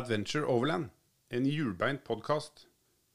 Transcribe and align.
Adventure 0.00 0.46
Overland, 0.48 0.88
en 1.30 1.44
hjulbeint 1.46 2.00
podkast. 2.06 2.66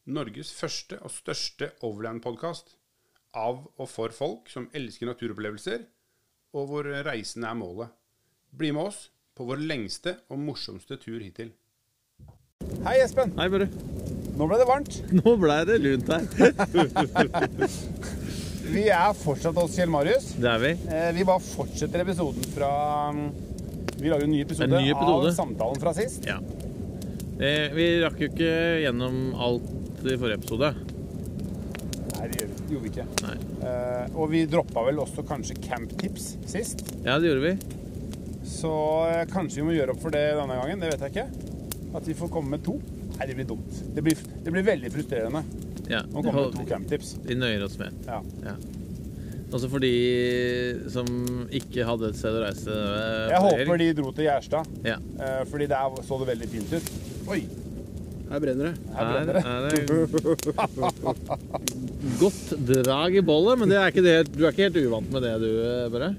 Norges 0.05 0.51
første 0.53 0.99
og 1.01 1.09
største 1.09 1.71
overland-podkast. 1.85 2.75
Av 3.35 3.63
og 3.81 3.87
for 3.89 4.13
folk 4.13 4.49
som 4.53 4.67
elsker 4.77 5.07
naturopplevelser, 5.09 5.79
og 6.55 6.67
hvor 6.69 6.83
reisen 7.07 7.43
er 7.49 7.55
målet. 7.57 7.89
Bli 8.55 8.69
med 8.75 8.85
oss 8.91 9.07
på 9.35 9.47
vår 9.49 9.59
lengste 9.65 10.13
og 10.31 10.37
morsomste 10.45 10.95
tur 11.01 11.17
hittil. 11.25 11.49
Hei, 12.85 12.99
Espen. 13.03 13.33
Hei, 13.39 13.49
Børre. 13.51 13.67
Nå 14.35 14.43
ble 14.51 14.57
det 14.61 14.67
varmt. 14.69 14.93
Nå 15.23 15.33
ble 15.41 15.57
det 15.71 15.77
lunt 15.81 16.07
her. 16.11 16.23
Vi 18.75 18.83
er 18.91 19.11
fortsatt 19.17 19.57
hos 19.59 19.75
Kjell 19.77 19.91
Marius. 19.93 20.31
Det 20.41 20.49
er 20.53 20.59
vi. 20.61 20.71
Eh, 20.89 21.09
Vi 21.17 21.25
bare 21.27 21.41
fortsetter 21.45 22.01
episoden 22.01 22.45
fra 22.55 22.69
mm, 23.13 23.27
Vi 24.01 24.09
lager 24.09 24.25
en 24.25 24.31
ny 24.33 24.39
episode, 24.45 24.65
En 24.69 24.73
ny 24.85 24.89
episode. 24.93 25.27
av 25.29 25.35
samtalen 25.37 25.81
fra 25.83 25.91
sist. 25.97 26.25
Ja. 26.29 26.37
Eh, 27.35 27.67
vi 27.75 27.85
rakk 28.03 28.19
jo 28.21 28.29
ikke 28.31 28.51
gjennom 28.85 29.17
alt 29.43 30.03
i 30.05 30.15
forrige 30.15 30.37
episode. 30.39 30.69
Nei, 32.15 32.27
det 32.31 32.45
gjorde 32.71 32.83
vi 32.85 32.91
ikke. 32.93 33.07
Eh, 33.65 34.15
Og 34.15 34.29
vi 34.31 34.45
droppa 34.49 34.85
vel 34.87 35.01
også 35.03 35.25
kanskje 35.27 35.57
camptips 35.65 36.35
sist. 36.47 36.85
Ja, 37.03 37.17
det 37.19 37.27
gjorde 37.33 37.43
vi. 37.43 37.55
Så 38.47 38.71
eh, 39.09 39.25
kanskje 39.31 39.59
vi 39.61 39.67
må 39.67 39.75
gjøre 39.75 39.95
opp 39.95 40.03
for 40.05 40.15
det 40.15 40.23
denne 40.37 40.55
gangen. 40.61 40.79
Det 40.83 40.93
vet 40.93 41.03
jeg 41.07 41.15
ikke. 41.15 41.27
At 41.95 42.07
vi 42.07 42.15
får 42.17 42.31
komme 42.31 42.55
med 42.55 42.63
to. 42.65 42.77
Nei, 43.17 43.27
det 43.29 43.35
blir 43.37 43.47
dumt. 43.51 43.83
Det 43.95 44.03
blir, 44.03 44.23
det 44.45 44.51
blir 44.55 44.65
veldig 44.67 44.89
frustrerende 44.91 45.43
Ja, 45.91 46.01
å 46.11 46.23
komme 46.23 46.47
med 46.47 46.55
to 46.57 46.65
camptips. 46.67 47.13
Vi 47.23 47.35
nøyer 47.39 47.63
oss 47.67 47.77
med. 47.79 47.95
Ja. 48.07 48.21
Ja. 48.43 48.55
Også 49.55 49.69
for 49.71 49.79
de 49.79 49.91
som 50.91 51.05
ikke 51.53 51.85
hadde 51.87 52.09
et 52.11 52.17
sted 52.19 52.35
å 52.35 52.41
reise. 52.43 52.71
eh, 52.75 53.29
Jeg 53.35 53.43
håper 53.45 53.79
de 53.83 53.89
dro 53.99 54.11
til 54.15 54.25
Gjerstad, 54.27 54.71
Ja. 54.87 54.97
eh, 55.19 55.43
fordi 55.51 55.67
der 55.71 55.99
så 56.03 56.17
det 56.23 56.27
veldig 56.31 56.49
fint 56.55 56.73
ut. 56.73 56.89
Oi, 57.31 57.41
Her 58.29 58.39
brenner 58.41 58.65
det. 58.71 58.75
her 58.95 59.05
brenner 59.11 59.33
det. 59.33 59.43
Her 59.45 59.61
er 59.65 59.69
det 59.71 59.81
godt 62.21 62.53
drag 62.85 63.15
i 63.17 63.21
bollet, 63.25 63.59
men 63.61 63.69
det 63.71 63.77
er 63.79 63.91
ikke 63.93 64.03
det, 64.05 64.15
du 64.35 64.43
er 64.45 64.51
ikke 64.53 64.67
helt 64.67 64.79
uvant 64.85 65.09
med 65.13 65.25
det, 65.25 65.33
du, 65.43 65.49
eh, 65.61 65.85
Børre? 65.93 66.11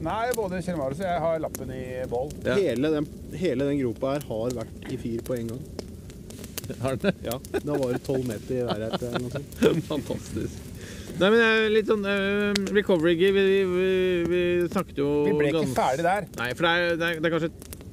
Nei, 0.00 0.30
både 0.36 0.62
Kjell 0.64 0.78
Marius 0.80 1.02
og 1.02 1.08
jeg 1.10 1.20
har 1.26 1.42
lappen 1.44 1.72
i 1.76 1.82
boll. 2.08 2.30
Ja. 2.46 2.54
Hele, 2.56 2.88
den, 2.94 3.08
hele 3.36 3.66
den 3.68 3.80
gropa 3.82 4.14
her 4.14 4.24
har 4.30 4.54
vært 4.62 4.88
i 4.88 4.96
fyr 5.00 5.20
på 5.26 5.36
en 5.36 5.50
gang. 5.52 5.60
Har 6.80 6.96
den 6.96 7.02
det? 7.10 7.14
Ja, 7.26 7.36
Da 7.66 7.74
var 7.76 7.92
det 7.92 8.00
tolv 8.06 8.24
meter 8.28 8.54
i 8.54 8.64
været 8.64 8.94
her. 8.94 9.08
eller 9.10 9.24
noe 9.26 9.32
sånt. 9.34 9.50
Fantastisk. 9.90 10.66
Nei, 11.20 11.26
men 11.26 11.36
det 11.36 11.48
er 11.50 11.72
litt 11.74 11.88
sånn 11.90 12.06
uh, 12.06 12.60
recovery 12.72 13.12
vi, 13.18 13.28
vi, 13.34 13.42
vi, 13.68 13.88
vi 14.30 14.40
snakket 14.70 15.00
jo 15.02 15.08
Vi 15.26 15.34
ble 15.36 15.50
ikke 15.50 15.58
ganske... 15.66 15.76
ferdig 15.76 16.06
der. 16.06 16.28
Nei, 16.38 16.48
for 16.56 16.64
det 16.64 16.70
er, 16.72 16.96
det 16.96 17.08
er, 17.10 17.18
det 17.20 17.28
er 17.28 17.34
kanskje 17.34 17.50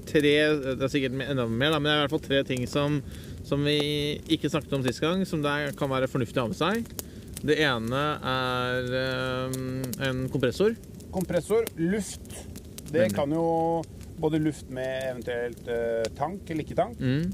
tre 0.09 0.33
Det 0.77 0.81
er 0.87 0.91
sikkert 0.91 1.17
enda 1.27 1.45
mer, 1.47 1.73
da, 1.75 1.79
men 1.79 1.89
det 1.89 1.93
er 1.95 1.99
i 1.99 2.05
hvert 2.05 2.15
fall 2.15 2.23
tre 2.27 2.41
ting 2.47 2.63
som, 2.69 2.99
som 3.47 3.63
vi 3.67 3.77
ikke 4.33 4.49
snakket 4.51 4.73
om 4.77 4.85
sist 4.85 5.03
gang, 5.03 5.25
som 5.27 5.43
det 5.45 5.55
kan 5.79 5.91
være 5.91 6.09
fornuftig 6.11 6.41
å 6.41 6.47
ha 6.47 6.51
med 6.53 6.59
seg. 6.59 6.93
Det 7.45 7.59
ene 7.61 8.03
er 8.33 8.87
eh, 9.01 9.57
en 10.07 10.23
kompressor. 10.33 10.73
Kompressor, 11.13 11.67
luft. 11.77 12.33
Det 12.91 13.09
kan 13.13 13.31
jo 13.35 13.43
både 14.17 14.39
luft 14.41 14.71
med 14.73 15.11
eventuelt 15.11 15.67
eh, 15.69 16.07
tank 16.17 16.49
eller 16.49 16.65
ikke 16.65 16.79
tank. 16.79 17.03
Mm, 17.03 17.27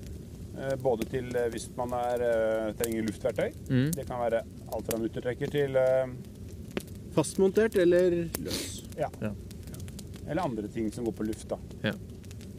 Eh, 0.54 0.76
både 0.78 1.02
til 1.10 1.32
hvis 1.50 1.64
man 1.74 1.90
er, 1.98 2.22
trenger 2.78 3.08
luftverktøy. 3.08 3.56
mm. 3.74 3.88
Det 3.96 4.04
kan 4.06 4.20
være 4.22 4.44
alt 4.70 4.86
fra 4.86 5.00
muttertrekker 5.02 5.50
til 5.50 5.80
Fastmontert 7.16 7.74
eller 7.82 8.28
løs? 8.38 8.84
ja. 8.98 9.10
Ja. 9.22 9.32
Eller 10.28 10.42
andre 10.46 10.68
ting 10.72 10.92
som 10.94 11.06
går 11.06 11.16
på 11.18 11.26
luft, 11.28 11.48
da. 11.50 11.58
Ja. 11.84 11.94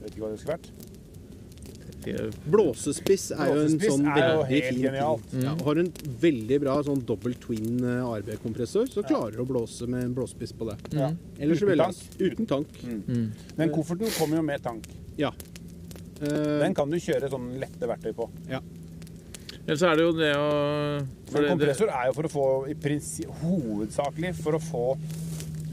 Vet 0.04 0.12
ikke 0.12 0.26
hva 0.26 0.31
det 0.34 0.41
skulle 0.42 0.59
vært. 0.59 0.69
Blåsespiss 2.53 3.31
er 3.32 3.48
jo 3.48 3.60
en 3.65 3.78
sånn 3.81 4.03
er 4.12 4.19
jo 4.20 4.41
veldig 4.44 4.59
fin 4.66 4.81
genialt. 4.82 5.22
ting. 5.31 5.44
Ja, 5.47 5.54
har 5.65 5.78
en 5.81 5.87
veldig 6.20 6.59
bra 6.60 6.75
sånn 6.84 7.00
dobbelt 7.09 7.38
twin 7.41 7.78
eh, 7.81 8.03
ARB-kompressor, 8.04 8.91
så 8.93 9.04
klarer 9.09 9.38
du 9.38 9.41
å 9.44 9.47
blåse 9.48 9.88
med 9.88 10.04
en 10.04 10.14
blåsespiss 10.16 10.53
på 10.59 10.69
det. 10.69 10.76
Ja. 10.98 11.09
Ellers 11.41 11.62
så 11.62 11.64
Uten 11.64 11.72
velger 11.72 11.84
tank. 11.94 12.19
uten 12.20 12.50
tank. 12.50 12.78
Mm. 12.84 13.26
Men 13.56 13.72
kofferten 13.72 14.12
kommer 14.19 14.37
jo 14.41 14.44
med 14.50 14.62
tank. 14.66 14.88
Ja. 15.16 15.32
Eh, 16.20 16.59
Den 16.60 16.76
kan 16.76 16.93
du 16.93 16.98
kjøre 17.00 17.31
sånn 17.32 17.54
lette 17.62 17.88
verktøy 17.88 18.12
på. 18.19 18.28
Ellers 19.64 19.82
er 19.88 19.97
det 19.97 20.04
jo 20.04 20.12
det 20.12 20.32
å 20.37 20.48
for 21.32 21.48
kompressor 21.48 21.88
er 21.88 22.10
jo 22.10 22.19
for 22.19 22.28
å 22.28 22.32
få 22.34 22.44
i 22.69 22.75
prinsipp, 22.76 23.31
hovedsakelig 23.41 24.34
for 24.43 24.59
å 24.59 24.60
få 24.60 24.84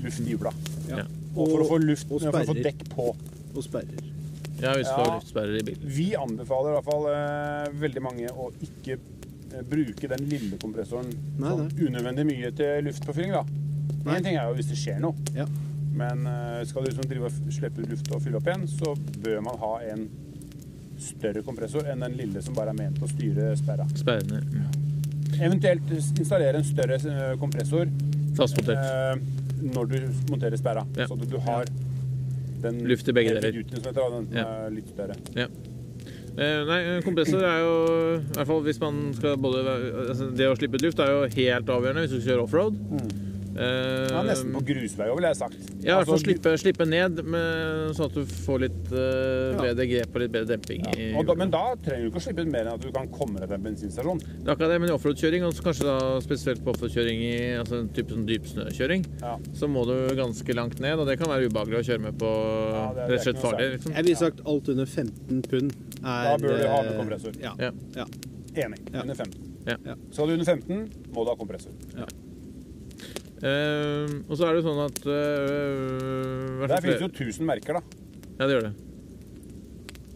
luft 0.01 0.23
i 0.23 0.31
hjula. 0.31 0.53
ja. 0.87 1.03
Og, 1.35 1.43
Og 1.43 1.51
for 1.51 1.61
å 1.63 1.67
få 1.69 1.77
luft, 1.83 2.07
og 2.11 2.23
for 2.23 2.39
å 2.39 2.47
få 2.47 2.55
dekk 2.59 2.87
på. 2.91 3.09
Og 3.51 3.63
sperrer. 3.63 3.99
Ja, 4.61 4.73
hvis 4.77 4.87
du 4.91 4.93
har 4.99 5.15
luftsperrer 5.15 5.57
i 5.59 5.63
bilen. 5.65 5.89
Vi 5.97 6.09
anbefaler 6.15 6.69
i 6.71 6.75
hvert 6.77 6.89
fall 6.91 7.07
eh, 7.11 7.71
veldig 7.81 8.03
mange 8.05 8.29
å 8.31 8.51
ikke 8.61 8.97
eh, 8.99 9.61
bruke 9.67 10.09
den 10.13 10.27
lille 10.29 10.59
kompressoren 10.61 11.09
Nei, 11.41 11.55
nei. 11.57 11.67
unødvendig 11.87 12.25
mye 12.29 12.51
til 12.55 12.85
luftpåfylling. 12.87 13.33
da. 13.33 13.43
Én 14.15 14.23
ting 14.25 14.35
er 14.37 14.47
jo 14.49 14.55
hvis 14.57 14.69
det 14.71 14.77
skjer 14.81 14.99
noe, 15.03 15.13
Ja. 15.35 15.45
men 15.97 16.25
eh, 16.29 16.61
skal 16.69 16.83
du 16.85 16.91
liksom 16.91 17.09
drive 17.09 17.29
og 17.29 17.53
slippe 17.53 17.81
ut 17.83 17.89
luft 17.89 18.11
og 18.15 18.21
fylle 18.23 18.37
opp 18.41 18.47
igjen, 18.49 18.67
så 18.69 18.95
bør 19.25 19.41
man 19.49 19.57
ha 19.61 19.73
en 19.91 20.07
større 21.01 21.41
kompressor 21.45 21.87
enn 21.89 22.03
den 22.05 22.13
lille 22.19 22.41
som 22.45 22.53
bare 22.57 22.69
er 22.73 22.77
ment 22.77 22.99
å 23.01 23.09
styre 23.09 23.55
sperra. 23.57 23.87
Sperrene. 23.97 24.41
ja 24.53 25.45
Eventuelt 25.47 25.89
installere 26.19 26.59
en 26.59 26.65
større 26.67 26.97
eh, 27.01 27.35
kompressor 27.41 27.89
Fastmontert. 28.37 28.77
eh, 28.77 29.15
når 29.73 29.89
du 29.89 29.97
monterer 30.29 30.57
sperra, 30.59 30.83
Ja. 30.97 31.07
så 31.07 31.13
at 31.17 31.29
du 31.29 31.37
har 31.39 31.65
den 32.61 32.79
Luft 32.89 33.07
i 33.07 33.15
begge 33.17 33.35
deler. 33.37 33.51
den 33.51 34.27
Ja. 34.35 34.45
er 34.65 34.69
litt 34.73 34.87
større. 34.93 35.15
Eh, 36.37 36.63
nei, 36.63 37.01
kompressor 37.03 37.43
er 37.43 37.57
jo 37.59 37.73
I 38.15 38.35
hvert 38.37 38.47
fall 38.47 38.61
hvis 38.63 38.79
man 38.79 39.01
skal 39.17 39.35
både 39.35 39.65
altså 40.07 40.29
Det 40.31 40.47
å 40.47 40.53
slippe 40.55 40.79
ut 40.79 40.85
luft 40.85 40.99
er 41.03 41.09
jo 41.11 41.25
helt 41.27 41.67
avgjørende 41.67 42.05
hvis 42.05 42.13
du 42.15 42.21
skal 42.21 42.29
kjøre 42.37 42.45
offroad. 42.47 42.77
Eh, 42.95 43.09
Ja, 43.61 44.21
nesten 44.25 44.51
på 44.55 44.61
grusvei 44.65 45.07
òg, 45.11 45.15
ville 45.19 45.29
jeg 45.31 45.37
sagt. 45.39 45.57
Ja, 45.81 45.93
i 45.93 45.95
hvert 46.01 46.07
fall 46.09 46.15
Altså, 46.15 46.25
slippe, 46.25 46.53
slippe 46.61 46.85
ned, 46.89 47.21
med, 47.23 47.91
sånn 47.97 48.07
at 48.09 48.15
du 48.17 48.25
får 48.25 48.59
litt 48.65 48.91
eh, 48.91 49.51
Ja. 49.51 49.61
bedre 49.61 49.85
grep 49.91 50.15
og 50.15 50.21
litt 50.23 50.31
bedre 50.33 50.49
demping. 50.55 50.85
i 50.97 51.09
Ja, 51.11 51.17
og 51.19 51.25
da, 51.29 51.35
men 51.37 51.51
da 51.53 51.63
trenger 51.83 52.03
du 52.05 52.09
ikke 52.11 52.21
å 52.21 52.25
slippe 52.25 52.45
mer 52.49 52.65
enn 52.67 52.73
at 52.73 52.81
du 52.85 52.91
kan 52.95 53.07
komme 53.13 53.39
deg 53.39 53.47
til 53.51 53.57
en 53.59 53.65
bensinstasjon. 53.69 54.19
Det 54.23 54.47
er 54.47 54.53
akkurat 54.55 54.73
det, 54.73 54.79
men 54.81 54.89
i 54.89 54.95
offroad-kjøring, 54.95 55.45
og 55.47 55.61
kanskje 55.67 55.87
da 55.89 55.97
spesielt 56.25 56.63
på 56.65 56.73
offroad-kjøring 56.73 57.21
i 57.27 57.35
altså 57.61 57.79
en 57.83 57.89
type 57.93 58.09
sånn 58.15 58.25
dypsnøkjøring, 58.29 59.05
Ja. 59.21 59.37
så 59.53 59.69
må 59.71 59.85
du 59.85 59.95
ganske 60.15 60.55
langt 60.57 60.79
ned, 60.79 60.99
og 60.99 61.07
det 61.07 61.19
kan 61.19 61.27
være 61.29 61.49
ubehagelig 61.49 61.79
å 61.81 61.85
kjøre 61.91 62.01
med 62.09 62.17
på 62.17 62.31
Ja, 62.31 62.93
det 62.93 63.09
rett 63.11 63.19
og 63.19 63.25
slett 63.27 63.41
farlig. 63.43 63.69
Liksom. 63.77 63.93
Jeg 63.95 64.03
ville 64.09 64.17
sagt 64.17 64.41
alt 64.45 64.69
under 64.69 64.85
15 64.85 65.41
pund 65.47 65.71
Da 66.01 66.33
er 66.33 66.37
bør 66.37 66.57
du 66.57 66.67
ha 66.67 66.81
med 66.81 66.91
eh, 66.93 66.99
kompressor. 66.99 67.33
Ja. 67.41 67.53
Ja. 67.59 67.71
ja. 67.95 68.05
Enig. 68.55 68.79
Ja. 68.91 69.01
Under 69.01 69.15
15. 69.15 69.47
Ja. 69.67 69.75
Ja. 69.85 69.95
Skal 70.11 70.27
du 70.27 70.33
under 70.33 70.45
15, 70.45 70.89
må 71.13 71.23
du 71.23 71.29
ha 71.29 71.35
kompressor. 71.35 71.71
Eh, 73.41 74.11
og 74.29 74.35
så 74.37 74.45
er 74.47 74.57
det 74.57 74.65
sånn 74.67 74.79
at 74.83 74.99
uh, 75.09 76.65
Der 76.69 76.83
finnes 76.83 77.01
jo 77.01 77.09
1000 77.09 77.47
merker, 77.47 77.79
da. 77.79 78.01
Ja, 78.37 78.45
det 78.45 78.53
gjør 78.53 78.67
det. 78.67 78.73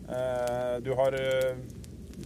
Uh, 0.05 0.75
Du 0.85 0.91
har 0.99 1.17
uh, 1.17 1.55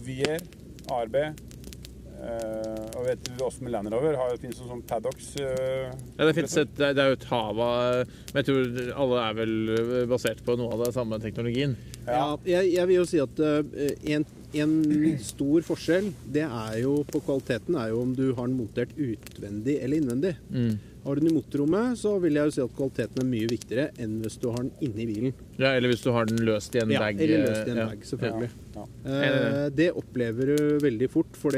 Vier, 0.04 0.44
ARB 0.92 1.16
uh, 1.16 2.84
og 2.98 3.06
vet 3.06 3.30
du 3.30 3.40
også 3.46 3.64
med 3.64 3.72
Land 3.72 3.88
Rover 3.94 4.18
har, 4.20 4.34
finnes 4.42 4.60
jo 4.60 4.68
sånn 4.68 4.82
Paddocks. 4.84 5.30
Ja, 5.40 6.26
det, 6.26 6.34
finnes 6.36 6.58
et, 6.60 6.74
det 6.76 6.90
er 6.92 7.14
jo 7.14 7.16
et 7.16 7.24
hav 7.30 7.62
av 7.64 8.02
Men 8.34 8.42
jeg 8.42 8.48
tror 8.50 8.92
alle 9.06 9.22
er 9.24 9.38
vel 9.40 9.54
basert 10.10 10.44
på 10.44 10.58
noe 10.60 10.74
av 10.76 10.84
den 10.84 10.98
samme 10.98 11.20
teknologien. 11.24 11.78
Ja, 12.04 12.36
jeg, 12.44 12.74
jeg 12.74 12.90
vil 12.90 13.00
jo 13.00 13.06
si 13.08 13.22
at 13.24 13.40
en, 13.40 14.28
en 14.60 14.76
stor 15.24 15.64
forskjell 15.64 16.12
det 16.28 16.44
er 16.44 16.76
jo 16.82 16.98
på 17.08 17.24
kvaliteten 17.24 17.80
er 17.80 17.94
jo 17.94 18.04
om 18.04 18.12
du 18.18 18.26
har 18.34 18.44
den 18.44 18.60
montert 18.60 18.92
utvendig 19.00 19.80
eller 19.80 20.04
innvendig. 20.04 20.36
Mm. 20.52 20.89
Har 21.04 21.14
du 21.16 21.20
den 21.20 21.30
i 21.30 21.34
motorrommet, 21.34 21.96
så 21.98 22.18
vil 22.20 22.34
jeg 22.36 22.44
jo 22.50 22.50
si 22.56 22.60
at 22.60 22.74
kvaliteten 22.76 23.22
er 23.22 23.28
mye 23.30 23.48
viktigere 23.48 23.86
enn 23.98 24.18
hvis 24.20 24.36
du 24.42 24.50
har 24.50 24.58
den 24.66 24.72
inni 24.84 25.06
bilen. 25.08 25.32
Ja, 25.58 25.70
eller 25.76 25.88
hvis 25.88 26.02
du 26.04 26.10
har 26.12 26.26
den 26.28 26.42
løst 26.44 26.74
i 26.76 26.82
en 26.82 26.90
Ja, 26.92 27.00
bag. 27.00 27.20
eller 27.20 27.46
løst 27.46 27.66
i 27.66 27.70
en 27.70 27.76
ja. 27.80 27.86
bag, 27.88 28.04
selvfølgelig. 28.04 28.50
Ja. 28.76 28.84
Eh, 29.06 29.68
det 29.70 29.90
opplever 29.96 30.52
du 30.56 30.78
veldig 30.84 31.08
fort, 31.10 31.36
for 31.40 31.50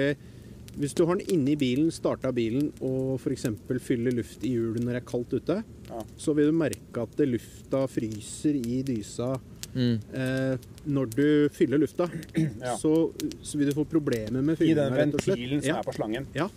hvis 0.78 0.94
du 0.96 1.04
har 1.04 1.16
den 1.16 1.26
inni 1.34 1.54
bilen, 1.60 1.90
starta 1.92 2.30
bilen 2.32 2.70
og 2.80 3.18
f.eks. 3.20 3.44
fyller 3.84 4.14
luft 4.16 4.44
i 4.46 4.54
hjulet 4.54 4.80
når 4.84 4.92
det 4.94 5.02
er 5.02 5.10
kaldt 5.10 5.34
ute, 5.34 5.58
Ja. 5.90 6.00
så 6.16 6.34
vil 6.34 6.46
du 6.46 6.52
merke 6.56 7.02
at 7.02 7.18
lufta 7.28 7.86
fryser 7.88 8.54
i 8.56 8.82
dysa 8.82 9.38
Mm. 9.74 10.00
eh, 10.12 10.56
når 10.86 11.06
du 11.16 11.48
fyller 11.48 11.78
lufta. 11.80 12.04
Ja. 12.36 12.76
Så, 12.76 13.10
så 13.42 13.56
vil 13.56 13.70
du 13.70 13.72
få 13.72 13.86
problemer 13.88 14.42
med 14.44 14.52
I 14.52 14.56
fyllinga, 14.60 14.84
den 14.90 14.92
rett 14.98 15.14
og 15.14 15.20
slett. 15.22 15.38
ventilen 15.38 15.62
som 15.62 15.68
Ja. 15.70 15.78
er 15.78 15.82
på 15.82 15.94
slangen. 15.96 16.26
Ja. 16.36 16.48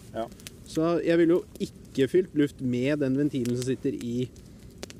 Så 0.65 0.95
jeg 1.05 1.19
ville 1.21 1.37
jo 1.37 1.43
ikke 1.61 2.09
fylt 2.11 2.35
luft 2.37 2.61
med 2.65 2.99
den 3.03 3.17
ventilen 3.19 3.55
som 3.57 3.67
sitter 3.69 3.93
i, 3.95 4.29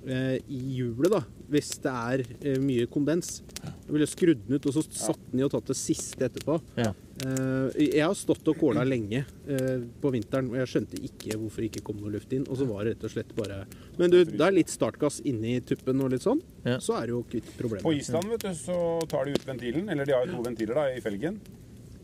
eh, 0.06 0.36
i 0.46 0.60
hjulet, 0.78 1.10
da, 1.12 1.24
hvis 1.52 1.72
det 1.84 1.92
er 1.94 2.24
eh, 2.46 2.60
mye 2.62 2.86
kondens. 2.92 3.40
Jeg 3.66 3.94
ville 3.96 4.08
skrudd 4.10 4.44
den 4.46 4.60
ut 4.60 4.68
og 4.70 4.76
så 4.78 4.84
satt 4.94 5.24
den 5.32 5.42
i 5.42 5.46
og 5.46 5.52
tatt 5.54 5.72
det 5.72 5.78
siste 5.80 6.28
etterpå. 6.30 6.60
Ja. 6.78 6.92
Eh, 7.26 7.78
jeg 7.96 8.04
har 8.04 8.14
stått 8.18 8.48
og 8.52 8.58
kåla 8.60 8.84
lenge 8.86 9.22
eh, 9.48 9.84
på 10.02 10.12
vinteren, 10.14 10.50
og 10.52 10.58
jeg 10.60 10.72
skjønte 10.72 11.00
ikke 11.02 11.38
hvorfor 11.42 11.64
det 11.64 11.70
ikke 11.72 11.84
kom 11.90 12.00
noe 12.02 12.14
luft 12.14 12.34
inn. 12.36 12.46
Og 12.50 12.60
så 12.62 12.68
var 12.70 12.84
det 12.86 12.96
rett 12.96 13.06
og 13.10 13.14
slett 13.16 13.34
bare 13.38 13.62
Men 13.98 14.12
du, 14.14 14.20
det 14.26 14.42
er 14.46 14.56
litt 14.56 14.74
startgass 14.74 15.22
inni 15.26 15.58
tuppen 15.66 16.02
og 16.06 16.12
litt 16.14 16.26
sånn, 16.26 16.42
Ja. 16.66 16.78
så 16.84 16.98
er 17.00 17.08
det 17.10 17.16
jo 17.16 17.24
kvitt 17.32 17.50
problemet. 17.58 17.86
På. 17.86 17.94
Island 17.96 18.30
vet 18.34 18.46
du, 18.46 18.52
så 18.58 18.78
tar 19.10 19.26
de 19.26 19.34
ut 19.38 19.48
ventilen, 19.48 19.90
eller 19.90 20.06
de 20.06 20.14
har 20.18 20.28
jo 20.28 20.38
to 20.38 20.46
ventiler 20.50 20.76
da, 20.82 20.86
i 20.94 21.02
felgen. 21.02 21.40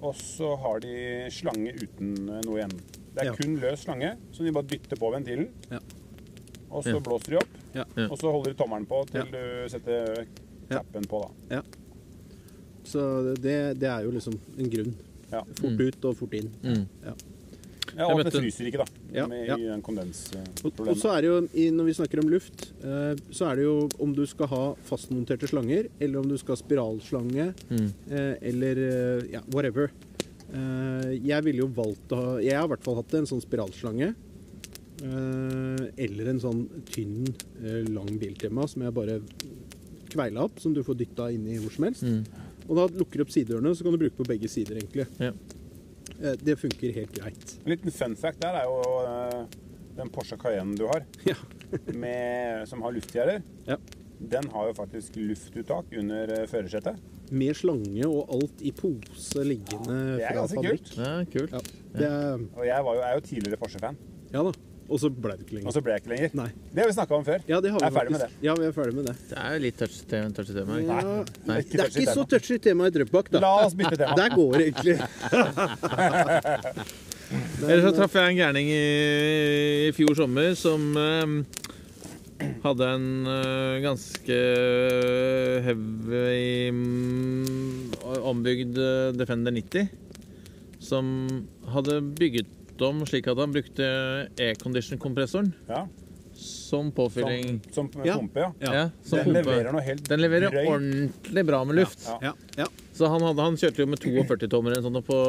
Og 0.02 0.16
så 0.18 0.56
har 0.58 0.80
de 0.82 0.96
slange 1.30 1.76
uten 1.78 2.16
noe 2.26 2.58
igjen. 2.58 2.74
Det 3.14 3.22
er 3.22 3.26
Ja. 3.26 3.34
kun 3.36 3.58
løs 3.60 3.80
slange, 3.84 4.14
så 4.32 4.44
de 4.46 4.52
bare 4.52 4.64
dytter 4.72 4.96
på 4.98 5.12
ventilen. 5.12 5.50
Ja. 5.72 5.80
Og 6.72 6.84
så 6.84 6.94
Ja. 6.96 7.00
blåser 7.00 7.30
de 7.32 7.38
opp, 7.38 7.48
Ja. 7.76 7.84
Ja. 7.98 8.08
og 8.08 8.18
så 8.18 8.32
holder 8.32 8.54
de 8.54 8.58
tommelen 8.64 8.86
på 8.88 9.06
til 9.12 9.20
Ja. 9.20 9.26
du 9.32 9.70
setter 9.70 10.26
Ja. 10.70 10.80
knappen 10.80 11.04
på. 11.08 11.30
da. 11.50 11.62
Så 12.84 13.36
det, 13.36 13.80
det 13.80 13.88
er 13.90 14.04
jo 14.04 14.12
liksom 14.12 14.38
en 14.58 14.70
grunn. 14.70 14.94
Ja. 15.32 15.44
Fort 15.60 15.80
ut 15.80 16.06
og 16.06 16.16
fort 16.18 16.34
inn. 16.34 16.50
Mm. 16.64 16.88
Ja, 17.06 17.14
Ja, 17.98 18.06
og 18.08 18.22
at 18.22 18.32
det 18.32 18.40
fryser 18.40 18.68
ikke, 18.70 18.78
da, 18.78 18.86
Ja, 19.14 19.26
med, 19.28 19.48
ja. 19.48 19.56
i 19.58 19.64
den 19.68 19.82
Og, 20.64 20.72
og 20.88 20.96
så 20.96 21.10
er 21.18 21.22
det 21.22 21.28
jo, 21.28 21.48
i- 21.54 21.70
når 21.72 21.84
vi 21.86 21.94
snakker 21.94 22.20
om 22.24 22.30
luft, 22.30 22.72
eh, 22.82 23.16
så 23.32 23.52
er 23.52 23.56
det 23.58 23.64
jo 23.66 23.90
om 24.00 24.14
du 24.16 24.26
skal 24.26 24.48
ha 24.48 24.74
fastmonterte 24.76 25.46
slanger, 25.48 25.90
eller 26.00 26.20
om 26.20 26.28
du 26.30 26.38
skal 26.38 26.56
ha 26.56 26.62
spiralslange, 26.64 27.54
Mm. 27.70 27.94
eh, 28.10 28.36
eller 28.42 28.72
eh, 29.20 29.32
ja, 29.34 29.42
whatever. 29.54 29.92
Eh, 30.52 31.12
jeg 31.24 31.44
ville 31.46 31.64
jo 31.64 31.70
valgt 31.72 32.12
å 32.12 32.18
ha 32.20 32.32
Jeg 32.44 32.58
har 32.58 32.66
i 32.68 32.72
hvert 32.74 32.84
fall 32.84 32.98
hatt 33.00 33.14
en 33.20 33.28
sånn 33.30 33.44
spiralslange. 33.44 34.10
Eh, 35.02 35.86
eller 36.06 36.28
en 36.34 36.42
sånn 36.44 36.66
tynn, 36.92 37.24
eh, 37.64 37.82
lang 37.90 38.12
biltema 38.22 38.68
som 38.70 38.84
jeg 38.86 38.94
bare 38.94 39.20
kveila 40.12 40.44
opp, 40.46 40.60
som 40.60 40.74
du 40.76 40.84
får 40.84 41.00
dytta 41.00 41.30
inn 41.34 41.48
i 41.48 41.58
hvor 41.58 41.72
som 41.74 41.88
helst. 41.88 42.04
Mm. 42.04 42.26
Og 42.68 42.76
da 42.78 42.86
lukker 43.00 43.18
du 43.22 43.24
opp 43.26 43.32
sidedørene, 43.34 43.72
så 43.76 43.84
kan 43.88 43.96
du 43.96 44.02
bruke 44.04 44.20
på 44.20 44.28
begge 44.28 44.50
sider, 44.52 44.78
egentlig. 44.78 45.08
Ja. 45.24 45.32
Eh, 46.22 46.36
det 46.44 46.58
funker 46.62 46.94
helt 47.00 47.16
greit. 47.16 47.56
En 47.66 47.72
liten 47.74 47.92
fun 47.96 48.16
fact 48.20 48.44
der 48.44 48.60
er 48.60 48.68
jo 48.70 49.48
den 49.98 50.10
Porsche 50.14 50.38
Cayenne 50.38 50.76
du 50.78 50.86
har, 50.88 51.04
Ja. 51.32 51.36
med, 51.96 52.68
som 52.70 52.82
har 52.84 52.92
luftgjerder. 52.94 53.42
Ja. 53.68 53.78
Den 54.22 54.46
har 54.54 54.68
jo 54.70 54.74
faktisk 54.78 55.16
luftuttak 55.18 55.86
under 55.98 56.30
eh, 56.36 56.48
førersetet. 56.48 57.00
Med 57.32 57.56
slange 57.58 58.06
og 58.06 58.30
alt 58.36 58.62
i 58.62 58.72
pose 58.76 59.44
liggende 59.48 60.18
Det 60.20 60.26
er 60.28 60.36
fra 60.36 60.48
fabrikk. 60.52 60.84
kult. 60.84 60.98
Ja, 61.00 61.14
kult. 61.34 61.52
Ja, 61.56 61.62
det 61.98 62.08
er, 62.12 62.44
Og 62.58 62.66
jeg 62.68 62.84
var 62.86 62.94
jo, 63.00 63.02
er 63.08 63.14
jo 63.18 63.24
tidligere 63.26 63.58
Porsche-fan, 63.62 63.98
ja 64.34 64.44
da. 64.46 64.52
Og 64.92 65.00
så 65.00 65.08
ble 65.08 65.32
det 65.40 65.46
ikke 65.46 65.56
lenger. 65.56 65.68
og 65.70 65.74
så 65.74 65.82
ble 65.86 65.94
jeg 65.96 66.02
ikke 66.02 66.10
lenger. 66.12 66.32
Nei. 66.36 66.50
Det 66.76 66.82
har 66.84 66.88
vi 66.90 66.94
snakka 66.98 67.16
om 67.16 67.24
før. 67.24 67.40
Ja, 67.48 67.62
det 67.64 67.70
har 67.72 67.80
vi 67.80 67.86
Jeg 67.86 67.92
er 67.92 67.96
ferdig 67.96 68.12
med 68.12 68.20
det. 68.26 68.30
Ja, 68.44 68.54
vi 68.60 68.66
er 68.68 68.74
ferdig 68.76 68.96
med 68.98 69.06
det. 69.08 69.14
Det 69.30 69.38
er 69.40 69.54
jo 69.56 69.60
litt 69.64 69.78
touchy 69.80 70.02
tema. 70.12 70.32
Touch 70.36 70.52
tema. 70.52 70.80
ikke? 70.82 70.98
Ja, 71.00 71.14
Nei. 71.48 71.60
det 71.62 71.80
er 71.80 71.88
ikke 71.96 72.16
så 72.18 72.26
touchy 72.34 72.58
tema 72.60 72.90
i 72.90 72.92
Drøbak, 72.98 73.32
da. 73.32 73.40
La 73.40 73.52
oss 73.66 73.74
bytte 73.80 73.96
tema. 74.02 74.18
Der 74.20 74.36
går 74.36 74.52
det 74.58 74.66
egentlig. 74.68 74.98
Ellers 77.64 77.86
så 77.88 77.92
traff 77.96 78.16
jeg 78.20 78.34
en 78.34 78.40
gærning 78.42 78.68
i, 78.74 78.82
i 79.88 79.92
fjor 79.96 80.12
sommer 80.18 80.52
som 80.60 80.90
eh, 81.00 81.38
hadde 82.64 82.88
en 82.96 83.06
eh, 83.28 83.80
ganske 83.84 84.38
heavy 85.66 86.72
mm, 86.72 87.94
ombygd 88.28 88.78
eh, 88.78 89.12
Defender 89.18 89.52
90. 89.56 89.88
Som 90.82 91.12
hadde 91.72 92.00
bygget 92.18 92.82
om 92.82 93.04
slik 93.06 93.28
at 93.30 93.38
han 93.38 93.52
brukte 93.54 93.86
aircondition-kompressoren 94.42 95.52
Ja, 95.70 95.84
som 96.34 96.90
påfylling. 96.98 97.60
som, 97.72 97.92
som 97.94 98.06
Ja. 98.06 98.16
pumpe, 98.18 98.40
ja. 98.42 98.52
Ja, 98.60 98.74
Ja. 98.74 98.86
som 99.06 99.20
Den 99.20 99.26
pumpe. 99.28 99.44
leverer 99.44 99.72
noe 99.76 99.82
helt 99.86 100.08
Den 100.10 100.20
leverer 100.24 100.50
drøyt. 100.50 100.68
ordentlig 100.72 101.46
bra 101.46 101.64
med 101.66 101.76
luft. 101.76 102.06
Ja. 102.08 102.18
Ja, 102.22 102.34
ja. 102.58 102.66
Så 102.98 103.08
han, 103.08 103.22
hadde, 103.22 103.42
han 103.46 103.56
kjørte 103.58 103.78
jo 103.84 103.86
med 103.86 104.00
42 104.02 104.48
tommer 104.50 104.74
sånn 104.82 104.94
sånt 104.98 105.06
på 105.06 105.20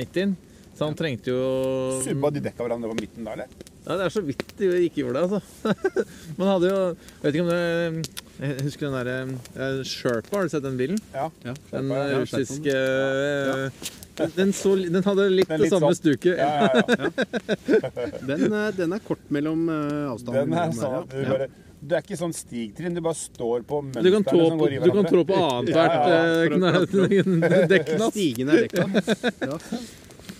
90-en. 0.00 0.36
Så 0.78 0.84
han 0.86 0.94
trengte 0.94 1.26
jo 1.34 2.00
Subba 2.04 2.30
de 2.32 2.40
dekka 2.40 2.62
hverandre 2.64 2.88
på 2.92 2.96
midten 3.00 3.24
da, 3.26 3.32
eller? 3.34 3.46
Ja, 3.88 3.96
Det 3.96 4.04
er 4.04 4.12
så 4.12 4.20
vidt 4.26 4.42
de 4.58 4.66
ikke 4.84 5.00
gjorde 5.02 5.16
det, 5.16 5.22
altså. 5.24 5.74
Man 6.38 6.48
hadde 6.52 6.68
jo 6.72 6.80
Jeg 6.92 7.22
vet 7.22 7.38
ikke 7.38 7.44
om 7.46 7.52
det 7.54 7.62
Jeg 8.38 8.64
husker 8.66 8.84
den 8.90 8.96
derre 8.98 9.14
eh, 9.56 9.78
Sherpa, 9.88 10.34
har 10.36 10.44
du 10.44 10.52
sett 10.52 10.66
den 10.66 10.76
bilen? 10.78 10.98
Ja. 11.14 11.30
ja. 11.46 11.54
Den 11.72 11.88
Sherpa, 11.88 11.94
ja, 11.96 12.02
eh, 12.02 12.10
jeg 12.10 12.18
har 12.18 12.26
russiske 12.26 12.74
eh, 12.74 13.94
den, 14.18 14.32
den, 14.34 14.52
så, 14.58 14.72
den 14.82 15.04
hadde 15.06 15.24
litt 15.30 15.50
det 15.50 15.68
samme 15.70 15.92
sånn- 15.92 15.98
stuket. 16.00 16.40
Ja, 16.42 16.66
ja, 16.66 16.82
ja. 16.90 17.08
Den, 18.26 18.48
den 18.74 18.94
er 18.96 19.02
kort 19.06 19.22
mellom 19.30 19.68
avstandene. 19.70 20.10
avstanden. 20.10 20.50
Den 20.50 20.58
er 20.58 20.72
sånn 20.74 21.06
du 21.12 21.30
bare 21.30 21.46
Det 21.78 21.94
er 21.94 22.02
ikke 22.02 22.18
sånn 22.18 22.34
stigtrinn, 22.34 22.96
du 22.96 23.02
bare 23.06 23.14
står 23.14 23.62
på 23.68 23.78
Du 23.94 24.08
kan, 24.10 24.24
trå 24.26 24.48
som 24.48 24.58
går 24.58 24.74
i 24.74 24.80
du 24.82 24.88
kan 24.90 25.06
hverandre. 25.06 25.12
trå 25.14 25.22
på 25.28 25.38
annethvert 25.38 25.94
Ja, 25.94 26.02
ja, 26.10 26.72
eh. 27.70 28.08
Stigende 28.10 28.58
dekka. 28.64 28.88
Ja. 29.48 29.60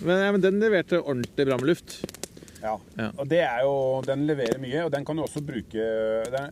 Men, 0.03 0.19
ja, 0.25 0.31
men 0.35 0.43
den 0.43 0.59
leverte 0.63 0.99
ordentlig 1.01 1.45
bra 1.47 1.55
med 1.59 1.67
luft. 1.71 1.95
Ja. 2.61 2.73
Ja. 2.97 3.11
Og 3.17 3.27
det 3.29 3.39
er 3.45 3.61
jo 3.63 4.01
Den 4.05 4.25
leverer 4.27 4.59
mye, 4.59 4.81
og 4.85 4.91
den 4.91 5.05
kan 5.05 5.15
du 5.15 5.23
også 5.23 5.41
bruke 5.45 5.85
den, 6.33 6.49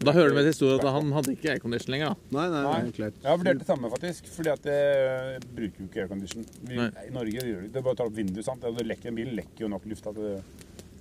Da 0.00 0.12
hører 0.16 0.30
du 0.30 0.34
med 0.38 0.46
til 0.46 0.52
historien 0.54 0.80
at 0.80 0.94
han 0.94 1.10
hadde 1.12 1.32
ikke 1.36 1.50
aircondition 1.52 1.92
lenger. 1.92 2.14
da. 2.14 2.38
Nei, 2.38 2.46
nei, 2.54 2.62
Nei. 2.86 2.90
klart. 2.96 3.18
Jeg 3.20 3.28
har 3.28 3.36
vurdert 3.36 3.58
det 3.60 3.66
samme, 3.68 3.90
faktisk. 3.92 4.30
Fordi 4.32 4.48
at 4.54 4.62
det 4.64 5.44
bruker 5.54 5.76
jo 5.82 5.88
ikke 5.90 6.00
aircondition. 6.06 6.46
Vi- 6.64 6.78
I 6.80 7.10
Norge 7.12 7.30
gjør 7.36 7.60
det 7.66 7.72
det. 7.74 7.76
er 7.76 7.82
bare 7.82 7.92
å 7.94 7.96
ta 8.00 8.04
opp 8.08 8.16
vinduet, 8.16 8.44
sant. 8.44 8.62
Det 8.64 8.86
lekker, 8.86 9.08
en 9.12 9.14
bil 9.14 9.34
lekker 9.36 9.60
jo 9.60 9.68
nok 9.68 9.84
luft. 9.84 10.06
At 10.06 10.14
det, 10.14 10.42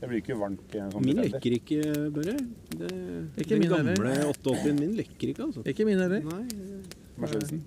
det 0.02 0.10
blir 0.10 0.20
ikke 0.22 0.36
varmt 0.38 0.76
sånn 0.76 1.06
Min 1.06 1.16
lekker 1.16 1.56
ikke, 1.62 2.12
Børre. 2.12 2.36
Det, 2.76 2.92
Ikke 3.40 3.50
den 3.56 3.60
min 3.60 3.70
gamle 3.70 3.96
heller. 3.96 4.34
88-en 4.34 4.80
min 4.80 4.94
lekker 5.00 5.28
ikke, 5.32 5.44
altså. 5.48 5.64
Ikke 5.66 5.86
min 5.88 5.98
heller. 5.98 6.22
Mercedesen. 7.18 7.64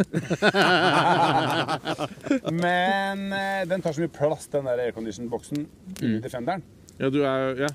Men 2.52 3.32
eh, 3.32 3.62
den 3.68 3.82
tar 3.84 3.92
så 3.96 4.00
mye 4.04 4.12
plass, 4.14 4.46
den 4.52 4.64
der 4.68 4.78
aircondition-boksen 4.88 5.60
inni 5.60 5.68
Mm. 6.00 6.20
Defenderen. 6.24 6.62
Ja, 7.00 7.08
du 7.10 7.20
er, 7.24 7.56
ja. 7.66 7.70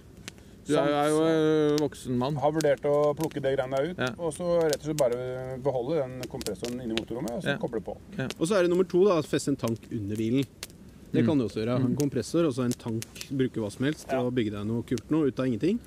Du 0.66 0.74
er, 0.74 0.88
er 0.98 1.10
jo 1.12 1.20
eh, 1.30 1.76
voksen 1.82 2.16
mann. 2.18 2.38
Har 2.42 2.52
vurdert 2.56 2.86
å 2.90 3.12
plukke 3.18 3.42
det 3.44 3.52
greiene 3.58 3.78
der 3.78 3.90
ut, 3.92 4.00
Ja. 4.02 4.08
og 4.18 4.32
så 4.34 4.46
rett 4.64 4.80
og 4.82 4.86
slett 4.88 4.98
bare 4.98 5.58
beholde 5.62 6.00
den 6.02 6.14
kompressoren 6.32 6.80
inni 6.82 6.96
motorrommet, 6.98 7.36
og 7.38 7.44
så 7.44 7.50
Ja. 7.54 7.58
koble 7.62 7.82
på. 7.86 7.94
Og 8.40 8.48
så 8.48 8.56
er 8.58 8.62
det 8.66 8.70
nummer 8.74 8.88
to, 8.90 9.04
da, 9.06 9.20
å 9.20 9.24
feste 9.26 9.50
en 9.54 9.58
tank 9.62 9.80
under 9.92 10.16
bilen. 10.16 10.46
Det 11.14 11.22
Mm. 11.24 11.28
kan 11.28 11.38
du 11.38 11.44
også 11.46 11.60
gjøre. 11.64 11.76
En 11.86 11.96
kompressor 11.96 12.46
og 12.48 12.54
så 12.54 12.64
en 12.66 12.72
tank. 12.72 13.06
Bruke 13.32 13.60
hva 13.62 13.70
som 13.72 13.86
helst 13.86 14.08
Ja. 14.12 14.20
og 14.22 14.34
bygge 14.34 14.52
deg 14.52 14.66
noe 14.66 14.82
kult 14.84 15.10
noe 15.12 15.28
ut 15.28 15.40
av 15.40 15.46
ingenting. 15.46 15.80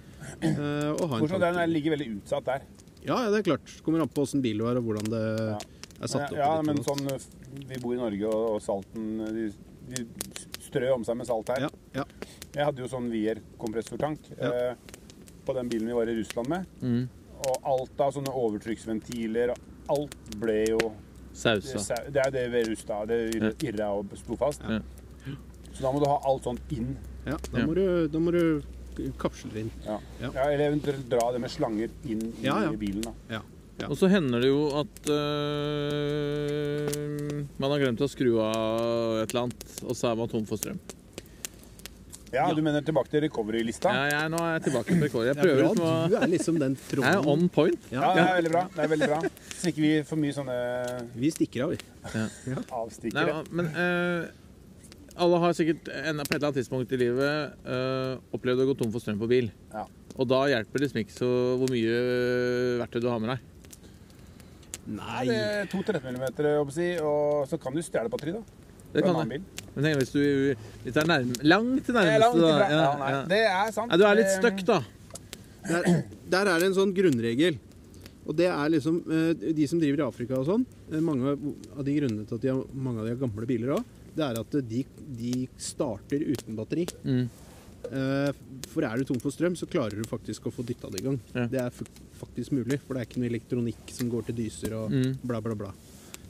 Eh, 0.42 0.90
og 0.94 1.00
ha 1.00 1.16
en 1.16 1.20
Bortsett 1.22 1.28
fra 1.28 1.38
den 1.38 1.54
tank. 1.54 1.62
er- 1.62 1.66
ligger 1.72 1.90
veldig 1.96 2.22
utsatt 2.22 2.44
der. 2.44 2.60
Ja, 3.04 3.22
ja, 3.24 3.30
det 3.30 3.38
er 3.46 3.50
klart. 3.56 3.82
Kommer 3.84 4.00
an 4.00 4.08
på 4.08 4.22
åssen 4.22 4.40
bil 4.42 4.58
du 4.58 4.64
har 4.64 4.76
og 4.76 4.84
hvordan 4.84 5.04
det 5.10 5.38
Ja. 5.50 5.58
Satt 6.06 6.30
opp. 6.30 6.36
Ja, 6.38 6.62
men 6.62 6.76
sånn 6.84 7.08
Vi 7.68 7.78
bor 7.82 7.94
i 7.94 7.98
Norge, 7.98 8.26
og, 8.26 8.54
og 8.54 8.62
salten 8.62 9.18
de, 9.34 9.52
de 9.88 10.04
strør 10.62 10.94
om 10.94 11.04
seg 11.04 11.16
med 11.16 11.26
salt 11.26 11.48
her. 11.48 11.60
ja, 11.66 11.68
ja. 11.94 12.04
Jeg 12.54 12.64
hadde 12.64 12.78
jo 12.82 12.88
sånn 12.88 13.10
Wier-kompressortank 13.10 14.18
Ja. 14.38 14.52
eh, 14.70 14.74
på 15.46 15.54
den 15.54 15.68
bilen 15.68 15.86
vi 15.86 15.92
var 15.96 16.06
i 16.08 16.14
Russland 16.14 16.48
med. 16.48 16.66
Mm. 16.82 17.08
Og 17.48 17.56
alt 17.64 18.00
av 18.00 18.12
sånne 18.12 18.30
overtrykksventiler 18.34 19.50
og 19.50 19.58
Alt 19.88 20.14
ble 20.36 20.66
jo 20.68 20.78
Sausa. 21.32 21.94
Det 22.12 22.20
er 22.20 22.30
det 22.30 22.50
ved 22.52 22.66
Rusta. 22.68 23.06
Det 23.06 23.34
Ja. 23.34 23.50
irra 23.70 23.86
og 23.96 24.10
sto 24.18 24.36
fast. 24.36 24.60
Ja. 24.68 24.80
Så 25.72 25.80
da 25.82 25.92
må 25.92 26.00
du 26.02 26.06
ha 26.10 26.18
alt 26.28 26.42
sånt 26.44 26.60
inn. 26.70 26.96
ja. 27.24 27.36
Da, 27.52 27.58
Ja. 27.58 27.64
må 27.66 27.74
du, 27.74 28.08
da 28.08 28.18
må 28.18 28.30
du 28.32 28.62
kapsler 29.16 29.56
inn. 29.60 29.70
Ja. 29.86 29.98
Ja. 30.20 30.30
Ja, 30.34 30.42
eller 30.50 30.70
eventuelt 30.72 31.08
dra 31.08 31.32
det 31.32 31.40
med 31.40 31.50
slanger 31.50 31.88
inn 32.04 32.20
i 32.42 32.44
Ja, 32.44 32.60
ja. 32.64 32.72
bilen. 32.72 33.00
da. 33.02 33.40
Ja. 33.78 33.84
Ja. 33.84 33.88
Og 33.92 33.96
så 34.00 34.08
hender 34.10 34.42
det 34.42 34.48
jo 34.50 34.64
at 34.74 35.10
øh, 36.18 37.42
man 37.62 37.70
har 37.72 37.78
glemt 37.82 38.00
å 38.02 38.08
skru 38.10 38.32
av 38.42 39.20
et 39.22 39.30
eller 39.30 39.44
annet, 39.46 39.66
og 39.86 39.94
så 39.98 40.10
er 40.12 40.16
man 40.18 40.30
tom 40.32 40.46
for 40.48 40.58
strøm. 40.60 40.80
Ja, 42.28 42.50
Du 42.52 42.58
mener 42.60 42.82
tilbake 42.84 43.08
til 43.08 43.22
recovery-lista? 43.24 43.88
Ja, 43.88 44.08
ja, 44.12 44.24
nå 44.28 44.36
er 44.44 44.58
jeg 44.58 44.64
tilbake 44.66 44.90
til 44.92 45.00
recovery. 45.06 45.30
Jeg 45.30 45.36
er 45.38 45.44
prøver 45.46 45.62
bra. 45.62 45.68
liksom 45.70 45.86
å 45.86 46.08
Du 46.12 46.16
er 46.18 46.26
liksom 46.34 46.58
den 46.60 46.74
Jeg 47.06 47.14
er 47.14 47.28
on 47.32 47.46
point. 47.54 47.86
Ja, 47.94 48.02
Ja, 48.02 48.10
det 48.18 48.24
er 48.26 48.34
veldig 48.42 48.52
bra. 48.52 48.64
det 48.74 48.82
er 48.84 48.90
veldig 48.92 49.08
bra. 49.14 49.20
Så 49.62 49.70
ikke 49.70 49.84
vi 49.86 49.92
for 50.10 50.20
mye 50.20 50.34
sånne 50.36 50.58
Vi 51.16 51.30
stikker 51.32 51.64
av, 51.64 51.72
vi. 51.72 51.78
Ja. 52.12 52.26
avstikkere. 52.82 53.38
men 53.56 53.66
øh, 53.72 54.28
alle 55.18 55.38
har 55.42 55.56
sikkert 55.56 55.88
en, 55.88 56.20
på 56.20 56.28
et 56.28 56.34
eller 56.36 56.46
annet 56.50 56.58
tidspunkt 56.60 56.92
i 56.92 56.98
livet 57.00 57.64
øh, 57.66 58.18
opplevd 58.36 58.60
å 58.62 58.68
gå 58.68 58.76
tom 58.82 58.92
for 58.92 59.00
strøm 59.02 59.18
på 59.24 59.30
bil. 59.32 59.48
Ja. 59.72 59.86
Og 60.18 60.28
da 60.28 60.42
hjelper 60.52 60.78
det 60.78 60.84
liksom 60.90 61.00
ikke 61.06 61.16
så 61.16 61.30
hvor 61.62 61.72
mye 61.72 61.96
verktøy 62.82 63.00
du 63.02 63.08
har 63.08 63.22
med 63.24 63.32
deg. 63.38 63.46
Nei. 64.88 65.24
Det 65.28 65.36
er 65.36 65.68
to 65.68 65.82
13 65.84 66.16
mm, 66.16 66.72
si, 66.72 66.88
og 67.04 67.44
så 67.50 67.58
kan 67.60 67.76
du 67.76 67.82
stjele 67.84 68.08
batteri, 68.12 68.32
da. 68.36 68.42
Det 68.94 69.04
kan 69.04 69.18
jeg. 69.20 69.28
bil. 69.34 69.64
Men 69.74 69.84
tenk 69.84 69.98
hvis 70.00 70.12
du 70.14 70.20
hvis 70.22 70.94
det 70.94 71.02
er 71.02 71.08
nærme, 71.10 71.34
langt 71.44 71.84
til 71.84 71.96
nærmeste, 71.98 72.22
langt 72.24 72.40
da. 72.40 72.52
Ja, 72.56 72.68
Ja, 72.72 72.86
nei, 73.02 73.10
ja. 73.12 73.24
Det 73.28 73.40
er 73.44 73.72
sant. 73.76 73.92
Ja, 73.92 73.98
du 74.00 74.04
er 74.08 74.20
litt 74.22 74.32
stuck, 74.32 74.62
da. 74.68 74.78
Der, 75.68 75.88
der 76.32 76.52
er 76.54 76.62
det 76.62 76.70
en 76.70 76.78
sånn 76.78 76.94
grunnregel. 76.96 77.58
Og 78.28 78.36
det 78.36 78.48
er 78.52 78.72
liksom 78.72 78.98
eh, 79.08 79.52
De 79.56 79.66
som 79.68 79.80
driver 79.80 80.02
i 80.02 80.06
Afrika 80.06 80.36
og 80.38 80.48
sånn, 80.48 80.64
eh, 80.92 81.00
mange 81.04 81.32
av 81.32 81.44
av 81.78 81.84
de 81.86 81.94
grunnene 81.96 82.26
til 82.28 82.38
at 82.38 82.44
de 82.44 82.50
har, 82.52 82.64
mange 82.72 83.00
av 83.02 83.08
de 83.08 83.12
har 83.14 83.20
gamle 83.22 83.48
biler 83.48 83.74
òg, 83.76 83.92
det 84.16 84.24
er 84.24 84.40
at 84.40 84.56
de, 84.68 84.82
de 85.20 85.34
starter 85.60 86.24
uten 86.26 86.56
batteri. 86.58 86.88
Mm. 87.04 87.28
Eh, 87.92 88.32
For 88.68 88.84
er 88.84 88.96
du 88.98 89.04
tom 89.04 89.18
for 89.20 89.30
strøm, 89.30 89.56
så 89.56 89.66
klarer 89.66 89.96
du 89.96 90.04
faktisk 90.08 90.46
å 90.46 90.52
få 90.52 90.64
dytta 90.66 90.90
det 90.92 91.00
i 91.00 91.04
gang. 91.08 91.20
Ja. 91.34 91.46
Det 91.46 91.60
er 91.60 91.70
faktisk 92.20 92.52
mulig, 92.52 92.80
for 92.86 92.94
det 92.94 93.00
er 93.02 93.06
ikke 93.08 93.20
noe 93.22 93.30
elektronikk 93.30 93.90
som 93.94 94.10
går 94.10 94.26
til 94.26 94.34
dyser 94.44 94.74
og 94.76 94.90
Mm. 94.92 95.16
bla, 95.24 95.40
bla, 95.40 95.54
bla. 95.54 95.72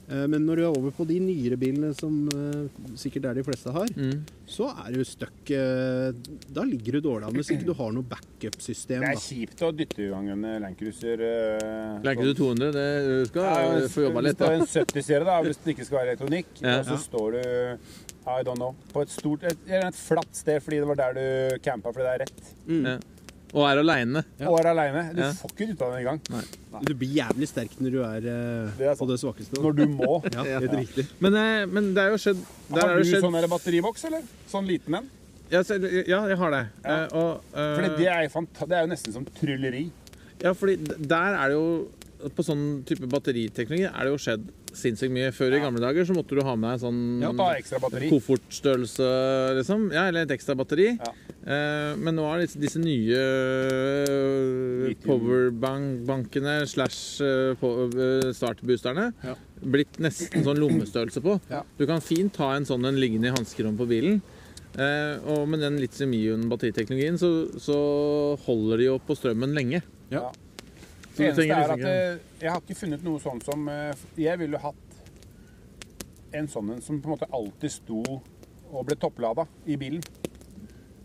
Eh, 0.09 0.25
Men 0.25 0.45
når 0.47 0.55
du 0.55 0.61
er 0.63 0.71
over 0.77 0.89
på 0.91 1.05
de 1.05 1.19
nyere 1.19 1.55
bilene, 1.59 1.93
som 1.93 2.27
eh, 2.29 2.67
sikkert 2.95 3.25
er 3.29 3.33
de 3.35 3.43
fleste 3.43 3.71
har, 3.71 3.85
Mm. 3.93 4.23
så 4.47 4.71
er 4.87 4.91
du 4.93 5.03
stuck. 5.03 5.43
Da 5.45 6.63
ligger 6.65 6.93
du 6.93 7.01
dårlig 7.01 7.27
an 7.27 7.33
hvis 7.33 7.51
ikke 7.51 7.65
du 7.65 7.73
har 7.73 7.91
noe 7.91 8.03
backup-system. 8.03 9.01
Det 9.01 9.09
er 9.09 9.13
da. 9.13 9.19
kjipt 9.19 9.61
å 9.61 9.71
dytte 9.75 9.99
i 10.07 10.09
gang 10.09 10.29
en 10.29 10.41
Landcruiser. 10.63 11.19
Uh, 11.21 12.01
Lenker 12.03 12.33
200, 12.33 12.71
det 12.73 13.27
skal 13.27 13.43
du 13.43 13.81
hvis, 13.83 13.91
få 13.93 14.07
jobba 14.09 14.21
litt. 14.25 14.37
Hvis 14.37 14.37
det 14.37 14.49
er 14.49 14.53
en 14.55 14.85
70-serie, 14.87 15.25
da, 15.25 15.41
hvis 15.43 15.57
det 15.63 15.75
ikke 15.75 15.85
skal 15.85 15.97
være 15.99 16.15
elektronikk, 16.15 16.45
Ja. 16.61 16.79
og 16.79 16.85
så 16.85 16.97
står 16.97 17.31
du 17.37 17.77
I 18.27 18.43
don't 18.43 18.55
know, 18.59 18.75
på 18.93 19.01
et 19.01 19.09
stort, 19.09 19.43
et, 19.43 19.57
et 19.67 19.95
flatt 19.95 20.35
sted 20.35 20.59
fordi 20.61 20.79
det 20.81 20.87
var 20.89 20.95
der 20.99 21.13
du 21.17 21.57
campa 21.63 21.91
fordi 21.93 22.05
det 22.05 22.13
er 22.17 22.25
rett, 22.25 22.51
Ja. 22.67 22.97
Og 23.49 23.63
er 23.65 23.79
aleine. 23.81 24.21
Ja. 24.37 24.45
og 24.51 24.59
er 24.59 24.67
aleine. 24.69 25.01
Du 25.15 25.21
Ja. 25.23 25.31
får 25.33 25.49
ikke 25.55 25.71
ut 25.71 25.79
av 25.81 25.93
det 25.95 25.97
den 25.97 26.01
i 26.01 26.03
gang. 26.05 26.83
Du 26.85 26.93
blir 26.93 27.09
jævlig 27.15 27.47
sterk 27.49 27.71
når 27.81 27.89
du 27.95 28.03
er, 28.03 28.17
uh, 28.21 28.69
Det 28.77 28.85
er 28.91 28.95
på 28.99 29.07
det 29.09 29.17
svakeste. 29.19 29.57
Når 29.57 29.73
du 29.73 29.85
må. 29.87 30.19
Ja, 30.35 30.43
Ja. 30.45 30.59
helt 30.59 30.75
riktig. 30.77 31.07
Men, 31.19 31.33
uh, 31.33 31.65
men 31.65 31.93
det 31.95 32.03
er 32.03 32.09
jo 32.13 32.19
skjedd 32.21 32.43
der 32.69 32.81
Har 32.81 32.89
er 32.93 33.01
du 33.01 33.09
skjedd, 33.09 33.23
sånn 33.25 33.33
der 33.41 33.47
batteriboks, 33.49 34.05
eller? 34.05 34.21
Sånn 34.51 34.67
liten 34.69 34.93
en? 34.99 35.09
ja, 35.49 35.63
så- 35.63 35.79
ja, 35.81 36.27
jeg 36.27 36.37
har 36.37 36.51
det. 36.51 36.67
Ja. 36.85 37.07
Uh, 37.07 37.17
og, 37.17 37.41
eh, 37.55 37.75
Fordi 37.75 37.89
det 37.97 38.07
er, 38.07 38.27
det 38.67 38.77
er 38.77 38.81
jo 38.85 38.93
nesten 38.93 39.13
som 39.13 39.25
trylleri. 39.25 39.89
Ja, 40.43 40.53
fordi 40.53 40.75
der 41.07 41.33
er 41.41 41.47
det 41.49 41.55
jo 41.57 41.87
På 42.35 42.43
sånn 42.43 42.83
type 42.85 43.07
batteriteknologi 43.07 43.85
er 43.87 44.03
det 44.03 44.11
jo 44.11 44.17
skjedd 44.19 44.45
sinnssykt 44.77 45.13
mye. 45.13 45.31
Før 45.35 45.55
i 45.55 45.61
gamle 45.63 45.81
dager 45.81 46.05
så 46.07 46.15
måtte 46.15 46.35
du 46.37 46.41
ha 46.45 46.55
med 46.59 46.75
deg 46.75 46.81
sånn 46.83 46.99
Ja, 47.23 47.31
ta 47.37 47.49
koffertstørrelse, 48.09 49.09
liksom. 49.59 49.87
Ja, 49.95 50.07
eller 50.09 50.27
et 50.27 50.33
ekstra 50.35 50.55
batteri. 50.59 50.91
Ja. 50.99 51.13
Eh, 51.39 51.93
men 51.97 52.17
nå 52.19 52.25
har 52.27 52.41
disse, 52.43 52.59
disse 52.61 52.81
nye 52.81 53.19
eh, 53.19 54.95
powerbankene 55.05 56.59
slash 56.69 57.21
eh, 57.25 57.53
eh, 57.55 58.31
startboosterne 58.35 59.09
Ja. 59.23 59.35
blitt 59.63 59.99
nesten 60.03 60.43
sånn 60.45 60.59
lommestørrelse 60.61 61.23
på. 61.23 61.39
Du 61.79 61.85
kan 61.89 62.01
fint 62.03 62.35
ha 62.41 62.53
en 62.55 62.67
sånn 62.67 62.85
en 62.85 62.99
liggende 62.99 63.31
i 63.31 63.35
hanskerommet 63.35 63.79
på 63.79 63.89
bilen. 63.89 64.21
Eh, 64.77 65.17
og 65.33 65.47
med 65.49 65.63
den 65.65 65.79
litium-ion-batteriteknologien 65.81 67.17
så, 67.19 67.49
så 67.59 67.79
holder 68.45 68.77
de 68.77 68.89
jo 68.91 68.99
på 69.01 69.17
strømmen 69.17 69.55
lenge. 69.57 69.81
Ja. 70.13 70.29
Det 71.19 71.27
eneste 71.29 71.45
er 71.59 71.73
at 71.75 71.85
eh, 71.91 72.19
jeg 72.41 72.51
har 72.53 72.61
ikke 72.63 72.77
funnet 72.79 73.03
noe 73.05 73.19
sånn 73.23 73.41
som 73.45 73.67
eh, 73.71 74.03
Jeg 74.17 74.39
ville 74.41 74.61
hatt 74.63 74.85
en 76.39 76.47
sånn 76.49 76.75
en 76.75 76.81
som 76.85 76.99
på 77.01 77.09
en 77.09 77.15
måte 77.17 77.29
alltid 77.33 77.73
sto 77.73 78.01
og 78.69 78.83
ble 78.85 78.95
topplada 79.01 79.47
i 79.65 79.77
bilen. 79.81 80.03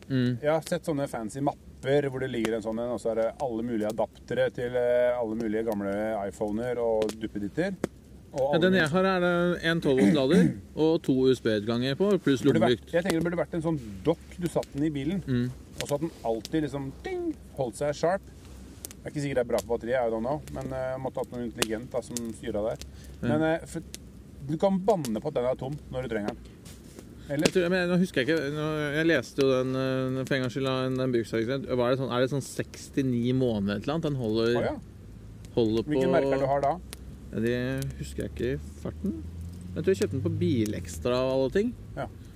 Mm. 0.08 0.34
Jeg 0.42 0.50
har 0.50 0.60
sett 0.68 0.84
sånne 0.84 1.06
fancy 1.08 1.40
mapper 1.40 2.10
hvor 2.12 2.20
det 2.20 2.28
ligger 2.32 2.58
en 2.58 2.64
sånn 2.64 2.80
en, 2.82 2.90
og 2.92 3.00
så 3.00 3.14
er 3.14 3.20
det 3.22 3.28
alle 3.44 3.64
mulige 3.64 3.88
adaptere 3.88 4.50
til 4.52 4.76
eh, 4.76 5.16
alle 5.16 5.38
mulige 5.40 5.64
gamle 5.70 5.94
iPhoner 6.28 6.80
og 6.82 7.14
duppeditter. 7.20 7.76
Ja, 8.34 8.58
den 8.58 8.74
jeg 8.74 8.88
har, 8.90 9.06
er 9.06 9.24
en 9.70 9.80
12 9.80 9.92
volts 9.94 10.14
lader 10.16 10.46
og 10.74 10.94
to 11.06 11.14
USB-utganger 11.30 11.94
på, 11.96 12.08
pluss 12.24 12.42
lommelykt. 12.42 12.88
jeg 12.90 13.04
tenker 13.04 13.20
det 13.20 13.26
burde 13.28 13.38
vært 13.38 13.54
en 13.54 13.62
sånn 13.62 13.76
dokk 14.04 14.32
du 14.42 14.48
satt 14.50 14.66
den 14.74 14.88
i 14.88 14.90
bilen, 14.90 15.20
Mm. 15.22 15.44
og 15.80 15.86
så 15.86 15.94
at 15.94 16.02
den 16.02 16.10
alltid 16.26 16.66
liksom 16.66 16.88
ding, 17.04 17.28
holdt 17.56 17.78
seg 17.78 17.94
sharp. 17.94 18.32
Det 19.04 19.10
er 19.10 19.12
ikke 19.12 19.22
sikkert 19.26 19.36
det 19.36 19.44
er 19.44 19.48
bra 19.50 19.58
på 19.60 19.68
batteriet, 19.68 20.00
I 20.00 20.12
don't 20.14 20.24
know, 20.24 20.38
men 20.56 20.70
jeg 20.72 21.00
måtte 21.04 21.20
hatt 21.20 21.32
noen 21.34 21.42
intelligent 21.44 21.90
da, 21.92 22.00
som 22.00 22.16
styra 22.38 22.62
der. 22.70 22.86
Men 23.20 23.42
eh, 23.44 23.66
for, 23.68 23.84
du 24.48 24.54
kan 24.60 24.78
banne 24.80 25.20
på 25.20 25.28
at 25.28 25.36
den 25.36 25.48
er 25.50 25.58
tom 25.60 25.76
når 25.92 26.06
du 26.06 26.14
trenger 26.14 26.32
den. 26.32 26.54
Eller 27.28 27.48
Jeg, 27.48 27.52
tror, 27.52 27.68
men 27.72 27.86
nå 27.88 27.96
husker 28.00 28.20
jeg 28.20 28.26
ikke 28.28 28.64
Jeg 28.98 29.06
leste 29.08 29.40
jo 29.40 29.46
den 29.48 29.76
eh, 29.80 30.24
for 30.28 30.36
en 30.36 30.42
gangs 30.44 30.56
skyld 30.56 30.68
den, 30.70 30.96
den 30.96 31.04
en 31.04 31.12
bruksregel. 31.12 31.62
Det 31.68 31.76
sånn, 32.00 32.10
er 32.16 32.24
det 32.24 32.32
sånn 32.32 32.44
69 32.44 33.36
måneder 33.36 33.84
eller 33.84 33.94
annet? 33.94 34.08
Den 34.08 34.18
holder, 34.20 34.50
oh, 34.56 34.66
ja. 34.70 34.74
holder 35.58 35.86
på 35.86 35.94
Hvilke 35.94 36.10
merker 36.16 36.40
du 36.40 36.48
har 36.54 36.64
da? 36.64 36.74
Det 37.44 37.56
husker 38.00 38.24
jeg 38.24 38.32
ikke 38.32 38.50
i 38.54 38.58
farten. 38.80 39.16
Jeg 39.74 39.82
tror 39.82 39.92
jeg 39.92 40.00
kjøpte 40.00 40.16
den 40.16 40.24
på 40.24 40.36
Bilekstra 40.40 41.20
og 41.28 41.34
alle 41.34 41.54
ting. 41.60 41.74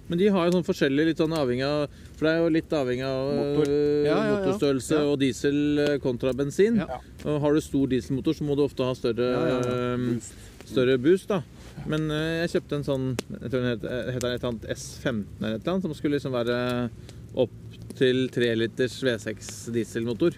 Men 0.09 0.19
de 0.19 0.29
har 0.33 0.47
jo 0.49 0.53
sånn 0.57 0.65
forskjellig, 0.65 1.05
litt 1.11 1.19
sånn 1.21 1.35
avhengig 1.37 1.67
av 1.69 1.89
For 2.17 2.25
det 2.27 2.31
er 2.33 2.39
jo 2.41 2.49
litt 2.55 2.73
avhengig 2.73 3.05
av 3.05 3.33
Motor. 3.37 3.69
øh, 3.69 4.07
Ja, 4.07 4.15
ja, 4.17 4.25
ja. 4.25 4.37
motorstørrelse 4.39 5.01
og 5.11 5.19
diesel 5.21 5.59
øh, 5.85 5.99
kontra 6.01 6.33
bensin. 6.33 6.79
Har 7.25 7.53
du 7.55 7.61
stor 7.61 7.87
dieselmotor, 7.93 8.35
så 8.39 8.45
må 8.49 8.57
du 8.57 8.65
ofte 8.65 8.85
ha 8.89 8.95
større, 8.97 9.29
øh, 9.69 10.07
Boost. 10.15 10.33
større 10.69 10.99
boost. 10.99 11.29
da 11.29 11.43
Men 11.87 12.09
jeg 12.11 12.51
kjøpte 12.57 12.77
en 12.81 12.85
sånn 12.89 13.05
Jeg 13.41 13.51
tror 13.51 13.61
den 13.63 13.71
heter, 13.77 14.13
heter 14.13 14.33
et 14.35 14.43
eller 14.43 14.49
annet 14.53 14.67
S15 14.75 15.25
eller 15.41 15.55
et 15.55 15.63
eller 15.63 15.73
annet, 15.75 15.83
som 15.83 15.95
skulle 15.95 16.17
liksom 16.19 16.33
være 16.33 16.91
opp 17.39 17.51
til 17.99 18.29
3 18.31 18.55
liters 18.57 18.97
V6 19.03 19.71
dieselmotor. 19.75 20.35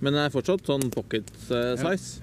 Men 0.00 0.12
den 0.14 0.22
er 0.24 0.30
fortsatt 0.32 0.64
sånn 0.66 0.90
pocket 0.92 1.28
size. 1.46 2.20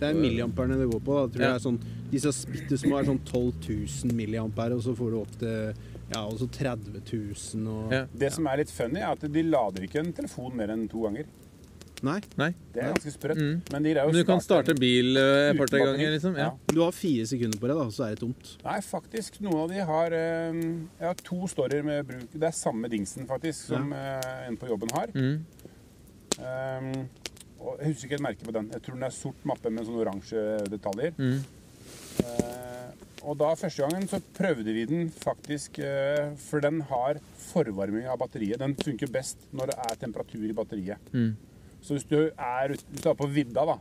Det 0.00 0.08
er 0.08 0.14
milliamperne 0.16 0.78
det 0.80 0.86
går 0.88 1.00
på. 1.04 1.12
Da. 1.12 1.22
Jeg 1.26 1.32
tror 1.34 1.40
det 1.44 1.54
er 1.54 1.64
sånn, 1.66 1.80
Disse 2.10 2.32
bitte 2.50 2.78
små 2.80 2.98
er 2.98 3.04
sånn 3.06 3.20
12 3.28 3.52
000 3.68 4.14
milliampere, 4.16 4.74
og 4.74 4.82
så 4.82 4.94
får 4.96 5.10
du 5.12 5.16
opp 5.20 5.34
til 5.38 5.74
ja, 6.10 6.24
og 6.24 6.40
så 6.40 6.48
30 6.50 7.02
000 7.06 7.68
og 7.70 7.92
Ja. 7.94 8.06
Det 8.12 8.32
som 8.34 8.48
er 8.50 8.62
litt 8.62 8.72
funny, 8.74 9.00
er 9.00 9.14
at 9.14 9.22
de 9.22 9.46
lader 9.46 9.86
ikke 9.86 10.02
en 10.02 10.12
telefon 10.16 10.56
mer 10.56 10.72
enn 10.74 10.88
to 10.90 11.04
ganger. 11.06 11.30
Nei, 12.00 12.16
Nei. 12.40 12.48
Det 12.72 12.80
er 12.80 12.94
ganske 12.94 13.12
sprøtt. 13.12 13.36
Mm. 13.36 13.56
Men 13.74 13.84
de 13.84 13.90
greier 13.92 14.08
jo 14.08 14.12
Men 14.12 14.22
du 14.22 14.26
kan 14.30 14.40
starte 14.40 14.74
bil 14.78 15.18
øh, 15.20 15.50
et 15.50 15.58
par-tre 15.58 15.82
ganger, 15.84 16.14
liksom. 16.14 16.36
Ja. 16.40 16.48
du 16.72 16.80
har 16.80 16.94
fire 16.96 17.26
sekunder 17.28 17.60
på 17.60 17.68
deg, 17.68 17.76
da, 17.76 17.86
så 17.92 18.06
er 18.06 18.14
det 18.14 18.22
tomt. 18.22 18.52
Nei, 18.64 18.78
faktisk. 18.86 19.36
Noen 19.44 19.58
av 19.66 19.74
de 19.74 19.86
har 19.90 20.16
eh, 20.16 20.60
Jeg 20.96 21.06
har 21.06 21.20
to 21.26 21.40
storyer 21.52 21.84
med 21.84 22.08
bruk 22.08 22.32
Det 22.32 22.48
er 22.48 22.56
samme 22.56 22.88
dingsen, 22.88 23.28
faktisk, 23.28 23.66
som 23.74 23.92
ja. 23.92 24.16
en 24.48 24.56
på 24.56 24.70
jobben 24.72 24.94
har. 24.96 25.12
Mm. 25.12 25.44
Um, 26.40 26.92
og 27.60 27.76
jeg 27.76 27.92
husker 27.92 28.08
ikke 28.08 28.16
et 28.16 28.24
merke 28.24 28.46
på 28.46 28.54
den. 28.56 28.70
Jeg 28.72 28.82
tror 28.84 28.96
den 28.96 29.04
er 29.04 29.12
sort 29.14 29.48
mappe 29.48 29.72
med 29.72 29.84
sånne 29.84 30.04
oransje 30.06 30.44
detaljer. 30.72 31.12
Mm. 31.20 31.40
Eh, 32.24 32.49
og 33.22 33.36
da 33.40 33.50
første 33.58 33.82
gangen 33.84 34.06
så 34.08 34.20
prøvde 34.36 34.72
vi 34.72 34.84
den 34.88 35.10
faktisk 35.12 35.78
eh, 35.84 36.30
For 36.40 36.62
den 36.64 36.80
har 36.88 37.18
forvarming 37.50 38.06
av 38.08 38.18
batteriet. 38.22 38.58
Den 38.62 38.74
funker 38.78 39.10
best 39.12 39.46
når 39.52 39.72
det 39.72 39.78
er 39.90 39.98
temperatur 40.00 40.44
i 40.48 40.54
batteriet. 40.56 41.10
Mm. 41.12 41.32
Så 41.82 41.96
hvis 41.96 42.04
du 42.08 42.18
er, 42.30 42.74
hvis 42.76 43.02
du 43.04 43.08
er 43.10 43.16
på 43.18 43.28
vidda 43.32 43.64
da, 43.68 43.78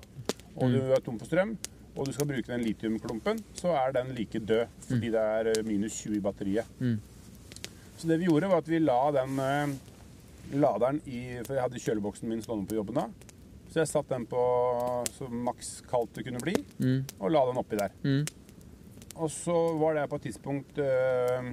og 0.59 0.71
du 0.73 0.79
er 0.91 1.01
tom 1.03 1.19
for 1.19 1.27
strøm, 1.29 1.53
og 1.95 2.05
du 2.07 2.13
skal 2.15 2.27
bruke 2.29 2.47
den 2.47 2.63
litiumklumpen, 2.63 3.41
så 3.59 3.73
er 3.75 3.91
den 3.97 4.13
like 4.15 4.39
død 4.39 4.67
fordi 4.87 5.09
det 5.15 5.23
er 5.35 5.51
eh, 5.53 5.63
minus 5.67 5.97
20 6.05 6.17
i 6.19 6.23
batteriet. 6.23 6.75
Mm. 6.79 6.97
Så 7.99 8.07
det 8.07 8.19
vi 8.21 8.29
gjorde, 8.29 8.47
var 8.51 8.61
at 8.63 8.69
vi 8.71 8.79
la 8.79 8.99
den 9.19 9.39
eh, 9.43 9.73
laderen 10.59 11.01
i 11.05 11.19
For 11.45 11.53
jeg 11.57 11.65
hadde 11.67 11.81
kjøleboksen 11.83 12.29
min 12.31 12.41
stående 12.41 12.69
på 12.71 12.77
jobben 12.79 12.95
da. 13.01 13.07
Så 13.69 13.83
jeg 13.83 13.89
satte 13.91 14.15
den 14.15 14.23
på 14.25 14.39
så 15.13 15.27
maks 15.29 15.75
kaldt 15.91 16.15
det 16.17 16.23
kunne 16.25 16.39
bli, 16.41 16.55
Mm. 16.79 17.03
og 17.19 17.29
la 17.35 17.43
den 17.45 17.59
oppi 17.61 17.77
der. 17.77 17.91
Mm. 18.01 18.23
Og 19.19 19.31
så 19.33 19.55
var 19.79 19.97
det 19.97 20.07
på 20.11 20.19
et 20.19 20.25
tidspunkt 20.29 20.79
eh, 20.79 21.49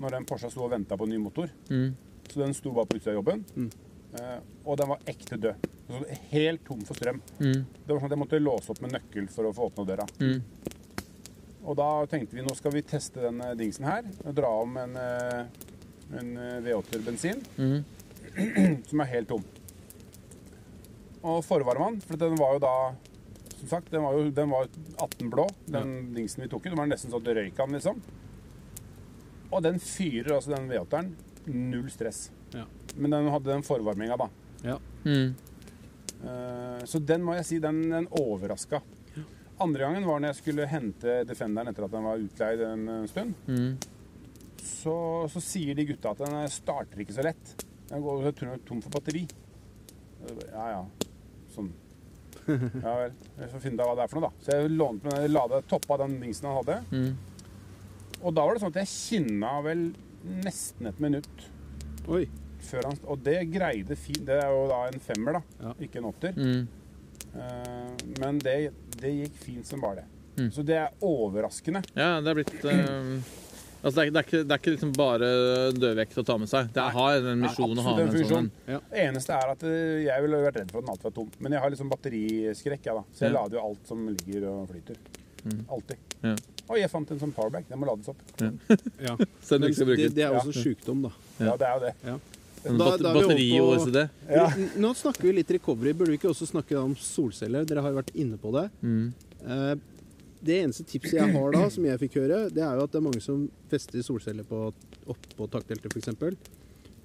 når 0.00 0.14
den 0.16 0.26
Porscha 0.28 0.50
sto 0.52 0.62
og 0.64 0.72
venta 0.72 0.96
på 0.96 1.06
en 1.08 1.12
ny 1.14 1.18
motor. 1.20 1.50
Mm. 1.70 1.90
Så 2.30 2.38
den 2.40 2.54
sto 2.54 2.72
bare 2.76 2.86
på 2.86 2.98
utsida 3.00 3.12
av 3.16 3.18
jobben. 3.20 3.42
Mm. 3.56 3.70
Eh, 4.20 4.36
og 4.64 4.78
den 4.80 4.90
var 4.92 5.02
ekte 5.10 5.38
død. 5.40 5.66
Altså, 5.90 6.18
helt 6.30 6.62
tom 6.66 6.84
for 6.86 6.98
strøm. 6.98 7.18
Mm. 7.40 7.64
Det 7.66 7.90
var 7.90 7.98
sånn 7.98 8.10
at 8.10 8.14
Jeg 8.14 8.22
måtte 8.22 8.40
låse 8.42 8.70
opp 8.70 8.82
med 8.84 8.94
nøkkel 8.94 9.26
for 9.34 9.48
å 9.48 9.54
få 9.56 9.66
åpna 9.70 9.86
døra. 9.88 10.06
Mm. 10.22 10.42
Og 11.60 11.76
da 11.76 11.88
tenkte 12.08 12.38
vi 12.38 12.44
nå 12.46 12.54
skal 12.56 12.72
vi 12.72 12.84
teste 12.86 13.26
den 13.26 13.42
eh, 13.44 13.56
dingsen 13.58 13.88
her. 13.90 14.06
Og 14.24 14.36
dra 14.38 14.50
om 14.62 14.78
en, 14.80 14.94
eh, 14.96 15.40
en 16.22 16.30
eh, 16.38 16.60
V8 16.68 17.02
bensin 17.06 17.42
Mm. 17.58 17.80
som 18.88 19.02
er 19.02 19.10
helt 19.10 19.28
tom. 19.32 19.42
Og 21.20 21.42
forvarma 21.44 21.90
den, 21.90 22.00
for 22.06 22.16
den 22.20 22.38
var 22.38 22.54
jo 22.56 22.62
da 22.62 22.74
Som 23.60 23.68
sagt, 23.68 23.90
den 23.92 24.02
var 24.06 24.16
jo 24.16 24.30
den 24.32 24.50
var 24.50 24.68
18 25.04 25.30
blå, 25.30 25.44
den 25.68 26.14
dingsen 26.16 26.42
vi 26.44 26.48
tok 26.48 26.64
i. 26.66 26.70
Den 26.72 26.80
var 26.80 26.88
nesten 26.88 27.12
sånn 27.12 27.20
at 27.20 27.28
det 27.28 27.36
røyk 27.36 27.58
den, 27.58 27.76
liksom. 27.76 28.00
Og 29.50 29.62
den 29.66 29.80
fyrer 29.82 30.36
altså 30.38 30.54
den 30.54 30.70
V8-eren. 30.70 31.10
Null 31.50 31.90
stress. 31.92 32.30
Ja. 32.54 32.64
Men 32.96 33.12
den 33.12 33.28
hadde 33.34 33.52
den 33.52 33.66
forvarminga, 33.66 34.16
da. 34.20 34.28
Ja. 34.64 34.78
Mm. 35.04 35.34
Eh, 36.24 36.84
Så 36.88 37.00
den 37.04 37.22
må 37.26 37.36
jeg 37.36 37.46
si, 37.48 37.58
den, 37.62 37.82
den 37.90 38.08
overraska. 38.16 38.80
Andre 39.60 39.84
gangen 39.84 40.06
var 40.08 40.22
når 40.22 40.30
jeg 40.32 40.38
skulle 40.38 40.64
hente 40.70 41.18
Defenderen 41.28 41.68
etter 41.68 41.84
at 41.84 41.92
den 41.92 42.06
var 42.06 42.22
utleid 42.22 42.62
en 42.64 42.86
stund. 43.10 43.34
Mm. 43.44 43.74
Så, 44.64 44.94
så 45.32 45.42
sier 45.44 45.76
de 45.76 45.84
gutta 45.90 46.14
at 46.14 46.22
den 46.24 46.38
starter 46.52 47.02
ikke 47.04 47.16
så 47.18 47.24
lett. 47.26 47.52
Den 47.90 48.00
går 48.04 48.30
tom 48.64 48.80
for 48.80 48.94
batteri. 48.94 49.26
Ja 50.52 50.66
ja. 50.78 50.82
Sånn. 51.52 51.68
Ja 52.84 52.94
vel. 53.02 53.16
Jeg 53.38 53.50
får 53.52 53.64
finne 53.64 53.80
ut 53.80 53.88
hva 53.88 53.96
det 53.98 54.04
er 54.04 54.12
for 54.12 54.20
noe, 54.20 54.30
da. 54.30 54.44
Så 54.44 54.56
jeg 54.56 54.72
lånte 54.74 55.08
meg 55.08 55.24
den, 55.24 55.34
lada, 55.34 55.62
toppa 55.70 55.98
den 56.02 56.18
dingsen 56.22 56.50
han 56.50 56.58
hadde. 56.60 56.78
Mm. 56.90 57.10
Og 58.20 58.36
da 58.36 58.44
var 58.44 58.56
det 58.56 58.62
sånn 58.64 58.74
at 58.74 58.82
jeg 58.82 58.92
kinna 58.92 59.54
vel 59.64 59.84
nesten 60.44 60.90
et 60.90 60.98
minutt 61.00 61.44
Oi. 62.12 62.26
før 62.66 62.90
han 62.90 62.98
Og 63.08 63.22
det 63.24 63.38
greide 63.54 63.96
fint. 63.96 64.22
Det 64.28 64.36
er 64.42 64.52
jo 64.52 64.66
da 64.70 64.82
en 64.90 65.02
femmer, 65.04 65.40
da. 65.40 65.64
Ja. 65.64 65.74
Ikke 65.86 66.02
en 66.02 66.10
åtter. 66.10 66.36
Mm. 66.36 66.68
Uh, 67.30 67.92
men 68.18 68.40
det, 68.42 68.56
det 68.98 69.12
gikk 69.14 69.36
fint 69.44 69.68
som 69.68 69.82
bare 69.84 70.02
det. 70.02 70.08
Mm. 70.40 70.50
Så 70.54 70.64
det 70.66 70.76
er 70.80 71.04
overraskende. 71.04 71.82
Ja, 71.94 72.18
det 72.24 72.32
er 72.32 72.38
blitt 72.38 72.64
eh, 72.64 73.32
Altså, 73.82 73.94
det 73.96 74.02
er, 74.02 74.10
det, 74.10 74.20
er 74.20 74.26
ikke, 74.28 74.40
det 74.44 74.52
er 74.54 74.60
ikke 74.60 74.72
liksom 74.74 74.92
bare 74.96 75.28
dødvekt 75.72 76.18
å 76.20 76.24
ta 76.28 76.34
med 76.38 76.48
seg. 76.50 76.68
Det 76.76 76.82
har 76.96 77.16
en 77.32 77.40
misjon 77.40 77.78
å 77.78 77.84
ha 77.86 77.94
med 77.96 78.02
en 78.04 78.10
sånn 78.10 78.20
en. 78.20 78.20
funksjon. 78.20 78.50
Det 78.90 79.04
eneste 79.06 79.32
er 79.38 79.52
at 79.54 79.62
eh, 79.64 80.02
jeg 80.04 80.24
ville 80.26 80.40
vært 80.44 80.58
redd 80.60 80.70
for 80.74 80.78
at 80.82 80.84
den 80.84 80.92
alltid 80.94 81.08
var 81.08 81.14
tom. 81.16 81.30
Men 81.40 81.52
jeg 81.56 81.60
har 81.64 81.70
liksom 81.74 81.92
batteriskrekk, 81.94 82.82
jeg, 82.90 82.94
da. 82.98 83.04
Så 83.16 83.24
jeg 83.24 83.32
Ja. 83.32 83.36
lader 83.40 83.56
jo 83.56 83.62
alt 83.70 83.86
som 83.88 84.02
ligger 84.08 84.48
og 84.50 84.66
flyter. 84.68 84.96
Mm. 85.44 85.62
Alltid. 85.72 85.96
Ja. 86.22 86.34
Og 86.70 86.76
jeg 86.78 86.90
fant 86.92 87.10
en 87.10 87.18
sånn 87.24 87.32
powerbag. 87.34 87.64
Den 87.70 87.80
må 87.80 87.88
lades 87.88 88.08
opp. 88.12 88.20
Ja. 88.38 88.50
Så 89.48 89.58
Men 89.58 89.72
det, 89.72 90.12
det 90.14 90.26
er 90.26 90.34
Ja. 90.34 90.42
også 90.44 90.52
sjukdom, 90.60 91.02
da. 91.08 91.10
Ja, 91.40 91.56
det 91.56 91.66
er 91.66 91.74
jo 91.74 91.80
det. 91.86 91.94
Da- 92.60 92.76
da 93.00 93.14
batteri 93.16 93.46
over 93.58 93.78
batteri-OCD. 93.80 94.08
Ja. 94.28 94.44
Nå 94.76 94.90
snakker 94.94 95.22
vi 95.22 95.32
litt 95.38 95.50
recovery. 95.56 95.94
Burde 95.96 96.12
vi 96.12 96.18
ikke 96.20 96.28
også 96.28 96.44
snakke 96.50 96.76
om 96.76 96.92
solceller? 96.94 97.64
Dere 97.64 97.80
har 97.80 97.94
jo 97.94 98.02
vært 98.02 98.12
inne 98.14 98.36
på 98.36 98.52
det. 98.52 98.66
Mm. 98.84 99.14
Det 100.42 100.56
eneste 100.62 100.84
tipset 100.88 101.18
jeg 101.18 101.32
har 101.34 101.52
da, 101.52 101.66
som 101.70 101.84
jeg 101.84 101.98
fikk 102.00 102.14
høre, 102.22 102.38
det 102.54 102.62
er 102.64 102.78
jo 102.78 102.84
at 102.86 102.92
det 102.94 102.98
er 103.00 103.04
mange 103.04 103.20
som 103.20 103.42
fester 103.68 104.00
solceller 104.06 104.46
på, 104.48 104.72
oppå 105.12 105.48
takteltet 105.52 105.92
f.eks. 105.92 106.14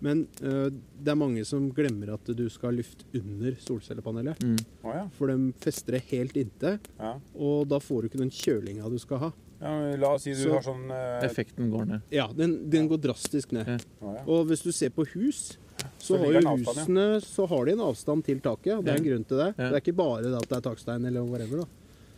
Men 0.05 0.25
øh, 0.43 0.69
det 1.01 1.11
er 1.11 1.17
mange 1.17 1.43
som 1.47 1.69
glemmer 1.73 2.13
at 2.13 2.27
du 2.35 2.43
skal 2.51 2.69
ha 2.71 2.75
luft 2.77 3.05
under 3.15 3.55
solcellepanelet. 3.63 4.41
Mm. 4.43 4.57
Oh, 4.83 4.91
ja. 4.93 5.05
For 5.17 5.31
de 5.31 5.49
fester 5.63 5.97
det 5.97 6.03
helt 6.11 6.35
inntil, 6.37 6.77
ja. 6.99 7.13
og 7.35 7.67
da 7.71 7.79
får 7.81 8.03
du 8.05 8.09
ikke 8.11 8.21
den 8.21 8.31
kjølinga 8.35 8.91
du 8.91 8.97
skal 9.01 9.21
ha. 9.23 9.29
ja 9.61 9.71
men 9.81 9.99
la 10.03 10.13
oss 10.17 10.23
si 10.27 10.33
du 10.35 10.43
Så- 10.43 10.51
har 10.53 10.65
sånn 10.67 10.83
øh... 10.91 11.23
Effekten 11.25 11.71
går 11.71 11.85
ned. 11.91 12.01
Ja, 12.13 12.27
den, 12.35 12.57
den 12.69 12.87
går 12.91 13.01
drastisk 13.07 13.51
ned. 13.55 13.71
Ja. 14.01 14.17
Og 14.27 14.45
hvis 14.51 14.61
du 14.67 14.71
ser 14.75 14.91
på 14.95 15.07
hus, 15.15 15.57
Så 15.99 16.15
så 16.15 16.17
har 16.21 16.31
jo 16.31 16.39
husene 16.39 16.51
avstand, 16.51 17.23
så 17.25 17.47
har 17.51 17.65
de 17.65 17.71
en 17.75 17.81
avstand 17.87 18.23
til 18.25 18.39
taket. 18.43 18.77
og 18.77 18.83
Det 18.85 18.93
er 18.93 18.99
en 19.01 19.07
grunn 19.09 19.25
til 19.27 19.37
det. 19.41 19.49
Ja. 19.57 19.69
Det 19.71 19.73
er 19.79 19.81
ikke 19.83 19.95
bare 19.97 20.21
det 20.23 20.31
at 20.37 20.47
det 20.51 20.57
er 20.59 20.63
takstein 20.69 21.05
eller 21.07 21.23
whatever. 21.27 21.63
da. 21.65 21.67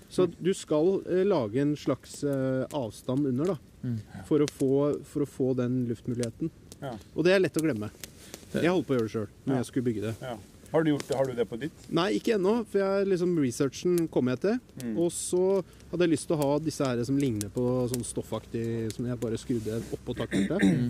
Så 0.10 0.28
du 0.40 0.54
skal 0.56 1.02
eh, 1.06 1.24
lage 1.28 1.60
en 1.62 1.76
slags 1.76 2.22
eh, 2.24 2.66
avstand 2.74 3.28
under 3.34 3.54
da, 3.54 3.58
Mm. 3.84 4.00
for, 4.26 4.42
å 4.42 4.48
få, 4.50 4.70
for 5.06 5.22
å 5.24 5.28
få 5.30 5.52
den 5.56 5.84
luftmuligheten. 5.88 6.50
Ja. 6.82 6.96
Og 7.16 7.24
det 7.24 7.36
er 7.36 7.40
lett 7.44 7.56
å 7.60 7.62
glemme. 7.62 7.92
Jeg 8.52 8.72
holdt 8.74 8.88
på 8.88 8.96
å 8.96 8.98
gjøre 8.98 9.06
det 9.06 9.14
sjøl 9.14 9.28
når 9.46 9.54
Ja. 9.54 9.58
jeg 9.62 9.66
skulle 9.70 9.86
bygge 9.86 10.02
det. 10.08 10.16
ja. 10.22 10.38
Har, 10.74 10.84
du 10.84 10.90
gjort 10.90 11.08
det, 11.08 11.16
har 11.16 11.26
du 11.30 11.34
det 11.38 11.46
på 11.48 11.56
ditt? 11.62 11.72
Nei, 11.96 12.10
ikke 12.20 12.34
ennå, 12.36 12.66
for 12.68 12.82
jeg, 12.82 13.06
liksom, 13.08 13.38
researchen 13.40 14.08
kom 14.12 14.28
jeg 14.28 14.40
til. 14.44 14.58
Mm. 14.84 14.98
Og 15.00 15.12
så 15.16 15.44
hadde 15.92 16.04
jeg 16.04 16.12
lyst 16.12 16.28
til 16.28 16.36
å 16.36 16.42
ha 16.42 16.60
disse 16.60 16.84
her 16.90 17.00
som 17.08 17.18
ligner 17.22 17.48
på 17.54 17.64
sånn 17.88 18.04
stoffaktig 18.04 18.92
som 18.92 19.06
jeg 19.08 19.20
bare 19.22 19.38
skrudde 19.40 19.78
oppå 19.96 20.18
takteltet. 20.18 20.60
Mm. 20.68 20.90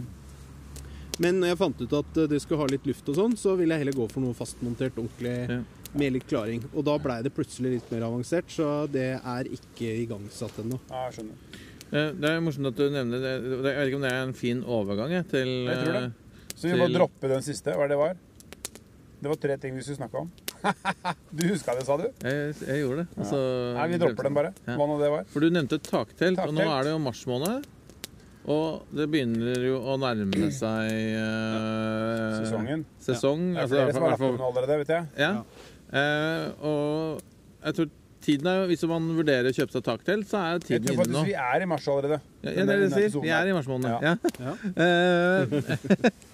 Men 1.20 1.40
når 1.42 1.48
jeg 1.54 1.58
fant 1.58 1.82
ut 1.82 1.94
at 1.98 2.18
eh, 2.22 2.28
det 2.30 2.42
skulle 2.44 2.62
ha 2.62 2.68
litt 2.70 2.86
luft 2.86 3.08
og 3.10 3.16
sånn, 3.18 3.36
så 3.40 3.56
ville 3.58 3.74
jeg 3.74 3.86
heller 3.86 3.98
gå 3.98 4.06
for 4.12 4.22
noe 4.22 4.34
fastmontert, 4.38 4.98
ordentlig, 5.02 5.36
Ja. 5.50 5.62
med 5.98 6.14
litt 6.14 6.28
klaring. 6.30 6.62
Og 6.76 6.84
da 6.86 6.98
blei 7.02 7.22
det 7.24 7.32
plutselig 7.34 7.72
litt 7.78 7.92
mer 7.92 8.04
avansert, 8.10 8.50
så 8.54 8.86
det 8.92 9.08
er 9.24 9.44
ikke 9.50 9.88
igangsatt 10.04 10.60
ennå. 10.62 10.78
Ja, 10.92 11.08
jeg 11.08 11.18
skjønner. 11.18 11.64
Eh, 11.88 12.12
Det 12.20 12.30
er 12.30 12.42
morsomt 12.44 12.68
at 12.68 12.76
du 12.76 12.90
nevner 12.92 13.22
det. 13.24 13.34
Jeg 13.42 13.64
vet 13.64 13.88
ikke 13.88 13.96
om 13.96 14.02
det 14.06 14.12
er 14.12 14.24
en 14.28 14.34
fin 14.34 14.64
overgang 14.64 15.10
jeg, 15.16 15.28
til 15.32 15.48
Jeg 15.66 15.78
tror 15.86 15.94
det. 15.94 16.04
eh, 16.04 16.12
Så 16.58 16.68
vi 16.70 16.74
må 16.78 16.86
Til- 16.88 16.96
droppe 17.00 17.28
den 17.30 17.42
siste. 17.42 17.74
Hva 17.74 17.84
er 17.86 17.88
det 17.88 17.98
var? 17.98 18.18
Det 19.22 19.30
var 19.30 19.36
tre 19.42 19.58
ting 19.58 19.74
vi 19.76 19.82
skulle 19.82 19.98
snakke 19.98 20.16
om. 20.22 20.32
du 21.38 21.44
huska 21.48 21.74
det, 21.78 21.86
sa 21.86 21.98
du? 21.98 22.04
Jeg, 22.22 22.54
jeg 22.68 22.82
gjorde 22.84 22.98
det. 22.98 23.08
Altså, 23.18 23.38
ja. 23.38 23.74
Nei, 23.78 23.88
vi 23.94 23.98
dropper 24.04 24.24
den 24.28 24.34
bare. 24.34 24.54
Ja. 24.68 24.76
Hva 24.78 24.88
nå 24.90 25.00
det 25.02 25.10
var? 25.14 25.24
For 25.32 25.40
du 25.40 25.50
nevnte 25.50 25.80
taktelt, 25.82 26.38
og 26.44 26.54
nå 26.54 26.66
er 26.66 26.84
det 26.84 26.92
jo 26.94 27.00
mars 27.00 27.24
måned. 27.30 27.66
Og 28.48 28.96
det 28.96 29.10
begynner 29.12 29.64
jo 29.68 29.80
å 29.84 29.98
nærme 30.00 30.50
seg 30.56 30.92
eh, 31.20 32.38
Sesongen. 32.40 32.86
Sesong. 33.04 33.42
Det 33.52 33.60
er 33.60 33.66
altså, 33.66 33.80
flere 33.82 33.96
som 33.98 34.06
har 34.06 34.14
lagt 34.14 34.46
allerede, 34.50 34.78
vet 34.84 34.94
jeg. 34.94 35.10
Ja. 35.20 35.32
Eh, 35.92 36.68
og 36.68 37.66
jeg 37.68 37.80
tror 37.80 37.90
tiden 38.28 38.48
er 38.52 38.58
jo 38.60 38.64
Hvis 38.68 38.82
man 38.92 39.06
vurderer 39.16 39.48
å 39.48 39.56
kjøpe 39.56 39.76
seg 39.76 39.84
taktelt, 39.88 40.28
så 40.32 40.40
er 40.44 40.64
tiden 40.64 40.88
tror 40.88 40.96
inne 40.96 41.12
nå. 41.12 41.20
faktisk 41.20 41.30
vi 41.32 41.38
er 41.44 41.64
i 41.64 41.70
mars 41.74 41.92
allerede. 41.92 42.22
Ja, 42.42 42.50
ja, 42.50 42.56
det 42.56 42.64
er 42.64 42.82
det 42.82 42.90
der 42.90 42.96
sier. 42.96 43.22
Vi 43.24 43.36
er 43.36 43.52
i 43.52 43.56
mars 43.56 43.70
måned. 43.72 43.92
Ja. 43.92 44.16
Ja. 44.40 44.56
Ja. 44.56 46.16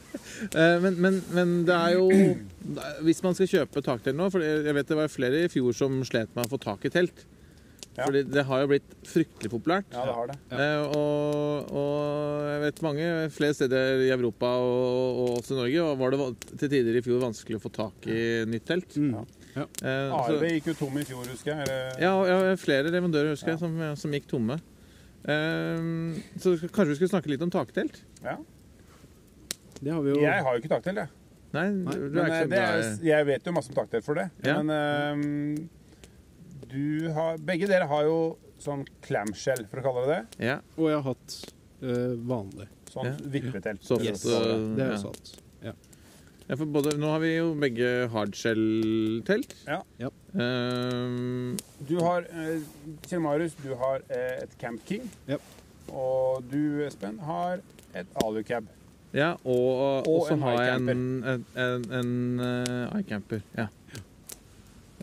Eh, 0.54 0.76
men, 0.84 0.94
men, 1.02 1.16
men 1.34 1.54
det 1.66 1.74
er 1.74 1.96
jo 1.96 2.06
Hvis 3.02 3.24
man 3.26 3.34
skal 3.34 3.48
kjøpe 3.50 3.82
taktelt 3.84 4.18
nå 4.18 4.28
For 4.30 4.44
jeg 4.46 4.76
vet 4.78 4.92
det 4.92 4.98
var 4.98 5.10
flere 5.12 5.40
i 5.46 5.50
fjor 5.52 5.74
som 5.76 5.96
slet 6.06 6.30
med 6.38 6.46
å 6.46 6.52
få 6.52 6.60
tak 6.62 6.86
i 6.86 6.92
telt. 6.94 7.24
Ja. 7.94 8.08
Fordi 8.08 8.24
det 8.26 8.44
har 8.50 8.62
jo 8.64 8.70
blitt 8.72 8.94
fryktelig 9.06 9.52
populært. 9.54 9.92
Ja, 9.94 10.04
det 10.08 10.14
har 10.18 10.30
det. 10.32 10.38
Eh, 10.58 10.96
og, 10.98 11.74
og 11.78 12.48
jeg 12.50 12.62
vet 12.64 12.82
mange, 12.88 13.10
flere 13.36 13.54
steder 13.54 14.02
i 14.08 14.10
Europa 14.16 14.50
og, 14.66 15.20
og 15.22 15.36
også 15.38 15.54
i 15.54 15.60
Norge 15.60 15.84
og 15.86 16.00
var 16.02 16.16
det 16.16 16.28
til 16.64 16.72
tider 16.74 16.98
i 16.98 17.04
fjor 17.06 17.22
vanskelig 17.22 17.60
å 17.60 17.64
få 17.68 17.72
tak 17.76 18.08
i 18.10 18.20
nytt 18.50 18.66
telt. 18.72 18.98
Mm. 18.98 19.14
Ja. 19.54 19.68
Eh, 19.86 20.16
Arve 20.18 20.50
gikk 20.56 20.72
jo 20.72 20.78
tom 20.80 20.98
i 20.98 21.06
fjor, 21.06 21.28
husker 21.30 21.54
jeg. 21.54 21.68
Eller? 21.68 22.02
ja, 22.02 22.14
ja, 22.32 22.56
flere 22.58 22.90
leverandører 22.90 23.36
husker 23.36 23.54
Ja. 23.54 23.60
jeg 23.60 23.62
som, 23.62 23.78
som 24.02 24.18
gikk 24.18 24.26
tomme. 24.32 24.58
Eh, 25.24 25.86
så 26.42 26.56
kanskje 26.66 26.90
vi 26.96 26.98
skulle 26.98 27.14
snakke 27.14 27.30
litt 27.30 27.46
om 27.46 27.54
taktelt? 27.54 28.02
Ja. 28.26 28.40
Det 29.84 29.92
har 29.92 30.02
vi 30.02 30.16
jo 30.16 30.22
Jeg 30.24 30.42
har 30.48 30.56
jo 30.56 30.64
ikke 30.64 30.74
taktelt, 30.74 31.04
jeg. 31.04 31.20
Nei, 31.54 31.68
du 31.70 32.10
Men 32.18 32.26
er 32.26 32.36
eh, 32.40 32.50
det 32.50 32.60
er, 32.66 32.86
jeg 33.06 33.26
vet 33.30 33.46
jo 33.46 33.54
masse 33.54 33.70
om 33.70 33.78
taktelt 33.78 34.06
for 34.06 34.18
det. 34.18 34.32
Ja. 34.42 34.58
Men 34.64 34.74
eh, 34.74 35.83
du 36.74 37.10
har 37.16 37.38
Begge 37.38 37.68
dere 37.70 37.86
har 37.92 38.04
jo 38.10 38.18
sånn 38.64 38.84
clamshell, 39.06 39.66
for 39.72 39.82
å 39.82 39.84
kalle 39.86 40.04
det 40.08 40.14
det. 40.16 40.46
ja, 40.50 40.58
Og 40.78 40.90
jeg 40.90 41.00
har 41.00 41.08
hatt 41.14 41.34
eh, 41.84 42.14
vanlig. 42.34 42.68
Sånn 42.94 43.10
Ja. 43.10 43.16
vippetelt. 43.34 43.82
Soft, 43.84 44.06
Yes, 44.06 44.24
uh, 44.26 44.76
Det 44.78 44.86
er 44.86 44.92
jo 44.94 45.00
sant. 45.02 45.34
Ja. 45.66 45.74
ja, 46.48 46.56
for 46.56 46.66
både, 46.72 46.94
Nå 47.02 47.10
har 47.12 47.20
vi 47.24 47.32
jo 47.38 47.50
begge 47.60 47.90
hardshell-telt. 48.14 49.56
Ja. 49.68 49.82
Ja. 50.00 50.10
Um, 50.34 51.58
Du 51.88 51.98
har 52.00 52.26
eh, 52.32 52.62
Kjell 53.08 53.22
Marius, 53.26 53.56
du 53.64 53.74
har 53.76 54.02
eh, 54.10 54.44
et 54.46 54.56
Camp 54.62 54.82
King. 54.88 55.10
Ja. 55.28 55.38
Og 55.92 56.44
du, 56.52 56.84
Espen, 56.88 57.20
har 57.20 57.60
et 57.94 58.08
alucab. 58.24 58.66
ja, 59.14 59.34
og, 59.46 60.08
Og 60.08 60.28
så 60.30 60.38
har 60.42 60.64
jeg 60.64 60.76
en, 60.80 60.90
en, 60.90 61.46
en, 61.56 61.84
en 62.00 62.40
uh, 62.40 63.00
iCamper. 63.02 63.42
Ja. 63.58 63.68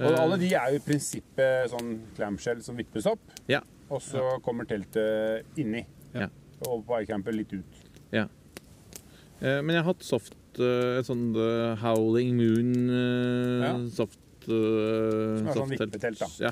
Og 0.00 0.10
Eh, 0.14 0.20
alle 0.22 0.36
de 0.40 0.48
er 0.56 0.72
jo 0.72 0.80
i 0.80 0.84
prinsippet 0.84 1.70
sånn 1.70 1.90
clamshell 2.16 2.62
som 2.64 2.76
vippes 2.78 3.06
opp. 3.10 3.20
Ja. 3.50 3.60
Og 3.90 4.00
så 4.00 4.22
kommer 4.44 4.64
teltet 4.70 5.44
inni. 5.60 5.82
Ja. 6.14 6.28
Og 6.66 6.84
på 6.86 7.00
iCamper 7.02 7.32
litt 7.36 7.52
ut. 7.52 7.80
Eh, 9.40 9.60
men 9.64 9.72
jeg 9.72 9.80
har 9.80 9.86
hatt 9.94 10.02
soft 10.04 10.34
uh, 10.60 10.98
Et 11.00 11.06
sånt 11.08 11.36
Howling 11.80 12.34
Moon 12.36 12.72
Ja. 13.64 13.70
soft 13.88 14.18
Som 14.44 15.46
er 15.48 15.54
sånn 15.56 15.70
vippetelt, 15.72 16.20
da. 16.20 16.28
Ja. 16.44 16.50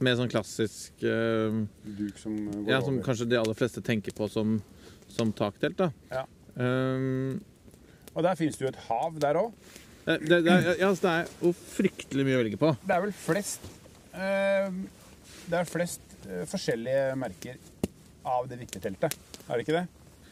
Med 0.00 0.16
sånn 0.16 0.30
klassisk 0.32 0.96
Duk 1.04 2.16
som 2.22 2.38
eh, 2.48 2.54
går 2.64 2.70
Ja, 2.72 2.80
som 2.80 2.96
over. 2.96 3.04
kanskje 3.04 3.28
de 3.28 3.36
aller 3.36 3.58
fleste 3.58 3.82
tenker 3.84 4.16
på 4.16 4.30
som, 4.32 4.62
som 5.12 5.32
taktelt, 5.36 5.76
da. 5.76 5.90
Ja. 6.10 6.24
Um, 6.56 7.42
Og 8.14 8.24
der 8.24 8.34
finnes 8.40 8.56
det 8.56 8.64
jo 8.66 8.72
et 8.72 8.80
hav 8.88 9.20
der 9.20 9.38
òg. 9.40 9.52
Eh, 10.06 10.18
det, 10.18 10.40
det, 10.46 10.52
er, 10.52 10.68
ja, 10.80 10.90
så 10.94 11.06
det 11.06 11.14
er 11.14 11.32
jo 11.42 11.52
fryktelig 11.52 12.26
mye 12.28 12.36
å 12.38 12.42
velge 12.42 12.60
på. 12.60 12.74
Det 12.82 12.96
er 12.96 13.04
vel 13.06 13.14
flest 13.16 13.66
eh, 14.12 14.68
Det 15.46 15.58
er 15.60 15.70
flest 15.70 16.14
eh, 16.28 16.44
forskjellige 16.50 17.16
merker 17.20 17.58
av 18.28 18.46
det 18.50 18.60
vippeteltet. 18.60 19.18
Er 19.48 19.52
det 19.58 19.66
ikke 19.66 19.80
det? 19.80 19.86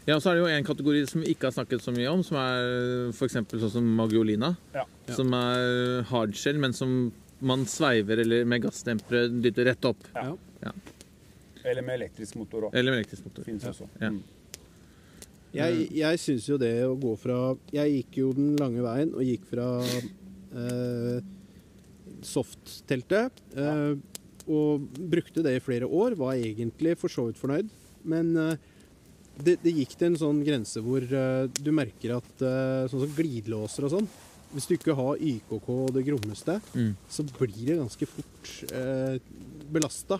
Ja, 0.08 0.16
og 0.16 0.22
så 0.24 0.30
er 0.30 0.38
det 0.38 0.44
jo 0.44 0.50
en 0.50 0.66
kategori 0.66 1.02
som 1.10 1.22
vi 1.22 1.34
ikke 1.34 1.50
har 1.50 1.54
snakket 1.54 1.82
så 1.84 1.92
mye 1.94 2.10
om, 2.10 2.22
som 2.26 2.38
er 2.40 3.10
f.eks. 3.12 3.36
sånn 3.36 3.74
som 3.74 3.90
Magiolina. 3.98 4.54
Ja. 4.74 4.86
Som 5.12 5.34
er 5.36 6.06
hardshell, 6.08 6.58
men 6.62 6.74
som 6.74 7.10
man 7.40 7.66
sveiver 7.68 8.20
eller 8.24 8.46
med 8.48 8.64
gassdempere 8.64 9.28
dytter 9.44 9.68
rett 9.70 9.86
opp. 9.88 10.08
Ja. 10.14 10.72
Eller 11.64 11.84
med 11.84 12.00
elektrisk 12.00 12.38
motor 12.40 12.68
òg. 12.68 12.76
Eller 12.76 12.94
med 12.94 13.02
elektrisk 13.02 13.26
motor. 13.28 13.44
Fins 13.46 13.66
også. 13.70 13.88
Ja. 14.00 14.10
Mm. 15.50 15.58
Jeg, 15.58 15.86
jeg 15.98 16.18
syns 16.22 16.44
jo 16.46 16.56
det 16.62 16.72
å 16.86 16.92
gå 17.00 17.16
fra 17.18 17.36
Jeg 17.74 17.90
gikk 17.96 18.18
jo 18.20 18.28
den 18.36 18.52
lange 18.60 18.82
veien 18.84 19.10
og 19.18 19.24
gikk 19.26 19.48
fra 19.50 19.68
eh, 19.82 21.18
soft-teltet. 22.22 23.40
Eh, 23.56 23.94
og 24.50 24.86
brukte 25.10 25.42
det 25.44 25.56
i 25.58 25.62
flere 25.62 25.86
år. 25.86 26.16
Var 26.18 26.38
egentlig 26.40 26.96
for 27.00 27.12
så 27.12 27.26
vidt 27.28 27.38
fornøyd. 27.40 27.68
Men 28.10 28.32
eh, 28.40 28.54
det, 29.42 29.58
det 29.64 29.74
gikk 29.76 29.94
til 29.98 30.10
en 30.12 30.18
sånn 30.20 30.40
grense 30.46 30.82
hvor 30.84 31.02
eh, 31.04 31.44
du 31.60 31.70
merker 31.76 32.16
at 32.18 32.42
eh, 32.44 32.88
sånn 32.90 33.04
som 33.06 33.14
glidelåser 33.16 33.86
og 33.88 33.94
sånn 33.94 34.08
Hvis 34.54 34.66
du 34.66 34.74
ikke 34.74 34.96
har 34.98 35.20
YKK 35.22 35.68
og 35.76 35.92
det 35.94 36.02
grommeste, 36.08 36.56
Mm. 36.74 36.94
så 37.08 37.22
blir 37.38 37.66
det 37.68 37.76
ganske 37.78 38.06
fort 38.10 38.50
eh, 38.74 39.18
belasta. 39.70 40.18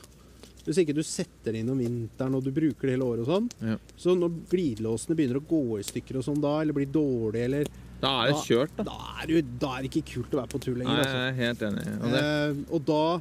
Hvis 0.71 0.79
ikke 0.85 0.95
du 0.95 1.03
setter 1.03 1.51
det 1.53 1.61
inn 1.65 1.71
om 1.73 1.79
vinteren 1.83 2.37
og 2.39 2.45
du 2.47 2.53
bruker 2.55 2.87
det 2.87 2.93
hele 2.95 3.07
året 3.11 3.25
og 3.27 3.31
sånn. 3.33 3.49
Ja. 3.67 3.77
Så 3.99 4.15
når 4.15 4.37
glidelåsene 4.53 5.17
begynner 5.19 5.41
å 5.41 5.47
gå 5.51 5.63
i 5.81 5.87
stykker 5.89 6.21
og 6.21 6.27
sånn 6.29 6.39
da, 6.45 6.53
eller 6.63 6.77
blir 6.77 6.87
dårlige, 6.95 7.45
eller 7.51 7.65
Da 8.01 8.13
er 8.23 8.31
det 8.31 8.37
Da- 8.39 8.45
kjørt, 8.47 8.77
da. 8.79 8.85
Da 8.87 8.99
er 9.21 9.27
det, 9.27 9.41
da 9.61 9.71
er 9.77 9.83
det 9.83 9.91
ikke 9.91 10.07
kult 10.15 10.31
å 10.33 10.39
være 10.41 10.49
på 10.55 10.61
tur 10.65 10.75
lenger. 10.79 10.95
Nei, 10.95 11.03
altså. 11.05 11.19
jeg 11.19 11.29
er 11.29 11.41
helt 11.43 11.65
enig. 11.69 11.87
Og 12.01 12.11
det, 12.15 12.23
Eh, 12.31 12.75
og 12.77 12.85
da, 12.87 13.21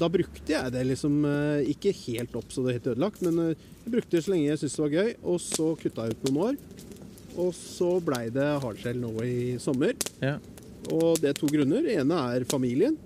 da 0.00 0.08
brukte 0.08 0.48
jeg 0.56 0.72
det 0.74 0.86
liksom 0.88 1.20
eh, 1.28 1.68
Ikke 1.70 1.92
helt 1.94 2.34
opp 2.34 2.48
så 2.50 2.64
det 2.64 2.72
er 2.72 2.78
helt 2.80 2.88
ødelagt, 2.96 3.22
men 3.22 3.38
eh, 3.38 3.54
jeg 3.84 3.92
brukte 3.94 4.10
det 4.16 4.24
så 4.24 4.32
lenge 4.34 4.48
jeg 4.48 4.58
syntes 4.64 4.76
det 4.80 4.84
var 4.86 4.96
gøy. 4.96 5.14
Og 5.22 5.38
så 5.44 5.68
kutta 5.78 6.08
jeg 6.08 6.16
ut 6.16 6.24
noen 6.32 6.42
år. 6.48 6.56
Og 7.36 7.52
så 7.54 7.92
blei 8.02 8.24
det 8.34 8.48
hardshell 8.62 8.98
nå 9.04 9.12
i 9.22 9.58
sommer. 9.58 9.94
ja. 10.22 10.38
Og 10.92 11.16
det 11.20 11.30
er 11.30 11.32
to 11.38 11.46
grunner. 11.48 11.80
Det 11.82 11.94
ene 12.02 12.12
er 12.36 12.44
familien. 12.44 12.98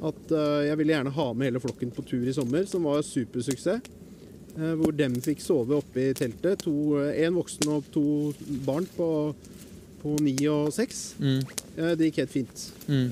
At 0.00 0.32
eh, 0.32 0.66
jeg 0.70 0.80
ville 0.80 0.94
gjerne 0.94 1.12
ha 1.16 1.26
med 1.34 1.50
hele 1.50 1.62
flokken 1.62 1.90
på 1.92 2.04
tur 2.08 2.28
i 2.28 2.36
sommer, 2.36 2.64
som 2.68 2.86
var 2.88 3.02
supersuksess. 3.04 3.96
Eh, 4.56 4.74
hvor 4.80 4.94
dem 4.96 5.14
fikk 5.22 5.42
sove 5.44 5.78
oppe 5.78 6.10
i 6.10 6.14
teltet. 6.16 6.64
To, 6.64 6.74
eh, 7.00 7.22
en 7.26 7.36
voksen 7.38 7.70
og 7.70 7.86
to 7.94 8.04
barn 8.66 8.88
på, 8.96 9.08
på 10.00 10.16
ni 10.24 10.34
og 10.50 10.72
seks. 10.74 11.02
Mm. 11.20 11.38
Det 11.76 12.08
gikk 12.08 12.18
helt 12.22 12.34
fint. 12.34 12.64
Mm. 12.88 13.06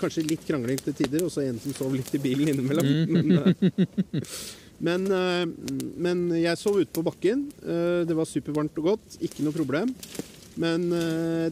Kanskje 0.00 0.26
litt 0.26 0.42
krangling 0.48 0.80
til 0.82 0.96
tider, 0.96 1.24
og 1.24 1.32
så 1.32 1.44
en 1.46 1.60
som 1.62 1.76
sov 1.76 1.94
litt 1.94 2.10
i 2.16 2.20
bilen 2.22 2.52
innimellom. 2.52 2.90
Men, 3.12 3.38
eh, 3.46 4.24
Men, 4.82 5.04
men 6.02 6.22
jeg 6.34 6.58
sov 6.58 6.80
ute 6.80 6.90
på 6.90 7.04
bakken. 7.06 7.44
Det 7.62 8.14
var 8.18 8.26
supervarmt 8.26 8.80
og 8.80 8.88
godt. 8.88 9.18
Ikke 9.22 9.44
noe 9.46 9.54
problem. 9.54 9.92
Men 10.58 10.88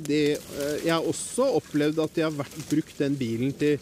det, 0.02 0.40
jeg 0.82 0.90
har 0.90 1.06
også 1.06 1.46
opplevd 1.60 2.02
at 2.02 2.18
jeg 2.18 2.26
har 2.26 2.34
vært, 2.34 2.58
brukt 2.68 2.98
den 2.98 3.14
bilen 3.20 3.54
til 3.56 3.78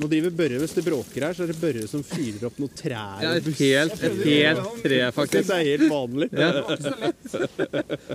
Nå 0.00 0.08
driver 0.08 0.32
Børre, 0.36 0.60
Hvis 0.62 0.74
det 0.76 0.84
bråker 0.86 1.26
her, 1.26 1.34
så 1.36 1.44
er 1.44 1.52
det 1.52 1.58
Børre 1.60 1.88
som 1.90 2.04
fyrer 2.06 2.46
opp 2.48 2.60
noen 2.62 2.72
trær. 2.76 3.18
Ja, 3.24 3.34
et 3.36 3.48
helt, 3.58 4.04
et 4.08 4.22
helt 4.24 4.78
tre, 4.84 5.00
faktisk. 5.16 5.50
Det 5.50 5.58
er 5.58 5.68
helt 5.72 5.88
vanlig. 5.92 6.28
Ja. 6.32 6.52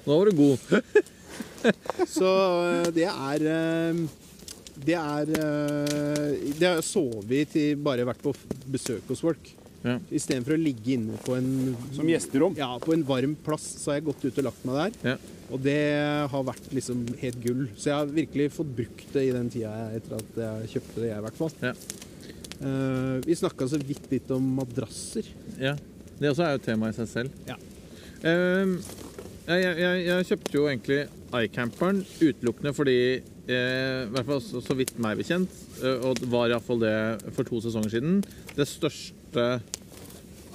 Nå 0.08 0.18
var 0.18 0.32
du 0.32 0.40
god. 0.42 0.60
Så 2.08 2.30
eh, 2.64 2.90
det 2.96 3.06
er 3.10 3.44
eh, 3.52 4.02
Det 4.88 4.96
er 4.96 5.32
eh, 5.36 6.36
Det 6.58 6.68
har 6.68 6.78
jeg 6.78 6.86
sovet 6.88 7.52
til 7.54 7.80
bare 7.84 8.06
vært 8.08 8.22
på 8.24 8.34
besøk 8.72 9.10
hos 9.12 9.24
folk. 9.26 9.52
Ja. 9.84 9.98
Istedenfor 10.10 10.56
å 10.56 10.60
ligge 10.60 10.96
inne 10.96 11.18
på 11.24 11.36
en, 11.38 11.76
Som 11.96 12.10
gjesterom. 12.10 12.56
ja, 12.58 12.70
på 12.82 12.96
en 12.96 13.06
varm 13.08 13.36
plass, 13.46 13.66
så 13.82 13.92
har 13.92 14.00
jeg 14.00 14.08
gått 14.10 14.26
ut 14.26 14.40
og 14.42 14.48
lagt 14.50 14.66
meg 14.68 14.80
der. 14.80 15.12
Ja. 15.14 15.36
Og 15.54 15.62
det 15.64 15.80
har 16.32 16.48
vært 16.48 16.72
liksom 16.76 17.06
helt 17.22 17.40
gull. 17.44 17.68
Så 17.78 17.92
jeg 17.92 17.96
har 17.96 18.16
virkelig 18.18 18.50
fått 18.58 18.74
brukt 18.82 19.14
det 19.14 19.28
i 19.30 19.36
den 19.36 19.52
tida 19.54 19.72
jeg, 19.72 20.02
etter 20.02 20.18
at 20.18 20.42
jeg 20.44 20.72
kjøpte 20.76 21.04
det, 21.04 21.12
jeg 21.12 21.22
i 21.22 21.26
hvert 21.28 21.42
fall. 21.42 21.54
Ja. 21.64 21.76
Uh, 22.58 23.16
vi 23.22 23.38
snakka 23.38 23.68
så 23.70 23.78
vidt 23.80 24.10
litt 24.12 24.32
om 24.34 24.48
madrasser. 24.58 25.30
Ja. 25.62 25.76
Det 26.18 26.32
også 26.32 26.48
er 26.48 26.56
jo 26.58 26.64
tema 26.66 26.90
i 26.90 26.98
seg 26.98 27.12
selv. 27.12 27.44
Ja. 27.48 27.60
Uh, 28.26 28.82
jeg, 29.48 29.64
jeg, 29.80 30.00
jeg, 30.04 30.28
kjøpte 30.28 30.58
jo 30.58 30.66
egentlig 30.68 31.04
iCamperen 31.38 32.02
utelukkende 32.20 32.74
fordi 32.76 32.98
eh, 33.48 34.02
i 34.04 34.10
hvert 34.12 34.28
fall 34.28 34.42
så, 34.44 34.62
så 34.64 34.76
vidt 34.76 34.98
meg 35.04 35.20
bekjent, 35.22 35.54
eh, 35.80 36.04
og 36.04 36.20
det 36.20 36.28
var 36.32 36.52
iallfall 36.52 36.82
det 36.84 36.96
for 37.36 37.48
to 37.48 37.62
sesonger 37.64 37.94
siden, 37.96 38.18
det 38.58 38.68
største 38.68 39.16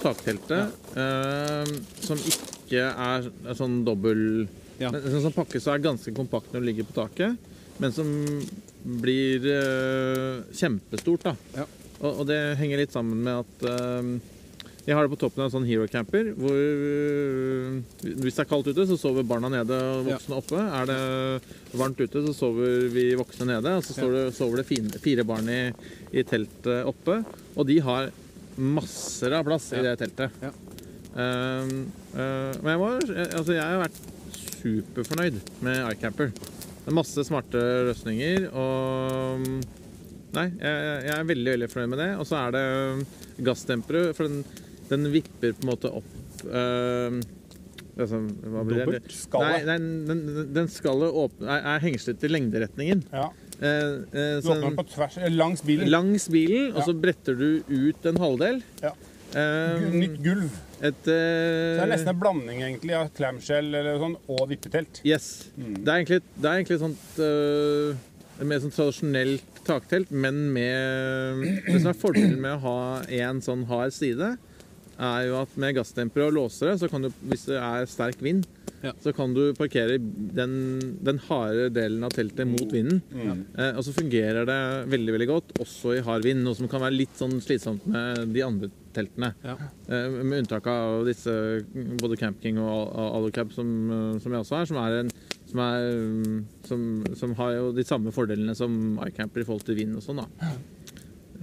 takteltet 0.03 0.97
eh, 0.97 1.73
som 2.03 2.19
ikke 2.19 2.89
er, 2.89 3.29
er 3.47 3.57
sånn 3.59 3.83
dobbel 3.87 4.47
Ja. 4.81 4.89
men, 4.91 5.01
Sånn 5.05 5.21
som 5.27 5.35
pakkes 5.35 5.67
og 5.69 5.75
er 5.75 5.83
ganske 5.85 6.11
kompakt 6.17 6.51
når 6.51 6.63
det 6.63 6.69
ligger 6.71 6.87
på 6.89 6.95
taket, 6.97 7.37
men 7.79 7.93
som 7.93 8.09
blir 8.83 9.45
eh, 9.47 10.41
kjempestort. 10.57 11.23
da. 11.29 11.35
Ja. 11.55 11.67
Og, 12.03 12.23
og 12.23 12.27
det 12.27 12.39
henger 12.59 12.81
litt 12.81 12.91
sammen 12.95 13.21
med 13.23 13.45
at 13.45 13.67
eh, 13.69 14.09
jeg 14.83 14.97
har 14.97 15.05
det 15.07 15.13
på 15.13 15.19
toppen 15.21 15.39
av 15.39 15.47
en 15.47 15.53
sånn 15.53 15.67
hero 15.69 15.85
camper, 15.87 16.33
hvor 16.35 16.57
hvis 18.03 18.35
det 18.35 18.41
er 18.43 18.49
kaldt 18.49 18.67
ute, 18.67 18.83
så 18.89 18.97
sover 18.99 19.23
barna 19.23 19.47
nede 19.53 19.77
og 19.93 20.09
voksne 20.09 20.35
oppe. 20.41 20.59
Er 20.59 20.89
det 20.89 20.97
varmt 21.79 22.01
ute, 22.03 22.19
så 22.25 22.33
sover 22.35 22.89
vi 22.91 23.05
voksne 23.15 23.47
nede. 23.47 23.77
Og 23.79 23.85
så 23.87 23.95
sover 23.95 24.17
det, 24.17 24.25
sover 24.35 24.59
det 24.59 24.99
fire 24.99 25.23
barn 25.29 25.47
i, 25.47 25.61
i 26.11 26.25
teltet 26.27 26.83
oppe. 26.89 27.21
Og 27.55 27.69
de 27.69 27.77
har 27.85 28.11
masser 28.57 29.35
av 29.37 29.45
plass 29.47 29.69
i 29.75 29.83
det 29.83 29.95
teltet. 30.01 30.41
Ja. 30.43 30.51
Um, 31.13 31.91
uh, 32.15 32.53
men 32.63 32.71
jeg, 32.71 32.79
må, 32.81 32.89
altså 33.37 33.53
jeg 33.53 33.61
har 33.61 33.83
vært 33.83 33.99
superfornøyd 34.63 35.39
med 35.65 35.81
iCamper. 35.93 36.33
Det 36.33 36.91
er 36.91 36.97
masse 36.97 37.25
smarte 37.27 37.61
løsninger, 37.89 38.49
og 38.51 39.47
Nei, 40.33 40.47
jeg, 40.57 40.77
jeg 41.05 41.13
er 41.13 41.27
veldig 41.29 41.51
veldig 41.53 41.67
fornøyd 41.69 41.89
med 41.91 41.99
det. 42.01 42.09
Og 42.17 42.25
så 42.25 42.39
er 42.39 42.55
det 42.55 43.43
gassdempere, 43.45 44.15
for 44.17 44.25
den, 44.25 44.41
den 44.89 45.11
vipper 45.13 45.53
på 45.53 45.61
en 45.61 45.69
måte 45.69 45.91
opp 45.93 46.41
uh, 46.49 47.21
det? 47.93 48.07
Dobbelt 48.09 49.11
skalle. 49.13 49.51
Nei, 49.51 49.59
nei, 49.67 49.77
den, 49.77 50.23
den, 50.25 50.47
den 50.55 50.69
skallet 50.73 51.13
er, 51.43 51.59
er 51.75 51.83
hengslet 51.83 52.25
i 52.25 52.31
lengderetningen. 52.31 53.03
Ja. 53.13 53.27
Eh, 53.63 53.95
eh, 54.11 54.35
Du 54.41 54.45
så 54.45 54.53
åpner 54.57 54.67
den 54.69 54.77
på 54.81 54.85
tvers, 54.91 55.17
langs 55.31 55.63
bilen. 55.63 55.89
langs 55.93 56.27
bilen, 56.31 56.73
og 56.75 56.83
så 56.83 56.93
bretter 56.99 57.37
du 57.39 57.47
ut 57.71 58.05
en 58.11 58.19
halvdel. 58.19 58.61
Ja. 58.83 58.91
Eh, 59.33 59.85
Nytt 59.95 60.19
gulv. 60.21 60.49
et 60.83 61.05
Så 61.07 61.13
eh, 61.15 61.77
det 61.79 61.85
er 61.85 61.91
nesten 61.93 62.11
en 62.11 62.19
blanding 62.19 62.59
egentlig 62.61 62.93
av 62.97 63.07
clamshell 63.17 63.71
sånn, 64.03 64.17
og 64.29 64.43
vippetelt. 64.51 64.99
Yes. 65.07 65.49
Det 65.55 65.87
er 65.87 66.01
egentlig, 66.01 66.21
det 66.35 66.49
er 66.49 66.59
egentlig 66.59 66.79
sånt 66.83 67.21
øh, 67.23 67.95
mer 68.43 68.61
sånn 68.61 68.75
tradisjonelt 68.75 69.61
taktelt, 69.63 70.11
men 70.11 70.51
med 70.53 71.45
Det 71.65 71.79
som 71.79 71.93
er 71.93 71.97
fordelen 71.97 72.41
med 72.43 72.57
å 72.57 72.63
ha 72.65 72.79
én 73.07 73.39
sånn 73.41 73.63
hard 73.69 73.95
side, 73.95 74.33
er 74.99 75.21
jo 75.29 75.39
at 75.39 75.55
med 75.57 75.77
gassdempere 75.79 76.27
og 76.27 76.35
låsere, 76.35 76.75
så 76.77 76.89
kan 76.91 77.07
du, 77.07 77.09
hvis 77.31 77.47
det 77.47 77.57
er 77.57 77.87
sterk 77.89 78.19
vind, 78.21 78.45
Ja. 78.83 78.91
så 78.99 79.13
kan 79.15 79.31
du 79.35 79.53
parkere 79.55 79.95
den, 79.97 80.53
den 81.03 81.19
harde 81.29 81.69
delen 81.71 82.03
av 82.03 82.11
teltet 82.15 82.49
mot 82.49 82.67
vinden. 82.67 82.99
Eh, 83.55 83.71
og 83.77 83.83
så 83.87 83.93
fungerer 83.95 84.47
det 84.49 84.59
veldig 84.91 85.15
veldig 85.15 85.27
godt 85.29 85.53
også 85.63 85.95
i 85.97 86.01
hard 86.03 86.27
vind, 86.27 86.43
noe 86.43 86.57
som 86.57 86.67
kan 86.71 86.83
være 86.83 86.97
litt 86.97 87.15
sånn 87.19 87.37
slitsomt 87.43 87.85
med 87.87 88.25
de 88.35 88.43
andre 88.43 88.69
teltene. 88.93 89.31
Ja. 89.45 89.55
Eh, 89.87 90.19
med 90.19 90.43
unntak 90.43 90.67
av 90.67 91.07
disse 91.07 91.31
både 92.01 92.19
Campking 92.19 92.59
og 92.61 92.91
Alocab, 93.07 93.55
som, 93.55 93.71
eh, 93.87 94.19
som 94.19 94.35
jeg 94.35 94.43
også 94.43 94.59
har, 94.59 94.69
som, 94.69 94.81
er 94.83 94.99
en, 94.99 95.13
som, 95.47 95.63
er, 95.63 95.89
mm, 96.03 96.37
som, 96.67 96.85
som 97.23 97.39
har 97.39 97.55
jo 97.57 97.71
de 97.79 97.87
samme 97.87 98.13
fordelene 98.15 98.55
som 98.57 98.99
iCamper 99.07 99.45
i 99.45 99.47
forhold 99.47 99.67
til 99.69 99.79
vind 99.79 99.95
og 99.99 100.05
sånn. 100.05 100.25
da. 100.25 100.51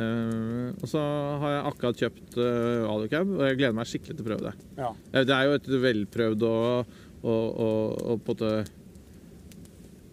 Uh, 0.01 0.71
og 0.81 0.87
så 0.89 1.01
har 1.43 1.51
jeg 1.53 1.63
akkurat 1.71 2.03
kjøpt 2.05 2.37
uh, 2.39 2.89
Alucab, 2.89 3.33
og 3.35 3.43
jeg 3.45 3.59
gleder 3.59 3.77
meg 3.77 3.89
skikkelig 3.91 4.17
til 4.17 4.25
å 4.25 4.29
prøve 4.29 4.47
det. 4.47 4.69
Ja. 4.79 4.91
Eh, 5.13 5.25
Det 5.29 5.35
er 5.35 5.49
jo 5.49 5.57
et 5.59 5.69
velprøvd 5.83 6.45
og, 6.49 6.95
og, 7.23 7.59
og, 7.61 8.03
og 8.15 8.23
på 8.25 8.33
en 8.33 8.37
måte 8.37 8.53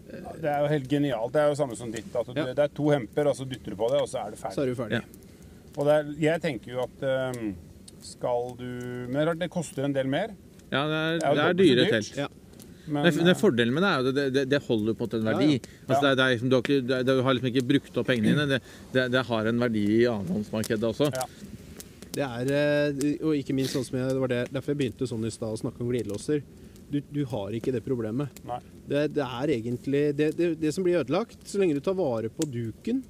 Ja, 0.08 0.32
Det 0.40 0.48
er 0.48 0.60
jo 0.64 0.68
helt 0.72 0.88
genialt. 0.88 1.32
Det 1.34 1.40
er 1.42 1.48
jo 1.52 1.56
samme 1.58 1.76
som 1.76 1.90
ditt. 1.92 2.08
Altså, 2.16 2.32
Ja. 2.36 2.46
Det 2.56 2.64
er 2.64 2.74
to 2.74 2.88
hemper, 2.90 3.28
og 3.28 3.36
så 3.36 3.44
dytter 3.48 3.74
du 3.74 3.76
på 3.76 3.88
det, 3.92 4.00
og 4.00 4.08
så 4.08 4.22
er 4.26 4.30
det 4.32 4.38
Så 4.40 4.62
er 4.62 4.66
du 4.66 4.74
ferdig. 4.78 5.02
Og 5.76 5.84
det 5.86 5.94
er, 5.94 6.12
jeg 6.24 6.42
tenker 6.42 6.72
jo 6.72 6.80
at 6.82 7.04
ehm, 7.06 7.54
skal 8.02 8.54
du 8.58 8.68
Men 9.12 9.36
det 9.38 9.46
er 9.46 9.52
koster 9.52 9.84
en 9.84 9.92
del 9.94 10.08
mer. 10.08 10.32
Ja, 10.72 10.84
det 10.88 10.96
er, 10.98 11.18
Det 11.18 11.28
er 11.28 11.34
det 11.34 11.44
er 11.44 11.58
dyre 11.60 11.84
dyrt. 11.84 11.90
telt. 11.92 12.16
Ja. 12.16 12.28
Men 12.88 13.04
det, 13.04 13.14
det 13.20 13.34
eh, 13.34 13.36
Fordelen 13.36 13.74
med 13.76 13.82
det 13.84 13.88
er 13.90 13.98
jo 14.00 14.12
det, 14.16 14.26
det, 14.32 14.44
det 14.48 14.62
holder 14.64 14.94
på 14.96 15.04
en 15.12 15.18
en 15.20 15.24
verdi. 15.28 15.50
Ja, 15.52 15.60
ja. 15.60 15.94
Altså, 15.94 16.08
Ja. 16.16 16.28
liksom, 16.32 16.48
du, 16.48 16.56
har 16.56 16.62
ikke, 16.62 17.04
du 17.04 17.22
har 17.22 17.34
liksom 17.36 17.48
ikke 17.52 17.66
brukt 17.68 17.98
opp 18.00 18.06
pengene 18.08 18.32
dine. 18.32 18.46
Det, 18.48 18.60
det, 18.94 19.10
det 19.12 19.26
har 19.28 19.46
en 19.46 19.60
verdi 19.60 19.84
i 20.00 20.04
annenhåndsmarkedet 20.08 20.88
også. 20.88 21.10
Ja. 21.12 21.26
Det 22.18 22.24
er, 22.24 22.48
eh, 22.50 23.18
og 23.22 23.36
ikke 23.36 23.54
minst 23.54 23.76
sånn 23.76 23.84
som 23.84 23.98
jeg, 24.00 24.08
det 24.08 24.22
var 24.24 24.32
derfor 24.32 24.72
jeg 24.72 24.78
begynte 24.80 25.06
sånn 25.06 25.26
i 25.28 25.30
stad 25.30 25.52
å 25.52 25.60
snakke 25.60 25.84
om 25.84 25.92
glidelåser. 25.92 26.40
Du, 26.90 27.00
du 27.12 27.24
har 27.28 27.52
ikke 27.52 27.72
det 27.74 27.82
problemet. 27.84 28.28
Det, 28.88 29.02
det 29.12 29.24
er 29.24 29.50
egentlig 29.58 30.02
det, 30.16 30.30
det, 30.38 30.54
det 30.60 30.72
som 30.72 30.84
blir 30.86 31.00
ødelagt, 31.02 31.36
så 31.44 31.58
lenge 31.60 31.74
du 31.76 31.80
tar 31.84 31.96
vare 31.98 32.30
på 32.32 32.46
duken 32.48 33.02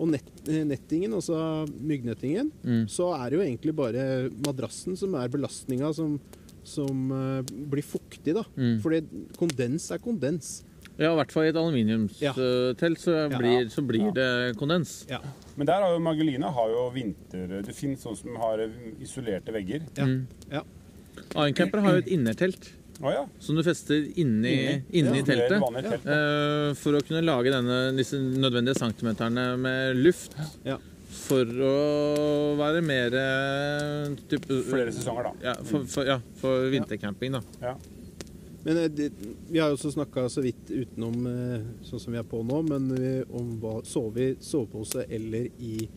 og 0.00 0.08
nett, 0.14 0.30
eh, 0.48 0.62
nettingen, 0.64 1.12
altså 1.18 1.36
myggnettingen, 1.68 2.48
Mm. 2.64 2.86
så 2.88 3.10
er 3.18 3.30
det 3.30 3.36
jo 3.38 3.44
egentlig 3.44 3.74
bare 3.76 4.06
madrassen 4.46 4.96
som 4.96 5.12
er 5.20 5.28
belastninga 5.28 5.92
som, 5.94 6.16
som 6.64 7.12
uh, 7.12 7.42
blir 7.44 7.84
fuktig, 7.84 8.32
da. 8.34 8.42
Mm. 8.56 8.80
For 8.82 8.96
kondens 9.36 9.90
er 9.92 10.00
kondens. 10.02 10.62
Ja, 10.98 11.12
i 11.12 11.16
hvert 11.20 11.30
fall 11.32 11.44
i 11.44 11.48
et 11.52 11.54
Ja. 11.56 11.62
aluminiumstelt 11.62 13.00
så 13.04 13.14
blir, 13.36 13.68
så 13.72 13.84
blir 13.86 14.08
Ja. 14.08 14.12
det 14.16 14.56
kondens. 14.58 15.04
Ja. 15.12 15.20
Men 15.56 15.66
der 15.68 15.80
har 15.84 15.92
jo 15.92 16.00
Magelina 16.00 16.50
har 16.50 16.68
jo 16.72 16.90
vinter... 16.94 17.60
Det 17.62 17.74
finnes 17.76 18.00
sånn 18.02 18.16
som 18.16 18.36
har 18.40 18.64
isolerte 19.00 19.52
vegger. 19.52 19.84
Ja. 19.96 20.04
Mm. 20.08 20.26
ja. 20.50 20.62
Aincamper 21.36 21.80
har 21.84 21.92
jo 21.98 21.98
et 22.06 22.08
innertelt 22.12 22.72
Å 23.02 23.10
ja. 23.10 23.22
som 23.42 23.56
du 23.58 23.62
fester 23.66 24.04
inni, 24.14 24.52
Inni. 24.52 24.74
inni 25.00 25.18
Ja, 25.18 25.24
teltet. 25.26 25.48
det 25.48 25.50
er 25.50 25.56
et 25.56 25.62
vanlig 25.64 25.82
telt. 25.88 26.04
eh, 26.06 26.74
for 26.78 26.94
å 26.94 27.00
kunne 27.02 27.22
lage 27.26 27.50
denne, 27.50 27.78
disse 27.98 28.20
nødvendige 28.22 28.78
centimeterne 28.78 29.46
med 29.58 29.96
luft. 29.98 30.36
Ja. 30.64 30.76
For 31.12 31.44
å 31.44 31.72
være 32.56 32.80
mer 32.86 33.12
eh, 33.18 34.14
typ, 34.30 34.46
Flere 34.70 34.92
sesonger, 34.94 35.28
da. 35.28 35.32
Ja, 35.50 35.56
for, 35.66 35.84
for, 35.90 36.06
ja, 36.08 36.20
for 36.40 36.68
vintercamping, 36.72 37.34
da. 37.36 37.42
Ja. 37.60 37.74
Men 38.62 38.78
eh, 38.84 38.88
det, 38.94 39.10
vi 39.50 39.58
har 39.58 39.72
jo 39.72 39.76
også 39.80 39.90
snakka 39.96 40.28
så 40.30 40.44
vidt 40.44 40.70
utenom 40.70 41.26
eh, 41.26 41.66
sånn 41.88 42.00
som 42.06 42.14
vi 42.14 42.20
er 42.22 42.26
på 42.30 42.40
nå, 42.46 42.62
men 42.70 42.86
eh, 42.96 43.22
om 43.34 43.56
hva 43.62 43.80
sove 43.84 44.28
i 44.30 44.36
sovepose 44.40 45.04
eller 45.10 45.50
i 45.58 45.88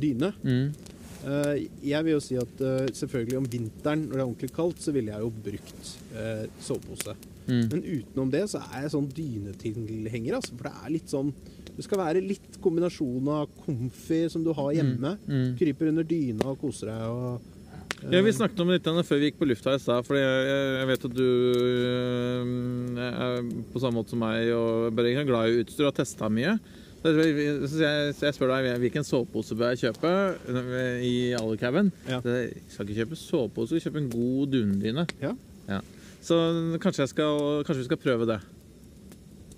dyne. 0.00 0.32
Mm. 0.42 0.72
Eh, 1.24 1.64
Jeg 1.84 2.04
vil 2.04 2.16
jo 2.16 2.22
si 2.22 2.36
at 2.36 2.60
eh, 2.60 2.90
selvfølgelig 2.92 3.38
om 3.40 3.46
vinteren 3.48 4.04
når 4.08 4.12
det 4.12 4.20
er 4.20 4.26
ordentlig 4.26 4.50
kaldt, 4.56 4.82
så 4.84 4.92
ville 4.94 5.14
jeg 5.14 5.24
jo 5.24 5.30
brukt 5.46 5.92
eh, 6.12 6.44
sovepose. 6.60 7.16
Mm. 7.48 7.64
Men 7.72 7.82
utenom 7.84 8.30
det 8.32 8.44
så 8.52 8.60
er 8.70 8.84
jeg 8.84 8.94
sånn 8.94 9.08
dynetilhenger, 9.16 10.38
altså. 10.38 10.54
For 10.56 10.68
det 10.68 10.74
er 10.80 10.94
litt 10.94 11.12
sånn 11.12 11.34
Det 11.74 11.82
skal 11.84 11.98
være 12.00 12.22
litt 12.24 12.60
kombinasjon 12.62 13.26
av 13.34 13.50
comfy 13.64 14.20
som 14.30 14.44
du 14.46 14.52
har 14.54 14.70
hjemme. 14.76 15.16
Mm. 15.26 15.50
Kryper 15.58 15.90
under 15.90 16.06
dyna 16.06 16.52
og 16.52 16.60
koser 16.62 16.92
deg 16.92 17.08
og 17.10 17.50
Ja, 18.12 18.20
Vi 18.22 18.32
snakket 18.36 18.60
om 18.60 18.70
dette 18.70 18.92
litt 18.94 19.08
før 19.08 19.20
vi 19.20 19.30
gikk 19.30 19.40
på 19.40 19.48
lufta 19.48 19.74
i 19.74 19.80
stad. 19.82 20.04
For 20.06 20.20
jeg, 20.20 20.86
vet 20.90 21.06
at 21.08 21.16
du 21.16 21.28
er 23.00 23.40
på 23.72 23.80
samme 23.82 23.96
måte 23.98 24.12
som 24.12 24.20
meg 24.22 24.52
og 24.54 24.92
Børre 24.94 25.16
er 25.16 25.28
glad 25.28 25.50
i 25.50 25.64
utstyr 25.64 25.86
og 25.88 25.92
har 25.92 25.98
testa 26.04 26.28
mye. 26.30 26.58
Så 27.04 27.12
jeg, 27.20 27.68
så 27.68 28.24
jeg, 28.24 28.34
spør 28.36 28.54
deg 28.54 28.80
hvilken 28.80 29.04
sovepose 29.04 29.56
bør 29.58 29.74
jeg 29.74 29.90
kjøpe 29.90 30.12
øh, 30.48 31.02
i 31.04 31.14
Alucaben. 31.36 31.92
Ja. 32.08 32.22
Jeg 32.24 32.64
skal 32.72 32.88
ikke 32.88 33.02
kjøpe 33.02 33.18
sovepose, 33.20 33.82
kjøpe 33.84 34.00
en 34.00 34.08
god 34.12 34.54
dundyne. 34.54 35.04
Ja. 35.20 35.34
Så 36.24 36.38
kanskje, 36.80 37.06
skal, 37.12 37.60
kanskje 37.66 37.82
vi 37.82 37.88
skal 37.90 38.00
prøve 38.00 38.28
det. 38.32 38.40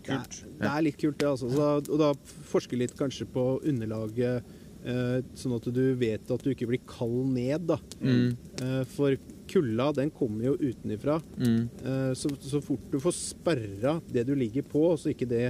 Kult. 0.06 0.40
Det 0.42 0.50
er, 0.56 0.58
det 0.64 0.72
er 0.72 0.84
litt 0.88 0.98
kult, 0.98 1.20
det. 1.22 1.30
Altså. 1.30 1.52
Så, 1.54 1.70
og 1.86 2.02
da 2.02 2.12
forske 2.50 2.78
litt 2.78 2.98
kanskje 2.98 3.28
på 3.30 3.46
underlaget 3.62 4.42
Eh, 4.86 5.16
sånn 5.34 5.56
at 5.56 5.64
du 5.74 5.82
vet 5.98 6.28
at 6.30 6.44
du 6.44 6.52
ikke 6.52 6.68
blir 6.70 6.82
kald 6.86 7.32
ned, 7.34 7.64
da. 7.66 7.78
Mm. 7.98 8.36
Eh, 8.62 8.82
for 8.94 9.16
kulda, 9.50 9.88
den 9.96 10.12
kommer 10.14 10.52
jo 10.52 10.54
utenifra. 10.60 11.18
Mm. 11.40 11.64
Eh, 11.82 12.12
så, 12.18 12.30
så 12.42 12.60
fort 12.62 12.84
du 12.92 13.00
får 13.02 13.16
sperra 13.18 13.96
det 14.12 14.26
du 14.28 14.34
ligger 14.38 14.66
på, 14.70 14.88
så 15.00 15.10
ikke 15.10 15.28
det 15.30 15.48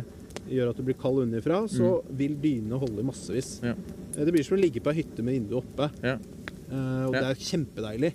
gjør 0.49 0.71
at 0.71 0.77
du 0.77 0.83
blir 0.87 0.99
kald 1.01 1.19
underfra, 1.25 1.63
så 1.69 2.03
vil 2.17 2.37
dynene 2.43 2.79
holde 2.79 3.03
massevis. 3.07 3.61
Ja. 3.63 3.75
Eh, 4.17 4.25
Det 4.25 4.33
blir 4.33 4.45
som 4.45 4.57
å 4.57 4.61
ligge 4.61 4.81
på 4.83 4.91
ei 4.93 5.03
hytte 5.03 5.23
med 5.23 5.35
vinduet 5.41 5.65
oppe. 5.65 5.91
Ja. 6.03 6.17
Eh, 6.71 7.05
og 7.07 7.15
Ja. 7.15 7.21
det 7.21 7.29
er 7.31 7.45
kjempedeilig. 7.51 8.13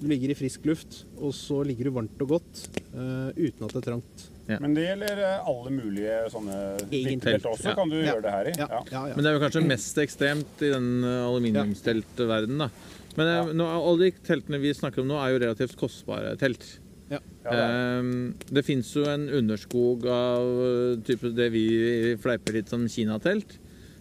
Du 0.00 0.06
ligger 0.08 0.30
i 0.30 0.34
frisk 0.34 0.64
luft, 0.64 1.04
og 1.20 1.32
så 1.34 1.62
ligger 1.62 1.84
du 1.84 1.90
varmt 1.90 2.20
og 2.22 2.28
godt 2.28 2.68
uh, 2.96 3.28
uten 3.36 3.64
at 3.66 3.72
det 3.74 3.76
er 3.82 3.90
trangt. 3.92 4.22
Men 4.48 4.72
det 4.74 4.86
gjelder 4.88 5.44
alle 5.46 5.70
mulige 5.70 6.30
sånne 6.32 6.56
Egentlig. 6.90 7.36
også, 7.44 7.68
Ja. 7.68 7.74
kan 7.74 7.88
du 7.90 7.96
Ja. 8.00 8.14
gjøre 8.14 8.22
det 8.22 8.30
her 8.32 8.44
i. 8.48 8.52
Ja, 8.56 8.66
Ja. 8.70 8.82
ja, 8.90 9.06
ja. 9.08 9.14
Men 9.14 9.22
det 9.22 9.26
er 9.26 9.38
jo 9.38 9.44
kanskje 9.44 9.66
mest 9.68 9.96
ekstremt 9.98 10.62
i 10.62 10.70
den 10.72 11.04
aluminiumsteltverdenen, 11.04 12.58
da. 12.58 12.70
Men 13.16 13.26
Ja. 13.26 13.44
nå, 13.52 13.66
alle 13.66 13.98
de 13.98 14.10
teltene 14.26 14.58
vi 14.60 14.72
snakker 14.72 15.00
om 15.00 15.08
nå, 15.08 15.18
er 15.20 15.38
jo 15.38 15.44
relativt 15.44 15.76
kostbare 15.76 16.36
telt. 16.38 16.78
Ja, 17.10 17.18
det 17.44 17.56
er. 17.56 17.72
Ehm, 17.98 18.34
det 18.54 18.62
fins 18.66 18.92
jo 18.94 19.02
en 19.10 19.28
underskog 19.40 20.06
av 20.06 20.60
eh, 20.66 21.00
type 21.06 21.32
det 21.34 21.48
vi 21.52 21.64
fleiper 22.22 22.54
litt 22.60 22.70
som 22.70 22.86
kinatelt. 22.88 23.58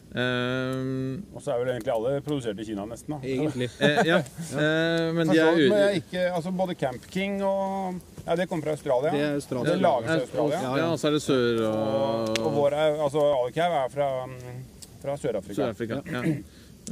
Um, 0.09 1.19
Og 1.37 1.41
så 1.45 1.51
er 1.53 1.59
vel 1.61 1.67
egentlig 1.75 1.91
alle 1.93 2.15
produsert 2.25 2.57
i 2.57 2.65
Kina, 2.65 2.81
nesten. 2.89 3.13
da. 3.13 3.19
Egentlig. 3.29 3.67
eh, 3.85 3.99
ja, 4.09 4.17
eh, 4.57 5.09
men 5.13 5.29
de 5.29 5.37
er 5.37 5.51
vidt, 5.53 5.69
men 5.69 5.99
ikke, 5.99 6.23
altså 6.33 6.49
Både 6.57 6.73
Camp 6.79 7.05
King 7.13 7.35
og 7.45 7.99
Ja, 8.25 8.35
det 8.39 8.47
kommer 8.49 8.65
fra 8.65 8.73
Australia. 8.73 9.11
Det 9.13 9.21
er 9.27 9.35
Australia. 9.37 9.69
Det 9.75 9.81
lages 9.83 10.09
i 10.09 10.15
Ja, 10.15 10.23
Australia. 10.23 10.61
Ja, 10.81 10.87
og 10.95 10.97
så 11.01 11.07
er 11.11 11.17
det 11.17 11.21
sør- 11.21 11.61
Og, 11.67 12.29
og 12.39 12.41
og 12.47 12.57
vår 12.57 12.73
er, 12.79 12.97
altså 13.05 13.21
Alicab 13.43 13.77
er 13.83 13.93
fra, 13.93 14.09
mm, 14.25 14.59
fra 15.03 15.17
Sør-Afrika. 15.21 15.59
Sør-Afrika. 15.61 16.01
Ja. 16.09 16.23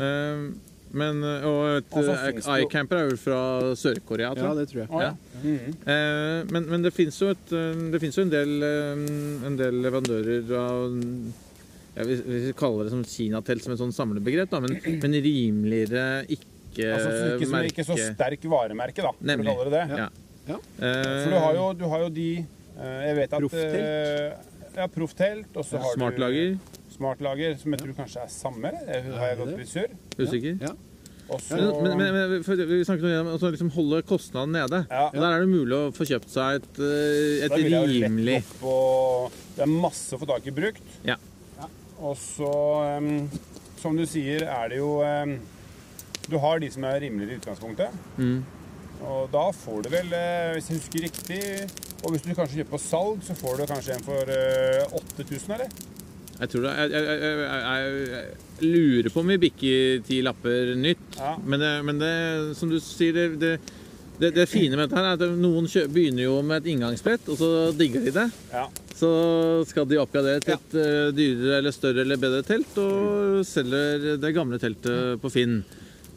Ehm, 0.06 0.46
men 0.92 1.24
eh, 1.24 1.46
Og 1.48 1.78
et 1.80 1.98
Og 1.98 2.06
så 2.08 2.14
eh, 2.16 2.62
iCamper 2.64 2.98
er 3.02 3.10
vel 3.10 3.18
fra 3.20 3.40
Sør-Korea, 3.76 4.30
tror 4.36 4.46
Ja, 4.48 4.54
jeg. 4.54 4.60
det 4.60 4.68
tror 4.72 4.82
jeg. 4.84 4.90
Ja. 5.04 5.12
Mhm. 5.42 5.74
Eh, 5.94 6.54
men, 6.54 6.70
men 6.72 6.86
det 6.88 6.94
fins 6.96 7.20
jo, 7.22 7.32
jo 8.18 8.24
en, 8.24 8.32
del, 8.34 8.56
en 9.50 9.58
del 9.60 9.82
leverandører 9.84 10.54
av 10.58 10.98
ja, 11.98 12.04
vi 12.06 12.54
kaller 12.54 12.86
det 12.86 12.94
som 12.94 13.02
kinatelt 13.10 13.64
som 13.66 13.74
et 13.74 13.80
sånn 13.82 13.94
samlebegrep, 13.96 14.52
da, 14.52 14.60
men, 14.62 14.78
men 15.04 15.18
rimeligere 15.26 16.26
ikke 16.30 16.54
Altså 16.94 17.10
ikke, 17.34 17.48
som 17.50 17.64
ikke 17.66 17.84
så 17.88 17.96
sterk 17.98 18.44
varemerke, 18.52 19.02
da, 19.02 19.10
for 19.10 19.24
å 19.24 19.30
Nemlig. 19.32 19.50
kalle 19.50 19.64
det 19.66 19.80
det. 19.80 19.98
Ja. 19.98 20.10
Ja. 20.48 20.58
Eh, 20.78 21.24
For 21.24 21.32
du 21.34 21.38
har 21.42 21.56
jo, 21.58 21.64
du 21.74 21.86
har 21.90 22.04
jo 22.06 22.10
de 22.14 22.28
Jeg 22.78 23.16
vet 23.18 23.34
at 23.34 23.42
Profftelt. 23.42 24.54
Ja, 24.78 24.86
profftelt. 24.94 25.50
Og 25.58 25.66
så 25.66 25.80
har 25.82 25.96
Smartlager. 25.98 26.52
du 26.54 26.77
smartlager, 26.98 27.56
som 27.62 27.74
jeg 27.74 27.84
tror 27.84 27.96
kanskje 28.02 28.26
er 28.26 28.34
samme. 28.34 28.74
Har 28.74 29.32
jeg 29.32 29.40
gått 29.42 29.56
litt 29.56 29.72
sur. 29.72 29.96
Usikker. 30.18 30.60
Ja. 30.66 30.76
Også... 31.28 31.58
Men, 31.84 31.98
men, 32.00 32.14
men 32.16 32.36
vi 32.40 32.84
snakket 32.88 33.18
om 33.20 33.34
å 33.36 33.50
liksom 33.52 33.72
holde 33.76 34.00
kostnaden 34.08 34.54
nede. 34.56 34.84
Ja. 34.88 35.08
Der 35.12 35.26
er 35.28 35.44
det 35.44 35.50
mulig 35.52 35.76
å 35.76 35.90
få 35.96 36.08
kjøpt 36.08 36.32
seg 36.32 36.62
et, 36.62 36.70
eh, 36.80 37.44
et 37.44 37.52
Da 37.52 37.60
vil 37.60 37.74
jeg 37.76 37.82
jo 37.82 38.06
rimelig 38.06 38.38
opp 38.64 39.36
Det 39.58 39.66
er 39.66 39.74
masse 39.74 40.16
å 40.16 40.22
få 40.22 40.30
tak 40.30 40.48
i 40.48 40.56
brukt. 40.56 40.94
Ja. 41.08 41.18
Og 41.98 42.14
så, 42.22 42.54
som 43.82 43.98
du 43.98 44.06
sier, 44.08 44.46
er 44.48 44.70
det 44.72 44.78
jo 44.80 44.92
Du 46.30 46.38
har 46.40 46.62
de 46.62 46.70
som 46.72 46.86
er 46.88 47.02
rimeligere 47.04 47.36
i 47.36 47.42
utgangspunktet. 47.42 48.06
mm. 48.22 48.38
Og 49.06 49.28
da 49.30 49.44
får 49.54 49.84
du 49.86 49.92
vel, 49.94 50.10
eh, 50.16 50.56
hvis 50.56 50.72
jeg 50.72 50.80
husker 50.80 51.04
riktig 51.06 51.42
Og 52.04 52.14
hvis 52.14 52.24
du 52.26 52.32
kanskje 52.34 52.62
kjøper 52.62 52.74
på 52.74 52.82
salg, 52.82 53.22
så 53.26 53.36
får 53.38 53.60
du 53.60 53.66
kanskje 53.70 53.98
en 53.98 54.06
for 54.06 54.32
eh, 54.34 54.98
8000, 54.98 55.54
eller? 55.54 55.70
Jeg 56.38 56.52
tror 56.52 56.68
det 56.68 56.74
jeg, 56.78 56.92
jeg, 56.94 57.18
jeg, 57.18 58.06
jeg, 58.14 58.68
lurer 58.68 59.10
på 59.14 59.24
om 59.24 59.32
vi 59.34 59.40
bikker 59.42 60.04
ti 60.06 60.20
lapper 60.26 60.76
nytt. 60.78 61.18
Ja. 61.18 61.34
Men, 61.42 61.64
det, 61.64 61.74
men 61.88 62.02
det, 62.02 62.14
som 62.60 62.70
du 62.70 62.78
sier, 62.84 63.16
det, 63.16 63.26
det, 63.42 63.54
det, 64.22 64.32
det 64.36 64.46
fine 64.50 64.78
med 64.78 64.86
dette 64.86 65.00
her 65.00 65.10
er 65.12 65.18
at 65.18 65.40
noen 65.42 65.70
kjø, 65.70 65.88
begynner 65.94 66.28
jo 66.28 66.38
med 66.46 66.62
et 66.62 66.70
inngangsbrett, 66.74 67.26
og 67.34 67.42
så 67.42 67.50
digger 67.78 68.06
de 68.06 68.14
det. 68.20 68.28
Ja. 68.54 68.68
Så 68.98 69.10
skal 69.70 69.90
de 69.90 70.00
oppgradere 70.02 70.42
til 70.46 70.56
et 70.56 70.78
ja. 70.78 71.10
dyrere 71.14 71.60
eller 71.62 71.76
større 71.76 72.06
eller 72.06 72.22
bedre 72.22 72.46
telt, 72.46 72.78
og 72.82 73.44
selger 73.46 74.16
det 74.22 74.34
gamle 74.38 74.62
teltet 74.62 75.22
på 75.22 75.34
Finn. 75.34 75.60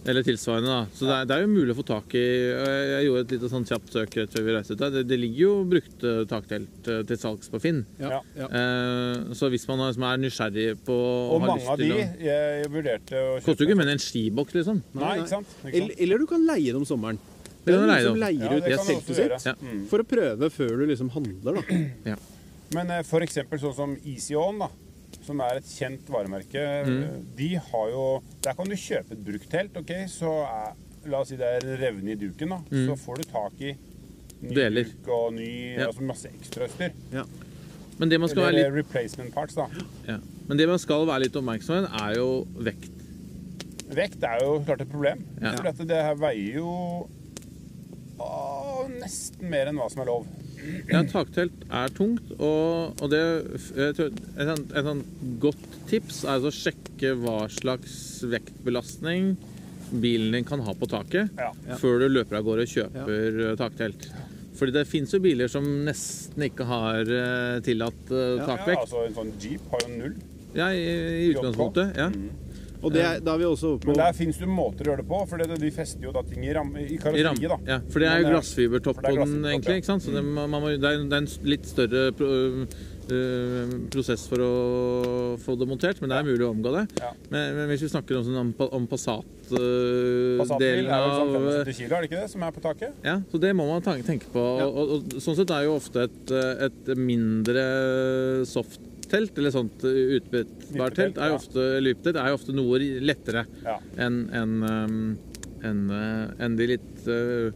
Eller 0.09 0.25
tilsvarende, 0.25 0.71
da. 0.73 0.87
Så 0.97 1.05
det 1.05 1.13
er, 1.17 1.27
det 1.29 1.35
er 1.37 1.43
jo 1.45 1.49
mulig 1.53 1.75
å 1.75 1.77
få 1.77 1.85
tak 1.85 2.15
i 2.17 2.23
Jeg 2.25 3.03
gjorde 3.05 3.21
et 3.27 3.33
lite 3.35 3.51
sånn 3.53 3.67
kjapt 3.69 3.93
søk 3.93 4.15
rett 4.17 4.33
før 4.33 4.47
vi 4.47 4.55
reiste 4.57 4.73
ut. 4.77 4.81
Det, 4.95 5.03
det 5.11 5.19
ligger 5.21 5.41
jo 5.43 5.51
brukte 5.69 6.13
taktelt 6.31 6.89
eh, 6.89 7.03
til 7.11 7.19
salgs 7.21 7.51
på 7.53 7.61
Finn. 7.61 7.83
Ja. 8.01 8.23
Ja. 8.39 8.49
Eh, 8.49 9.35
så 9.37 9.51
hvis 9.53 9.67
man 9.69 9.83
har- 9.85 9.93
er 10.11 10.23
nysgjerrig 10.23 10.79
på 10.87 10.97
Og 10.97 11.35
og 11.35 11.41
har 11.43 11.47
mange 11.51 11.61
lyst 11.61 11.69
av 11.75 11.79
de 11.83 11.91
å 11.93 12.01
jeg 12.25 12.71
vurderte 12.73 13.13
å 13.13 13.27
kjøpe 13.37 13.45
Koster 13.45 13.65
jo 13.65 13.69
ikke 13.69 13.77
mer 13.83 13.91
enn 13.91 13.97
en 13.99 14.05
skiboks, 14.07 14.57
liksom. 14.57 14.83
Nei, 14.95 15.13
ikke 15.21 15.29
sant? 15.37 15.47
Ikke 15.65 15.75
Eller, 15.77 15.89
sant? 15.93 16.01
eller 16.07 16.19
du 16.19 16.27
kan 16.33 16.47
leie 16.49 16.73
det 16.73 16.81
om 16.81 16.89
sommeren. 16.89 17.19
Det 17.61 17.75
er 17.75 17.77
du 17.77 17.83
noen 17.85 17.93
leie 17.93 18.07
som 18.09 18.21
leier 18.25 18.41
Ja, 18.41 18.57
ut 18.57 18.65
det 18.65 18.77
kan 18.77 18.87
du 18.87 18.93
teltet 18.95 19.17
sitt. 19.21 19.47
Ja. 19.51 19.55
Mm. 19.61 19.83
for 19.93 20.01
å 20.01 20.07
prøve 20.09 20.49
før 20.51 20.79
du 20.81 20.87
liksom 20.89 21.11
handler, 21.13 21.61
da. 21.61 22.17
Men 22.73 22.91
f.eks. 23.03 23.09
for 23.11 23.21
eksempel 23.27 23.61
sånn 23.61 23.75
som 23.77 23.97
Easy 24.07 24.35
On, 24.39 24.59
da, 24.65 24.69
som 25.27 25.41
er 25.45 25.57
et 25.61 25.65
kjent 25.69 26.09
varemerke, 26.11 26.63
Mm. 26.87 27.25
de 27.37 27.49
har 27.57 27.91
jo 27.91 28.23
Der 28.43 28.55
kan 28.55 28.67
du 28.67 28.75
kjøpe 28.75 29.13
et 29.13 29.25
brukt 29.25 29.49
telt, 29.51 29.77
OK, 29.77 29.93
så 30.09 30.31
er, 30.47 30.73
La 31.09 31.21
oss 31.21 31.29
si 31.29 31.37
det 31.37 31.47
er 31.63 31.77
revne 31.81 32.13
i 32.13 32.15
duken, 32.21 32.49
da. 32.51 32.59
Så 32.71 32.97
får 32.99 33.17
du 33.23 33.23
tak 33.31 33.53
i 33.61 33.73
ny 34.43 34.49
Mm. 34.51 34.55
Deler. 34.55 34.85
duk 34.85 35.09
og 35.09 35.33
ny 35.35 35.77
Ja. 35.77 35.87
Altså 35.87 36.03
masse 36.03 36.29
ekstrautstyr. 36.29 36.93
Men 37.99 38.09
det 38.09 38.19
man 38.21 38.29
skal 38.29 38.43
være 38.43 38.55
Eller 38.55 38.71
litt, 38.71 38.87
replacement 38.87 39.33
parts, 39.35 39.55
da. 39.55 39.67
ja. 40.09 40.19
Men 40.49 40.57
det 40.57 40.67
man 40.69 40.79
skal 40.79 41.07
være 41.07 41.21
litt 41.25 41.33
oppmerksom 41.37 41.87
på, 41.87 42.03
er 42.03 42.15
jo 42.17 42.47
vekt. 42.57 42.91
Vekt 43.91 44.23
er 44.23 44.39
jo 44.43 44.61
klart 44.65 44.81
et 44.81 44.89
problem. 44.91 45.25
Ja. 45.43 45.53
For 45.57 45.63
dette, 45.65 45.87
det 45.87 45.97
her 46.03 46.15
veier 46.15 46.55
jo 46.55 47.09
å, 48.19 48.89
nesten 49.01 49.49
mer 49.51 49.67
enn 49.71 49.77
hva 49.81 49.89
som 49.91 50.03
er 50.03 50.07
lov. 50.11 50.27
Ja, 50.91 51.03
taktelt 51.09 51.65
er 51.71 51.93
tungt, 51.97 52.33
og, 52.39 52.97
og 53.01 53.13
det 53.13 53.21
jeg 53.21 53.95
et, 53.95 54.01
sånt, 54.47 54.75
et 54.77 55.39
godt 55.43 55.79
tips 55.91 56.25
er 56.25 56.37
altså 56.37 56.51
å 56.51 56.57
sjekke 56.57 57.15
hva 57.23 57.39
slags 57.53 57.95
vektbelastning 58.29 59.35
bilen 59.91 60.35
din 60.37 60.45
kan 60.47 60.61
ha 60.63 60.75
på 60.75 60.87
taket, 60.91 61.31
Ja. 61.39 61.51
før 61.81 62.05
du 62.05 62.09
løper 62.09 62.39
av 62.39 62.45
gårde 62.47 62.67
og 62.67 62.75
kjøper 62.75 63.41
ja. 63.43 63.55
taktelt. 63.59 64.11
Fordi 64.61 64.75
det 64.77 64.85
fins 64.91 65.15
jo 65.15 65.23
biler 65.25 65.49
som 65.49 65.65
nesten 65.87 66.45
ikke 66.45 66.67
har 66.69 67.01
eh, 67.01 67.61
tillatt 67.65 68.03
takvekt. 68.07 68.43
Ja, 68.43 68.47
takvekt. 68.51 68.83
altså 68.85 69.07
En 69.07 69.17
sånn 69.17 69.33
Jeep 69.41 69.71
har 69.73 69.87
jo 69.87 69.97
null. 69.97 70.17
Ja, 70.55 70.69
i, 70.75 70.85
i 71.25 71.29
utgangspunktet. 71.33 71.97
Ja. 71.97 72.11
Og 72.81 72.95
det 72.95 73.03
er, 73.05 73.19
da 73.25 73.35
er 73.35 73.43
vi 73.43 73.49
også 73.49 73.75
på 73.81 73.93
Men 73.93 73.99
der 74.01 74.15
fins 74.17 74.39
det 74.41 74.49
måter 74.49 74.87
å 74.87 74.93
gjøre 74.93 75.03
det 75.03 75.09
på, 75.11 75.19
for 75.31 75.43
det, 75.43 75.59
de 75.61 75.73
fester 75.75 76.07
jo 76.07 76.15
da 76.15 76.23
ting 76.27 76.47
i, 76.47 76.53
ram, 76.57 76.71
i 76.81 76.97
karosseriet. 77.01 77.51
da. 77.53 77.59
ja, 77.75 77.81
for 77.93 78.03
det 78.03 78.09
er 78.09 78.23
jo 78.23 78.29
eh, 78.29 78.33
glassfibertopp 78.35 79.03
på 79.05 79.13
den, 79.19 79.35
egentlig. 79.51 79.83
ikke 79.83 79.91
sant? 79.91 80.07
Så 80.07 80.15
det, 80.15 80.25
man, 80.25 80.49
man 80.49 80.65
må, 80.65 80.73
det, 80.73 80.89
er, 80.89 81.05
en 81.19 81.29
litt 81.45 81.69
større 81.69 82.07
pro, 82.17 82.31
øh, 83.11 83.75
prosess 83.93 84.25
for 84.31 84.45
å 84.45 84.53
få 85.43 85.59
det 85.61 85.69
montert, 85.69 86.01
men 86.01 86.13
det 86.13 86.21
er 86.21 86.29
mulig 86.31 86.47
å 86.47 86.53
omgå 86.55 86.73
det. 86.79 86.87
Ja. 87.03 87.13
Men, 87.29 87.59
men 87.59 87.71
hvis 87.75 87.85
vi 87.85 87.93
snakker 87.93 88.21
om, 88.21 88.27
sånn, 88.27 88.41
om, 88.41 88.53
om 88.81 88.89
Passatbil 88.91 90.41
Passat-delen 90.41 90.89
er 90.89 91.05
vel 91.05 91.17
sånn 91.19 91.37
av 91.37 91.49
75 91.61 91.79
kilo, 91.83 91.91
er 91.91 91.99
det 91.99 92.11
ikke 92.11 92.23
det, 92.23 92.31
som 92.33 92.47
er 92.47 92.55
på 92.57 92.65
taket? 92.65 93.01
Ja, 93.07 93.19
så 93.33 93.43
det 93.45 93.53
må 93.59 93.69
man 93.69 93.85
tenke, 93.85 94.25
på. 94.31 94.39
på. 94.39 94.47
Og, 94.65 94.81
og, 94.81 94.95
og 94.97 95.21
sånn 95.21 95.37
sett 95.43 95.53
er 95.53 95.69
jo 95.69 95.77
ofte 95.77 96.09
et, 96.09 96.37
et 96.71 96.95
mindre 96.97 97.67
softtelt, 99.11 99.39
eller 99.39 99.51
sånt 99.55 99.85
utbyttbart 99.85 100.95
telt, 100.95 101.19
er 101.19 101.33
jo 101.33 101.39
ofte, 101.41 101.67
lyptelt, 101.83 102.17
er 102.17 102.29
jo 102.31 102.39
ofte 102.39 102.55
noe 102.55 102.79
lettere 103.03 103.47
Ja. 103.65 103.79
enn 103.99 104.29
en, 104.33 105.19
enn, 105.63 105.91
øh, 105.91 106.57
de 106.57 106.67
litt, 106.67 107.09
øh, 107.09 107.53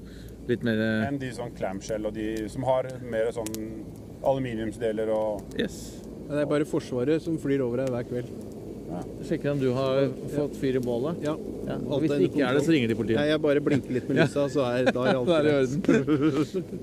litt 0.49 0.63
mer 0.65 1.07
Enn 1.09 1.19
de 1.19 1.31
sånn 1.31 1.55
clamshell 1.57 2.07
og 2.07 2.15
de 2.15 2.49
som 2.49 2.63
har 2.65 2.89
mer 3.03 3.31
sånn 3.33 3.85
aluminiumsdeler 4.25 5.09
og 5.09 5.43
Yes. 5.59 6.01
Det 6.29 6.41
er 6.41 6.47
bare 6.47 6.65
Forsvaret 6.65 7.21
som 7.23 7.37
flyr 7.39 7.61
over 7.61 7.79
her 7.85 7.91
hver 7.93 8.05
kveld. 8.09 8.31
Sjekker 9.27 9.51
om 9.53 9.59
du 9.61 9.73
har 9.75 10.09
fått 10.35 10.57
fyr 10.57 10.77
i 10.77 10.81
bålet. 10.81 11.17
Ja. 11.25 11.35
Ja. 11.67 11.75
Alt 11.77 12.03
Hvis 12.05 12.11
det 12.13 12.31
ikke 12.31 12.45
er 12.47 12.55
det, 12.55 12.63
så 12.65 12.71
ringer 12.73 12.89
de 12.89 12.95
politiet. 12.95 13.17
Nei, 13.19 13.29
jeg 13.29 13.41
bare 13.43 13.61
blinker 13.61 13.93
litt 13.93 14.09
med 14.09 14.17
lysa, 14.21 14.45
så 14.53 14.65
er 14.69 14.91
da 14.93 15.05
er 15.05 15.17
alt 15.21 15.29
er 15.29 15.49
i 15.49 15.55
orden. 15.61 16.65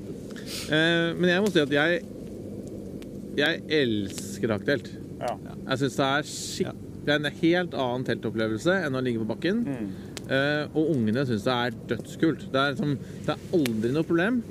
Eh, 0.71 1.13
Men 1.15 1.29
jeg 1.29 1.41
må 1.41 1.47
si 1.51 1.59
at 1.61 1.71
jeg 1.71 2.01
Jeg 3.37 3.61
elsker 3.71 4.51
taktelt. 4.51 4.89
Ja. 5.21 5.35
Jeg 5.69 5.81
syns 5.83 5.97
det 5.99 6.07
er 6.07 6.25
skikkelig 6.27 6.87
Det 7.01 7.13
er 7.13 7.19
en 7.21 7.37
helt 7.41 7.75
annen 7.81 8.03
teltopplevelse 8.05 8.73
enn 8.85 8.97
å 8.97 9.01
ligge 9.01 9.21
på 9.23 9.29
bakken. 9.31 9.61
Eh, 10.31 10.65
og 10.77 10.91
ungene 10.93 11.23
syns 11.25 11.47
det 11.47 11.55
er 11.55 11.77
dødskult. 11.89 12.43
Det 12.53 12.61
er, 12.61 12.75
som, 12.77 12.91
det 13.25 13.33
er 13.33 13.55
aldri 13.57 13.93
noe 13.95 14.05
problem 14.05 14.41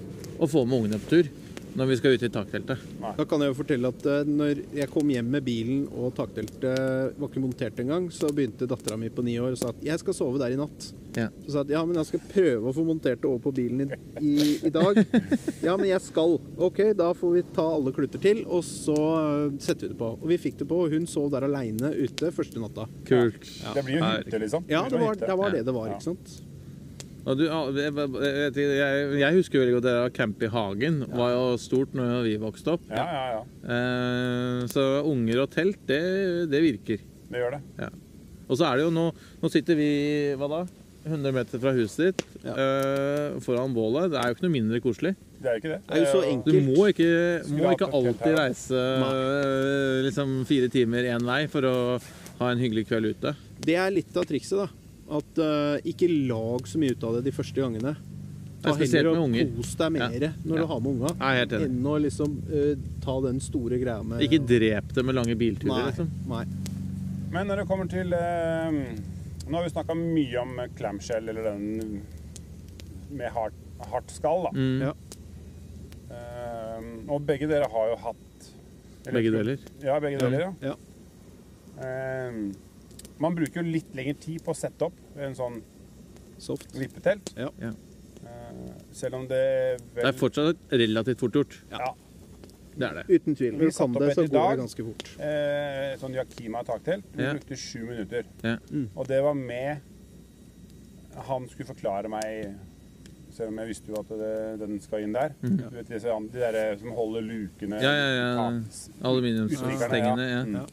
å 0.40 0.48
få 0.50 0.64
med 0.66 0.80
ungene 0.80 0.98
på 1.04 1.12
tur. 1.12 1.28
Når 1.78 1.86
vi 1.90 1.96
skal 2.00 2.14
ut 2.16 2.22
i 2.26 2.30
takteltet. 2.32 2.82
Da 3.16 3.24
kan 3.28 3.42
jeg 3.44 3.52
jo 3.52 3.58
fortelle 3.60 3.90
at 3.92 4.06
eh, 4.10 4.24
når 4.28 4.62
jeg 4.76 4.90
kom 4.92 5.10
hjem 5.12 5.28
med 5.34 5.44
bilen 5.46 5.84
og 5.92 6.14
takteltet 6.18 7.16
var 7.18 7.28
ikke 7.30 7.42
montert 7.44 7.78
engang, 7.82 8.08
så 8.14 8.30
begynte 8.34 8.68
dattera 8.70 8.98
mi 9.00 9.10
på 9.14 9.24
ni 9.26 9.36
år 9.40 9.54
og 9.54 9.60
sa 9.60 9.70
at 9.74 9.84
jeg 9.86 10.02
skal 10.02 10.16
sove 10.16 10.40
der 10.42 10.54
i 10.54 10.58
natt. 10.60 10.88
Ja. 11.16 11.28
Så 11.44 11.52
sa 11.52 11.62
jeg 11.62 11.70
at 11.70 11.72
ja, 11.74 11.84
men 11.86 11.98
jeg 11.98 12.08
skal 12.10 12.24
prøve 12.30 12.70
å 12.70 12.74
få 12.76 12.84
montert 12.86 13.22
det 13.22 13.30
over 13.30 13.40
på 13.48 13.52
bilen 13.56 13.84
i, 13.86 14.00
i, 14.22 14.34
i 14.68 14.74
dag. 14.74 15.00
Ja, 15.66 15.74
men 15.76 15.88
jeg 15.90 16.00
skal. 16.02 16.38
OK, 16.56 16.78
da 16.96 17.10
får 17.16 17.32
vi 17.34 17.42
ta 17.54 17.64
alle 17.76 17.92
klutter 17.94 18.20
til, 18.22 18.42
og 18.48 18.62
så 18.66 18.96
eh, 18.96 19.56
setter 19.62 19.88
vi 19.88 19.92
det 19.94 19.98
på. 20.00 20.12
Og 20.16 20.28
vi 20.30 20.38
fikk 20.40 20.60
det 20.62 20.68
på, 20.70 20.78
og 20.86 20.94
hun 20.94 21.06
sov 21.10 21.28
der 21.34 21.44
aleine 21.48 21.90
ute 21.98 22.30
første 22.34 22.62
natta. 22.62 22.86
Kult. 23.08 23.44
Det 23.74 23.84
blir 23.86 23.98
jo 24.00 24.06
hytte, 24.06 24.40
liksom. 24.46 24.64
Ja, 24.70 24.84
det 24.90 25.02
var, 25.02 25.18
det 25.20 25.36
var 25.42 25.54
det 25.54 25.64
det 25.68 25.74
var, 25.76 25.90
Ja. 25.90 25.98
ikke 25.98 26.10
sant? 26.12 26.38
Og 27.28 27.36
du, 27.36 27.44
jeg, 27.76 27.92
jeg, 28.56 29.08
jeg, 29.20 29.36
husker 29.36 29.60
veldig 29.60 29.74
godt 29.76 29.86
det 29.86 29.94
å 30.00 30.10
campe 30.16 30.46
i 30.48 30.52
hagen. 30.52 31.00
var 31.12 31.34
jo 31.34 31.46
stort 31.60 31.92
når 31.96 32.22
vi 32.26 32.36
vokste 32.40 32.76
opp. 32.78 32.86
Ja, 32.88 33.04
ja, 33.04 33.24
ja. 33.36 33.40
Eh, 33.76 34.60
så 34.72 34.86
unger 35.08 35.44
og 35.44 35.50
telt, 35.52 35.82
det, 35.90 36.00
det 36.52 36.62
virker. 36.64 37.02
Det 37.30 37.42
gjør 37.42 37.58
det. 37.58 37.90
Og 38.50 38.58
så 38.58 38.66
er 38.66 38.80
det 38.80 38.86
jo 38.88 38.92
nå 38.94 39.04
Nå 39.40 39.50
sitter 39.52 39.76
vi 39.78 39.90
hva 40.40 40.48
da? 40.50 40.62
100 41.06 41.32
meter 41.32 41.60
fra 41.62 41.70
huset 41.72 42.10
ditt, 42.10 42.24
Ja. 42.44 42.52
eh, 42.52 43.38
foran 43.40 43.72
bålet. 43.72 44.10
Det 44.12 44.18
er 44.20 44.28
jo 44.28 44.34
ikke 44.36 44.44
noe 44.44 44.52
mindre 44.52 44.80
koselig. 44.84 45.14
Det 45.40 45.48
er 45.48 45.54
jo 45.54 45.60
ikke 45.62 45.70
det. 45.72 45.78
Det 45.86 45.94
er 45.96 46.02
jo 46.04 46.10
så 46.12 46.24
enkelt. 46.28 46.52
Du 46.52 46.74
må 46.74 46.88
ikke, 46.92 47.12
må 47.56 47.70
ikke 47.72 47.88
alltid 47.96 48.36
reise 48.36 48.82
eh, 49.06 50.02
liksom 50.04 50.34
fire 50.48 50.68
timer 50.72 51.08
én 51.14 51.24
vei 51.24 51.46
for 51.48 51.64
å 51.64 51.76
ha 52.40 52.50
en 52.52 52.60
hyggelig 52.60 52.86
kveld 52.90 53.14
ute. 53.14 53.32
Det 53.64 53.76
er 53.80 53.94
litt 53.94 54.16
av 54.16 54.28
trikset, 54.28 54.60
da. 54.60 54.68
At 55.10 55.38
uh, 55.42 55.76
ikke 55.90 56.06
lag 56.28 56.66
så 56.70 56.78
mye 56.78 56.94
ut 56.94 57.04
av 57.04 57.16
det 57.18 57.24
de 57.26 57.32
første 57.34 57.58
gangene. 57.58 57.96
Ta 58.60 58.74
heller 58.76 59.08
og 59.14 59.22
unger. 59.24 59.46
kos 59.56 59.74
deg 59.80 59.92
mer 59.94 60.10
Ja. 60.20 60.32
når 60.44 60.56
Ja. 60.56 60.60
du 60.60 60.66
har 60.68 60.80
med 60.84 60.90
unga, 60.92 61.10
enn 61.64 61.86
å 61.88 61.94
liksom 62.04 62.34
uh, 62.52 62.74
ta 63.00 63.14
den 63.24 63.40
store 63.40 63.78
greia 63.80 64.02
med 64.04 64.20
Ikke 64.20 64.38
drep 64.46 64.92
det 64.94 65.04
med 65.04 65.14
lange 65.16 65.34
bilturer, 65.34 65.72
Nei. 65.72 65.86
liksom. 65.88 66.10
Nei. 66.28 66.44
Men 67.32 67.46
når 67.48 67.62
det 67.62 67.66
kommer 67.70 67.88
til 67.88 68.12
uh, 68.12 68.70
Nå 69.48 69.56
har 69.56 69.64
vi 69.64 69.70
snakka 69.72 69.96
mye 69.96 70.36
om 70.42 70.60
clamshell, 70.76 71.28
eller 71.32 71.42
den 71.42 72.02
med 73.10 73.32
hardt, 73.34 73.56
hardt 73.90 74.10
skall, 74.14 74.44
da. 74.44 74.50
Mm. 74.54 74.80
Ja. 74.84 74.92
Eh, 76.10 76.84
og 77.10 77.24
begge 77.26 77.48
dere 77.50 77.66
har 77.72 77.88
jo 77.90 77.96
hatt 78.04 78.50
eller- 79.06 79.16
Begge 79.16 79.32
deler. 79.34 79.58
Ja, 79.82 79.98
begge 79.98 80.18
deler, 80.20 80.40
ja. 80.40 80.52
Ja. 80.62 80.76
Man 83.20 83.34
bruker 83.36 83.62
jo 83.62 83.70
litt 83.70 83.94
lengre 83.94 84.14
tid 84.20 84.42
på 84.44 84.52
å 84.54 84.56
sette 84.56 84.86
opp 84.88 84.94
en 85.20 85.34
sånn 85.36 85.62
Soft. 86.40 86.72
vippetelt. 86.74 87.34
Ja. 87.36 87.50
Ja. 87.60 87.72
Eh, 88.24 88.70
selv 88.92 89.14
om 89.20 89.26
det 89.28 89.80
vel 89.94 90.04
Det 90.04 90.14
er 90.14 90.18
fortsatt 90.18 90.56
relativt 90.72 91.18
fort 91.20 91.32
gjort. 91.40 91.58
ja. 91.70 91.92
Det 92.80 92.86
er 92.86 92.94
det. 92.94 93.04
Uten 93.20 93.34
tvil. 93.36 93.50
Vi 93.50 93.56
Når 93.56 93.58
du 93.58 93.64
kan 93.66 93.72
satte 93.72 93.90
opp 93.90 94.00
det, 94.00 94.08
et 94.10 94.16
så 94.16 94.22
i 94.22 94.26
går 94.28 94.32
dag. 94.32 94.50
det 94.50 94.60
ganske 94.62 94.84
fort. 94.86 95.02
eh, 95.20 95.96
sånn 96.00 96.14
Yakima 96.14 96.64
taktelt. 96.64 97.04
Vi 97.16 97.22
Ja. 97.24 97.32
brukte 97.34 97.56
sju 97.58 97.84
minutter. 97.84 98.24
Ja. 98.44 98.56
Og 98.96 99.06
det 99.08 99.22
var 99.22 99.34
med 99.34 99.80
Han 101.26 101.48
skulle 101.48 101.66
forklare 101.66 102.08
meg 102.08 102.54
Selv 103.32 103.48
om 103.48 103.58
jeg 103.58 103.68
visste 103.68 103.88
jo 103.88 103.94
at 104.00 104.08
det, 104.08 104.58
den 104.60 104.80
skal 104.80 105.00
inn 105.02 105.12
der. 105.12 105.34
Mhm. 105.42 105.56
Du 105.70 105.76
vet 105.76 105.88
disse, 105.88 106.04
de 106.32 106.38
der 106.38 106.76
som 106.78 106.88
holder 106.92 107.20
lukene 107.22 107.80
Ja, 107.80 107.92
ja, 107.92 108.08
ja. 108.14 108.36
tak- 108.50 109.04
Aluminiumsstengene. 109.04 110.30
Ja. 110.30 110.44
Mm. 110.44 110.54
Ja. 110.54 110.66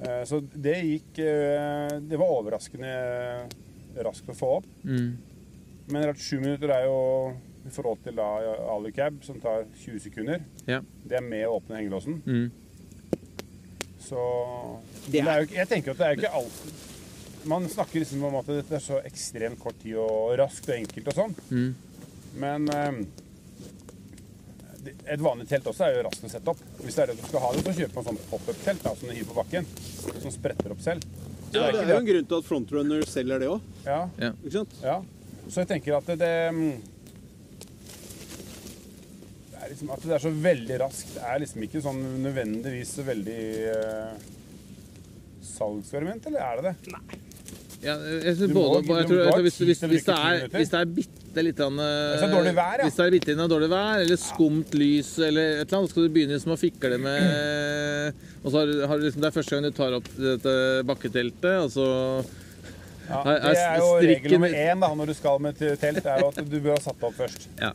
Eh, 0.00 0.22
Så 0.28 0.40
det 0.52 0.74
gikk 0.84 1.18
eh, 1.24 1.94
Det 2.04 2.18
var 2.20 2.34
overraskende 2.40 2.90
raskt 4.04 4.28
å 4.28 4.36
få 4.36 4.50
opp. 4.58 4.66
Mm. 4.84 5.16
Men 5.88 6.04
rett 6.10 6.20
sju 6.20 6.40
minutter 6.42 6.68
er 6.74 6.84
jo 6.84 6.96
i 7.66 7.70
forhold 7.72 8.02
til 8.04 8.14
da 8.18 8.26
alucab, 8.74 9.22
som 9.24 9.38
tar 9.40 9.64
20 9.80 10.02
sekunder. 10.04 10.42
Ja. 10.68 10.82
Det 11.02 11.16
er 11.18 11.24
med 11.24 11.46
å 11.48 11.56
åpne 11.56 11.80
hengelåsen. 11.80 12.20
Mm. 12.26 12.50
Så 14.06 14.20
Det 15.10 15.22
er 15.22 15.40
jo, 15.42 15.48
Jeg 15.54 15.68
tenker 15.70 15.94
at 15.94 15.98
det 15.98 16.06
er 16.06 16.12
jo 16.14 16.20
ikke 16.20 16.36
alt 16.38 17.46
Man 17.48 17.66
snakker 17.70 18.02
liksom 18.02 18.22
om 18.28 18.36
at 18.38 18.46
dette 18.50 18.76
er 18.78 18.82
så 18.84 19.00
ekstremt 19.06 19.58
kort 19.62 19.78
tid 19.82 19.96
og 20.02 20.36
raskt 20.38 20.68
og 20.68 20.76
enkelt 20.76 21.08
og 21.12 21.14
sånn. 21.14 21.34
Mm. 21.50 21.74
Men 22.42 22.68
eh, 22.74 22.98
et 25.06 25.20
vanlig 25.22 25.46
telt 25.50 25.66
også 25.70 25.84
er 25.86 25.96
jo 25.96 26.02
raskt 26.06 26.24
å 26.24 26.30
sette 26.32 26.52
opp. 26.52 26.60
Hvis 26.82 26.94
det 26.98 27.02
er 27.04 27.12
det 27.12 27.16
du 27.20 27.26
skal 27.28 27.40
ha 27.44 27.52
det, 27.56 27.62
så 27.66 27.74
kjøper 27.80 27.94
man 28.00 28.04
sånn 28.10 28.20
pop-up-telt 28.30 28.82
da, 28.84 28.92
som 28.96 29.08
du 29.08 29.14
hiver 29.14 29.30
på 29.32 29.38
bakken. 29.40 29.66
Som 30.22 30.30
spretter 30.34 30.74
opp 30.74 30.80
selv. 30.84 31.02
Så 31.52 31.54
Ja, 31.60 31.70
det 31.70 31.72
det 31.72 31.80
er 31.80 31.86
er 31.86 31.94
jo 31.94 32.00
en 32.02 32.06
grunn 32.10 32.26
til 32.30 32.38
at 32.40 32.44
Frontrunner 32.48 33.06
selger 33.08 33.38
det 33.42 33.48
òg. 33.48 33.60
Ja. 33.86 34.00
Ja, 34.18 34.32
Ikke 34.44 34.56
sant? 34.58 34.74
ja. 34.82 34.98
Så 35.48 35.60
jeg 35.62 35.68
tenker 35.70 35.96
at 36.00 36.06
det, 36.10 36.18
det 36.18 36.32
det 39.50 39.60
er 39.62 39.68
liksom 39.72 39.90
At 39.94 40.02
det 40.06 40.14
er 40.16 40.22
så 40.22 40.30
veldig 40.30 40.78
raskt, 40.82 41.12
det 41.16 41.22
er 41.26 41.38
liksom 41.42 41.62
ikke 41.66 41.82
sånn 41.84 42.00
nødvendigvis 42.24 42.92
så 42.98 43.04
veldig 43.06 43.38
uh, 43.70 44.26
salgsargument, 45.46 46.26
eller 46.30 46.42
er 46.44 46.60
det 46.60 46.72
det? 46.72 47.20
Ja, 47.86 47.94
jeg 47.96 48.36
synes 48.36 48.50
Du 48.50 48.54
må- 48.54 48.66
både, 48.66 48.82
du 48.86 48.92
jeg 48.96 49.06
tror, 49.06 49.18
jeg 49.22 49.32
tror 49.32 49.42
hvis, 49.46 49.58
hvis, 49.58 49.80
hvis, 49.80 49.80
til 49.80 49.88
å 49.88 49.92
hvis, 49.92 50.04
det 50.04 50.80
er, 50.80 50.84
minutter. 50.86 51.22
Det 51.36 51.42
er 51.42 51.46
litt 51.50 51.58
grann, 51.60 51.76
Hvis 51.76 52.22
det 52.22 52.26
er 52.26 52.32
dårlig 52.32 52.52
vær, 52.56 52.80
ja. 52.80 52.86
Hvis 52.86 52.94
det 52.96 53.04
er 53.04 53.12
bitte 53.12 53.34
litt 53.34 53.50
dårlig 53.52 53.68
vær, 53.68 54.02
eller 54.06 54.20
skumt 54.20 54.76
lys, 54.80 55.10
eller 55.20 55.50
et 55.58 55.66
eller 55.66 55.78
annet, 55.78 55.90
så 55.90 55.92
skal 55.92 56.06
du 56.06 56.14
begynne 56.14 56.38
liksom 56.38 56.54
å 56.54 56.58
fikle 56.60 56.98
med 57.02 57.26
Og 58.46 58.48
så 58.48 58.62
har, 58.62 58.72
har 58.88 59.00
du 59.00 59.04
liksom, 59.04 59.20
Det 59.20 59.28
er 59.28 59.34
første 59.34 59.56
gang 59.56 59.66
du 59.66 59.76
tar 59.76 59.96
opp 59.98 60.08
dette 60.16 60.54
bakketeltet, 60.88 61.58
og 61.66 61.68
så 61.74 61.88
Ja, 63.10 63.20
det 63.26 63.52
er 63.52 63.82
jo 63.82 63.90
regel 64.00 64.36
nummer 64.38 64.56
én 64.62 64.86
da, 64.86 64.90
når 64.98 65.12
du 65.12 65.16
skal 65.18 65.42
med 65.44 65.60
et 65.60 65.82
telt, 65.82 66.00
er 66.08 66.24
jo 66.24 66.30
at 66.32 66.40
du 66.40 66.56
bør 66.56 66.72
ha 66.74 66.80
satt 66.82 66.96
det 67.02 67.10
opp 67.10 67.20
først. 67.20 67.44
Ja. 67.60 67.74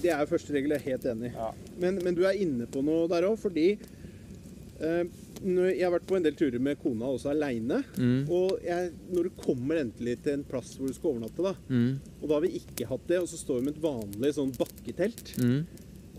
Det 0.00 0.14
er 0.14 0.30
første 0.30 0.54
regel, 0.54 0.72
jeg 0.76 0.80
er 0.80 0.86
helt 0.94 1.08
enig. 1.10 1.32
Ja. 1.34 1.50
Men, 1.82 1.98
men 2.06 2.16
du 2.16 2.22
er 2.24 2.38
inne 2.40 2.70
på 2.70 2.80
noe 2.86 3.10
der 3.10 3.26
òg, 3.28 3.34
fordi 3.42 3.66
eh, 3.74 5.02
jeg 5.40 5.82
har 5.86 5.92
vært 5.94 6.06
på 6.06 6.16
en 6.18 6.22
del 6.26 6.34
turer 6.36 6.60
med 6.60 6.78
kona 6.82 7.08
også 7.14 7.30
aleine. 7.32 7.82
Mm. 7.96 8.24
Og 8.28 8.58
jeg, 8.64 8.90
når 9.10 9.28
du 9.30 9.30
kommer 9.40 9.80
endelig 9.80 10.18
til 10.24 10.34
en 10.38 10.44
plass 10.44 10.74
hvor 10.76 10.86
du 10.90 10.92
skal 10.96 11.14
overnatte, 11.14 11.42
da, 11.42 11.54
Mm. 11.70 12.00
og 12.22 12.28
da 12.28 12.34
har 12.34 12.42
vi 12.44 12.56
ikke 12.60 12.88
hatt 12.90 13.06
det, 13.08 13.18
og 13.22 13.28
så 13.28 13.38
står 13.40 13.60
vi 13.60 13.64
med 13.70 13.76
et 13.76 13.82
vanlig 13.82 14.34
sånn 14.36 14.52
bakketelt, 14.58 15.36
Mm. 15.40 15.64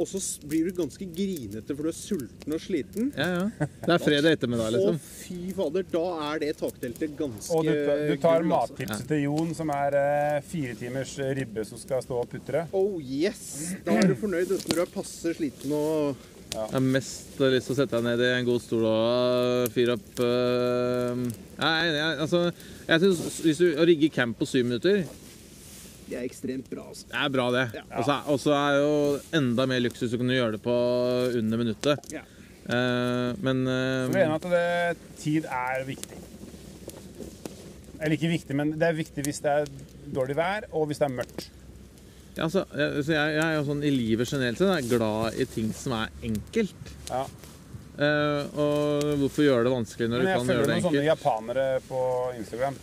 og 0.01 0.07
så 0.07 0.17
blir 0.47 0.65
du 0.65 0.71
ganske 0.81 1.05
grinete 1.13 1.75
for 1.75 1.83
du 1.83 1.89
er 1.89 1.93
sulten 1.93 2.53
og 2.55 2.59
sliten. 2.63 3.11
Ja, 3.15 3.27
ja. 3.27 3.67
Det 3.85 3.93
er 3.93 4.01
fredag 4.01 4.31
ettermiddag, 4.39 4.71
Å, 4.71 4.73
liksom. 4.73 4.99
fy 4.99 5.53
fader, 5.53 5.83
da 5.91 6.33
er 6.33 6.39
det 6.39 6.57
takteltet 6.57 7.15
ganske 7.19 7.53
Og 7.53 7.65
du, 7.65 7.71
du 8.09 8.15
tar 8.17 8.41
altså. 8.41 8.49
mattipset 8.49 9.07
til 9.07 9.21
Jon, 9.27 9.53
som 9.53 9.69
er 9.69 9.93
eh, 10.01 10.41
fire 10.41 10.73
timers 10.79 11.13
ribbe 11.19 11.65
som 11.67 11.77
skal 11.77 12.01
stå 12.01 12.17
og 12.23 12.29
putre. 12.31 12.65
Oh 12.73 12.97
yes! 12.99 13.75
Da 13.85 13.91
er 13.99 14.07
du 14.07 14.15
fornøyd 14.15 14.49
uten 14.49 14.73
du 14.73 14.81
er 14.81 14.85
passe 14.89 15.35
sliten 15.37 15.71
og 15.77 16.15
Jeg 16.51 16.67
har 16.73 16.83
mest 16.83 17.37
lyst 17.39 17.69
til 17.69 17.73
å 17.73 17.77
sette 17.77 17.95
deg 17.95 18.03
ned 18.09 18.21
i 18.25 18.29
en 18.35 18.47
god 18.47 18.59
stol 18.63 18.83
og 18.89 19.71
fyre 19.71 19.93
opp 19.95 20.19
øh, 20.25 21.21
Nei, 21.61 21.71
jeg, 21.87 22.17
altså 22.25 22.41
Jeg 22.89 23.03
synes 23.05 23.37
Hvis 23.45 23.61
du 23.61 23.67
å 23.79 23.85
rigge 23.87 24.09
camp 24.11 24.35
på 24.41 24.47
syv 24.49 24.67
minutter, 24.67 25.05
Det 26.09 26.17
er 26.19 26.25
ekstremt 26.27 26.67
bra, 26.67 26.89
altså. 26.91 27.07
det 27.07 27.21
er 27.23 27.31
bra, 27.31 27.45
det. 27.55 27.63
Ja. 27.79 27.85
Og 28.27 28.39
så 28.43 28.51
er- 28.57 28.75
det 28.75 28.81
jo 28.83 29.39
enda 29.39 29.65
mer 29.71 29.79
luksus 29.85 30.11
å 30.11 30.19
kunne 30.19 30.35
gjøre 30.35 30.57
det 30.57 30.61
på 30.65 30.75
under 31.39 31.61
minuttet. 31.61 32.11
Ja. 32.11 32.25
Eh, 32.67 33.29
men 33.39 33.63
Så 33.63 34.11
vi 34.11 34.19
er 34.19 34.25
enige 34.25 34.27
eh, 34.27 34.35
at 34.35 34.49
det, 34.51 35.15
tid 35.23 35.47
er 35.47 35.85
viktig. 35.87 36.19
Eller 38.01 38.17
ikke 38.17 38.33
viktig, 38.33 38.57
men 38.59 38.73
det 38.81 38.89
er 38.89 38.97
viktig 38.99 39.23
hvis 39.23 39.39
det 39.45 39.55
er 39.61 39.71
dårlig 40.11 40.35
vær, 40.35 40.67
og 40.75 40.89
hvis 40.89 40.99
det 40.99 41.07
er 41.07 41.15
mørkt. 41.15 41.47
Ja, 42.37 42.43
altså, 42.47 42.63
jeg, 42.77 43.03
så 43.05 43.11
jeg, 43.15 43.33
jeg 43.35 43.43
er 43.45 43.55
jo 43.57 43.63
sånn 43.67 43.81
i 43.83 43.91
livet 43.93 44.29
generelt 44.31 44.57
sett 44.61 44.71
er 44.75 44.89
glad 44.97 45.39
i 45.41 45.45
ting 45.51 45.71
som 45.75 45.95
er 45.99 46.13
enkelt. 46.29 46.91
Ja. 47.09 47.25
Eh, 48.01 48.55
og 48.55 49.09
hvorfor 49.21 49.43
gjøre 49.45 49.65
det 49.67 49.73
vanskelig 49.73 50.07
når 50.09 50.23
du 50.23 50.29
kan 50.31 50.47
gjøre 50.47 50.47
det 50.47 50.47
enkelt? 50.47 50.47
Jeg 50.47 50.55
følger 50.55 50.71
noen 50.71 50.85
sånne 50.87 51.05
japanere 51.09 51.67
på 51.89 52.01
Instagram. 52.39 52.79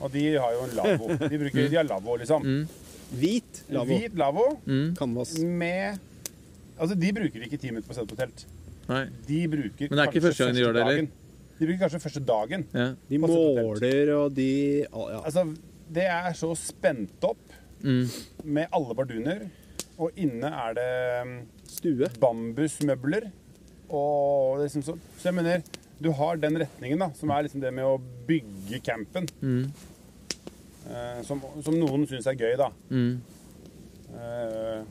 Og 0.00 0.12
de 0.16 0.24
har 0.40 0.54
jo 0.56 0.62
en 0.66 0.74
lavvo. 0.80 1.08
De, 1.20 1.38
bruker, 1.44 1.68
de 1.70 1.76
har 1.78 1.86
lavvo, 1.88 2.16
liksom. 2.20 2.46
Mm. 2.46 2.62
Hvit 3.20 3.62
lavvo. 3.74 3.96
Hvit 4.00 4.14
lavvo 4.20 4.46
Mm, 4.66 4.86
Canvas. 4.98 5.34
med 5.42 5.98
Altså, 6.80 6.94
de 6.96 7.10
bruker 7.12 7.42
ikke 7.44 7.58
ti 7.60 7.68
minutter 7.68 7.90
på 7.90 7.92
å 7.92 7.98
sette 7.98 8.08
på 8.08 8.16
telt. 8.16 8.46
nei. 8.88 9.02
De 9.26 9.40
bruker 9.52 9.90
Men 9.90 9.98
det 9.98 10.04
er 10.06 10.10
ikke 10.14 10.22
første 10.24 10.46
gang 10.46 10.54
de 10.56 10.62
gjør 10.62 10.72
det, 10.78 10.84
eller? 10.86 11.08
De 11.60 11.66
bruker 11.68 11.80
kanskje 11.82 12.00
første 12.00 12.22
dagen. 12.24 12.62
Ja. 12.72 12.86
De 13.10 13.18
måler, 13.20 14.12
og 14.16 14.32
de 14.34 14.46
ja. 14.80 15.18
Altså, 15.20 15.44
det 15.92 16.06
er 16.08 16.30
så 16.38 16.54
spent 16.56 17.26
opp 17.28 17.49
Mm. 17.82 18.06
med 18.44 18.68
alle 18.76 18.94
barduner, 18.94 19.46
og 20.00 20.16
inne 20.20 20.48
er 20.52 20.74
det 20.76 20.88
um, 21.22 21.34
Stue. 21.68 22.08
bambusmøbler. 22.20 23.30
Og 23.90 24.60
liksom 24.62 24.82
så, 24.86 24.94
så 25.18 25.28
jeg 25.30 25.34
mener, 25.34 25.62
du 26.00 26.10
har 26.16 26.36
den 26.40 26.56
retningen, 26.62 26.98
da, 27.02 27.10
som 27.18 27.30
er 27.34 27.42
liksom 27.48 27.60
det 27.64 27.72
med 27.74 27.84
å 27.84 27.96
bygge 28.28 28.78
campen. 28.86 29.26
Mm. 29.42 29.66
eh, 30.90 31.20
som, 31.26 31.42
som 31.64 31.74
noen 31.80 32.06
syns 32.08 32.28
er 32.30 32.38
gøy, 32.38 32.54
da. 32.60 32.70
Mm. 32.90 33.20
Eh, 34.14 34.82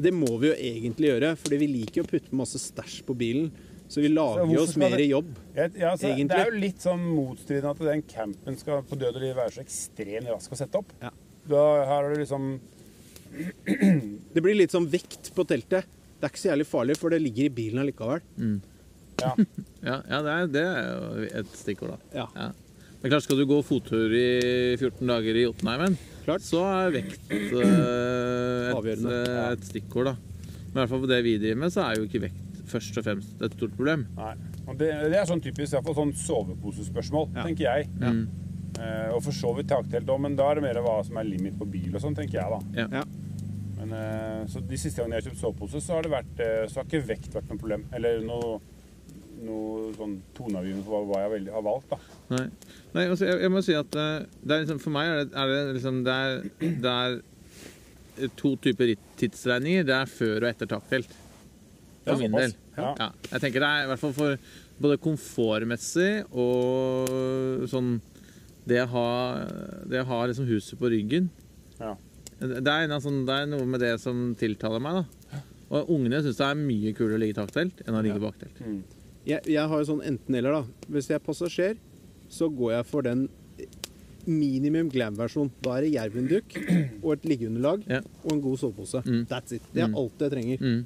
Det 0.00 0.12
må 0.16 0.36
vi 0.40 0.48
jo 0.48 0.54
egentlig 0.56 1.10
gjøre, 1.10 1.34
fordi 1.36 1.56
vi 1.60 1.66
liker 1.74 2.04
å 2.04 2.08
putte 2.08 2.36
masse 2.36 2.58
stæsj 2.62 3.02
på 3.08 3.16
bilen. 3.20 3.50
Så 3.90 4.00
vi 4.04 4.08
lager 4.12 4.46
jo 4.54 4.60
oss 4.62 4.76
mer 4.78 4.94
det- 4.96 5.08
jobb. 5.10 5.32
ja, 5.56 5.64
altså, 5.90 6.06
Egentlig. 6.06 6.28
det 6.28 6.38
er 6.38 6.50
jo 6.52 6.60
litt 6.62 6.78
sånn 6.84 7.00
motstridende 7.10 7.70
at 7.74 7.78
den 7.88 8.02
campen 8.02 8.56
skal 8.56 8.82
på 8.86 8.96
død 8.96 9.16
og 9.18 9.22
liv 9.24 9.34
være 9.34 9.50
så 9.56 9.64
ekstremt 9.64 10.30
rask 10.30 10.52
å 10.52 10.56
sette 10.60 10.78
opp. 10.78 10.92
Ja. 11.02 11.10
Da, 11.50 11.62
her 11.88 12.06
er 12.08 12.14
det 12.14 12.22
liksom 12.24 12.44
Det 14.34 14.42
blir 14.42 14.56
litt 14.58 14.74
sånn 14.74 14.88
vekt 14.90 15.30
på 15.36 15.44
teltet. 15.48 15.86
Det 16.20 16.26
er 16.26 16.32
ikke 16.32 16.42
så 16.42 16.50
jævlig 16.52 16.66
farlig, 16.68 16.96
for 17.00 17.12
det 17.14 17.20
ligger 17.22 17.46
i 17.48 17.54
bilen 17.60 17.82
allikevel. 17.84 18.24
Ja. 19.20 19.34
Ja, 19.80 19.94
ja 20.04 20.18
det, 20.20 20.32
er, 20.32 20.48
det 20.52 20.62
er 20.68 20.88
jo 20.90 21.28
et 21.40 21.52
stikkord, 21.56 21.94
da. 21.94 22.24
Ja. 22.26 22.48
Det 23.00 23.06
er 23.08 23.12
klart, 23.14 23.24
Skal 23.24 23.38
du 23.40 23.46
gå 23.48 23.56
fottur 23.64 24.12
i 24.12 24.76
14 24.76 25.08
dager 25.08 25.38
i 25.40 25.44
Jotunheimen, 25.46 25.94
så 26.44 26.60
er 26.68 26.92
vekt 26.98 27.30
eh, 27.32 28.74
et, 28.74 28.90
eh, 29.08 29.38
et 29.54 29.64
stikkord. 29.64 30.10
da. 30.10 30.14
Men 30.70 30.74
i 30.74 30.82
hvert 30.82 30.92
fall 30.92 31.00
på 31.06 31.10
det 31.10 31.20
vi 31.24 31.38
driver 31.40 31.62
med, 31.64 31.72
så 31.72 31.86
er 31.86 31.96
jo 31.96 32.04
ikke 32.10 32.20
vekt 32.26 32.60
først 32.70 33.00
og 33.00 33.06
fremst 33.08 33.40
et 33.42 33.56
stort 33.56 33.72
problem. 33.78 34.04
Nei. 34.18 34.34
Det, 34.78 34.90
det 35.10 35.16
er 35.18 35.26
sånn 35.32 35.40
typisk 35.42 35.72
i 35.72 35.78
hvert 35.78 35.88
fall 35.88 35.96
sånn 36.02 36.12
soveposespørsmål, 36.26 37.30
Ja. 37.34 37.46
tenker 37.48 37.66
jeg. 37.70 37.88
Mm. 38.04 38.20
Eh, 38.80 39.08
og 39.12 39.20
for 39.26 39.36
så 39.36 39.50
vidt 39.56 39.68
taktelt 39.68 40.08
òg, 40.08 40.20
men 40.24 40.36
da 40.38 40.46
er 40.48 40.58
det 40.58 40.64
mer 40.64 40.80
hva 40.84 41.00
som 41.04 41.18
er 41.20 41.28
limit 41.28 41.58
på 41.60 41.68
bil 41.68 41.92
og 41.92 42.00
sånn, 42.02 42.16
tenker 42.16 42.40
jeg 42.40 42.52
da. 42.54 42.60
Ja. 42.78 42.86
Ja. 43.00 43.04
Men 43.80 43.94
eh, 43.96 44.42
så 44.52 44.62
de 44.64 44.78
siste 44.80 45.00
gangene 45.02 45.18
jeg 45.18 45.26
har 45.26 45.30
kjøpt 45.30 45.42
sovepose, 45.42 45.82
så 45.84 45.96
har 45.96 46.06
det 46.06 46.12
vært 46.12 46.42
eh, 46.44 46.66
Så 46.68 46.80
har 46.80 46.88
ikke 46.88 47.08
vekt 47.08 47.34
vært 47.36 47.50
noe 47.50 47.60
problem. 47.60 47.84
Eller 47.96 48.22
noe, 48.24 48.54
noe 49.44 49.90
sånn 49.98 50.16
toneavgivende 50.36 50.86
for 50.86 51.08
hva, 51.10 51.24
jeg 51.26 51.52
har 51.52 51.66
valgt, 51.66 51.92
da. 51.92 52.00
Nei, 52.32 52.46
Nei 52.96 53.06
altså, 53.08 53.28
jeg, 53.28 53.42
jeg 53.44 53.52
må 53.52 53.64
si 53.66 53.76
at 53.76 53.90
det 53.98 54.62
liksom, 54.64 54.80
for 54.84 54.96
meg 54.96 55.10
er 55.10 55.20
det, 55.22 55.28
er 55.34 55.52
det 55.52 55.60
liksom 55.76 56.02
det 56.06 56.16
er, 56.16 56.40
det 56.86 56.96
er 56.96 57.20
to 58.40 58.54
typer 58.64 58.94
tidsregninger. 59.20 59.84
Det 59.88 59.96
er 59.96 60.12
før 60.12 60.44
og 60.44 60.50
etter 60.54 60.68
taktelt. 60.70 61.16
For 62.04 62.14
Ja, 62.14 62.20
min 62.20 62.36
del. 62.36 62.56
Ja. 62.76 62.94
Ja. 62.96 63.10
Jeg 63.28 63.44
tenker 63.44 63.64
det 63.64 63.70
er 63.70 63.84
i 63.84 63.90
hvert 63.92 64.00
fall 64.00 64.16
for 64.16 64.52
både 64.80 64.96
komfortmessig 65.04 66.12
og 66.32 67.66
sånn 67.68 67.98
Det 68.68 68.82
å 68.84 68.86
ha, 68.92 69.06
det 69.88 70.02
å 70.02 70.08
ha 70.10 70.20
liksom 70.28 70.46
huset 70.50 70.78
på 70.78 70.90
ryggen. 70.92 71.30
Ja. 71.80 71.94
Det 72.40 72.60
er, 72.64 72.84
en, 72.86 72.92
altså, 72.96 73.10
det 73.26 73.34
er 73.36 73.46
noe 73.50 73.66
med 73.68 73.80
det 73.80 73.94
som 74.00 74.34
tiltaler 74.38 74.80
meg. 74.80 75.00
da. 75.02 75.40
Og 75.70 75.90
ungene 75.94 76.22
syns 76.24 76.36
det 76.40 76.46
er 76.48 76.58
mye 76.58 76.92
kulere 76.96 77.16
å 77.18 77.20
ligge 77.20 77.36
i 77.36 77.40
taktelt 77.40 77.82
enn 77.86 77.94
å 77.94 78.02
ligge 78.02 78.18
ja. 78.18 78.24
baktelt. 78.24 78.60
Mm. 78.64 78.80
Jeg, 79.28 79.44
jeg 79.52 79.68
har 79.68 79.78
jo 79.82 79.86
sånn 79.90 80.02
enten-eller, 80.08 80.56
da. 80.60 80.86
Hvis 80.88 81.10
jeg 81.10 81.18
er 81.20 81.24
passasjer, 81.26 81.76
så 82.32 82.48
går 82.50 82.72
jeg 82.78 82.86
for 82.88 83.04
den 83.06 83.26
minimum 84.26 84.90
glam-versjon. 84.92 85.50
Da 85.64 85.78
er 85.78 85.86
det 85.86 85.92
jervinduk 85.94 86.56
og 87.02 87.12
et 87.16 87.24
liggeunderlag 87.28 87.84
Ja. 87.88 88.00
og 88.24 88.32
en 88.34 88.42
god 88.44 88.58
sovepose. 88.60 89.02
Mm. 89.06 89.24
That's 89.30 89.52
it. 89.56 89.62
Det 89.72 89.82
er 89.82 89.88
Mm. 89.88 89.96
alt 89.96 90.18
jeg 90.20 90.30
trenger. 90.30 90.58
Mm. 90.60 90.84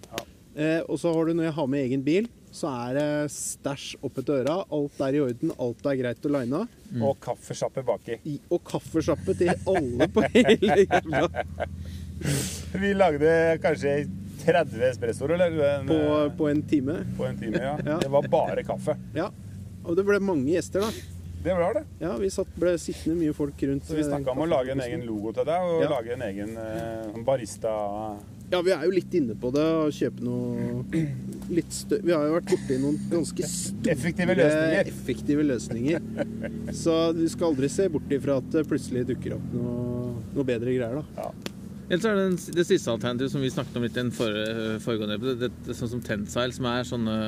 Eh, 0.56 0.80
og 0.88 0.98
så 0.98 1.12
har 1.14 1.24
du, 1.26 1.34
når 1.34 1.44
jeg 1.50 1.52
har 1.54 1.66
med 1.66 1.84
egen 1.88 2.02
bil, 2.04 2.28
så 2.54 2.70
er 2.70 2.94
det 2.94 3.06
stæsj 3.34 3.96
oppe 4.06 4.22
etter 4.22 4.44
øra. 4.44 4.56
Alt 4.76 5.00
er 5.02 5.16
i 5.18 5.22
orden, 5.24 5.50
alt 5.58 5.86
er 5.90 5.96
greit 5.98 6.26
å 6.28 6.30
line 6.36 6.60
av. 6.60 6.76
Og 7.02 7.16
kaffesjappe 7.24 7.82
baki. 7.88 8.18
I- 8.30 8.40
Og 8.54 8.62
kaffesjappe 8.68 9.34
til 9.40 9.50
alle 9.66 10.06
på 10.14 10.22
hele 10.36 10.84
jævla 10.86 11.24
Vi 12.84 12.92
lagde 12.94 13.32
kanskje 13.62 13.96
30 14.44 14.84
espressoer, 14.90 15.34
eller? 15.34 15.56
En, 15.80 15.88
på, 15.88 15.94
eh, 15.94 16.28
på 16.38 16.48
en 16.50 16.62
time. 16.68 16.98
på 17.18 17.26
en 17.26 17.38
time, 17.40 17.58
ja. 17.62 17.74
Ja. 17.86 17.98
Det 18.02 18.08
var 18.12 18.28
bare 18.30 18.62
kaffe. 18.66 18.94
Ja. 19.16 19.30
Og 19.84 19.96
det 19.98 20.04
ble 20.06 20.20
mange 20.22 20.50
gjester, 20.54 20.84
da. 20.84 21.10
Det 21.44 21.52
var 21.58 21.74
det. 21.76 21.82
Ja, 22.00 22.14
vi 22.16 22.30
satt, 22.32 22.48
ble 22.56 22.72
sittende 22.80 23.18
mye 23.20 23.34
folk 23.36 23.58
rundt. 23.68 23.84
Så 23.84 23.98
vi 23.98 24.04
snakka 24.06 24.32
om 24.32 24.44
å 24.46 24.48
lage 24.48 24.72
en 24.72 24.80
egen 24.80 25.02
logo 25.04 25.32
til 25.36 25.44
deg, 25.44 25.66
og 25.74 25.82
Ja. 25.84 25.90
lage 25.98 26.14
en 26.14 26.22
egen 26.30 26.54
eh, 26.56 27.18
barista... 27.26 27.74
Ja, 28.54 28.60
vi 28.62 28.70
er 28.70 28.84
jo 28.86 28.92
litt 28.94 29.14
inne 29.18 29.34
på 29.38 29.50
det 29.54 29.64
å 29.66 29.86
kjøpe 29.90 30.22
noe 30.22 30.84
litt 31.56 31.72
stø... 31.74 31.98
Vi 32.04 32.12
har 32.14 32.28
jo 32.28 32.36
vært 32.36 32.52
borti 32.52 32.76
noen 32.78 33.00
ganske 33.10 33.48
store 33.50 33.94
Effektive 33.96 34.36
løsninger. 34.38 34.90
effektive 34.92 35.46
løsninger. 35.48 36.06
Så 36.84 36.94
du 37.16 37.24
skal 37.32 37.48
aldri 37.50 37.70
se 37.72 37.88
bort 37.90 38.14
ifra 38.14 38.38
at 38.38 38.52
det 38.54 38.62
plutselig 38.70 39.02
dukker 39.10 39.34
opp 39.40 39.50
noe, 39.56 40.14
noe 40.36 40.46
bedre 40.46 40.76
greier, 40.76 41.02
da. 41.02 41.26
Ja. 41.26 41.52
Ellers 41.88 42.06
er 42.06 42.16
det 42.16 42.24
den, 42.28 42.38
det 42.60 42.68
siste 42.68 42.94
alternativet 42.94 43.34
som 43.34 43.42
vi 43.44 43.52
snakket 43.52 43.80
om 43.80 43.84
litt 43.88 43.98
i 43.98 44.02
den 44.04 44.14
forrige, 44.14 44.78
foregående 44.86 45.18
episode. 45.18 45.40
Det, 45.42 45.52
det, 45.58 45.74
er 45.74 45.80
sånn 45.82 45.94
som 45.96 46.06
Tensile, 46.06 46.54
som 46.56 46.70
er 46.70 46.88
sånne 46.88 47.18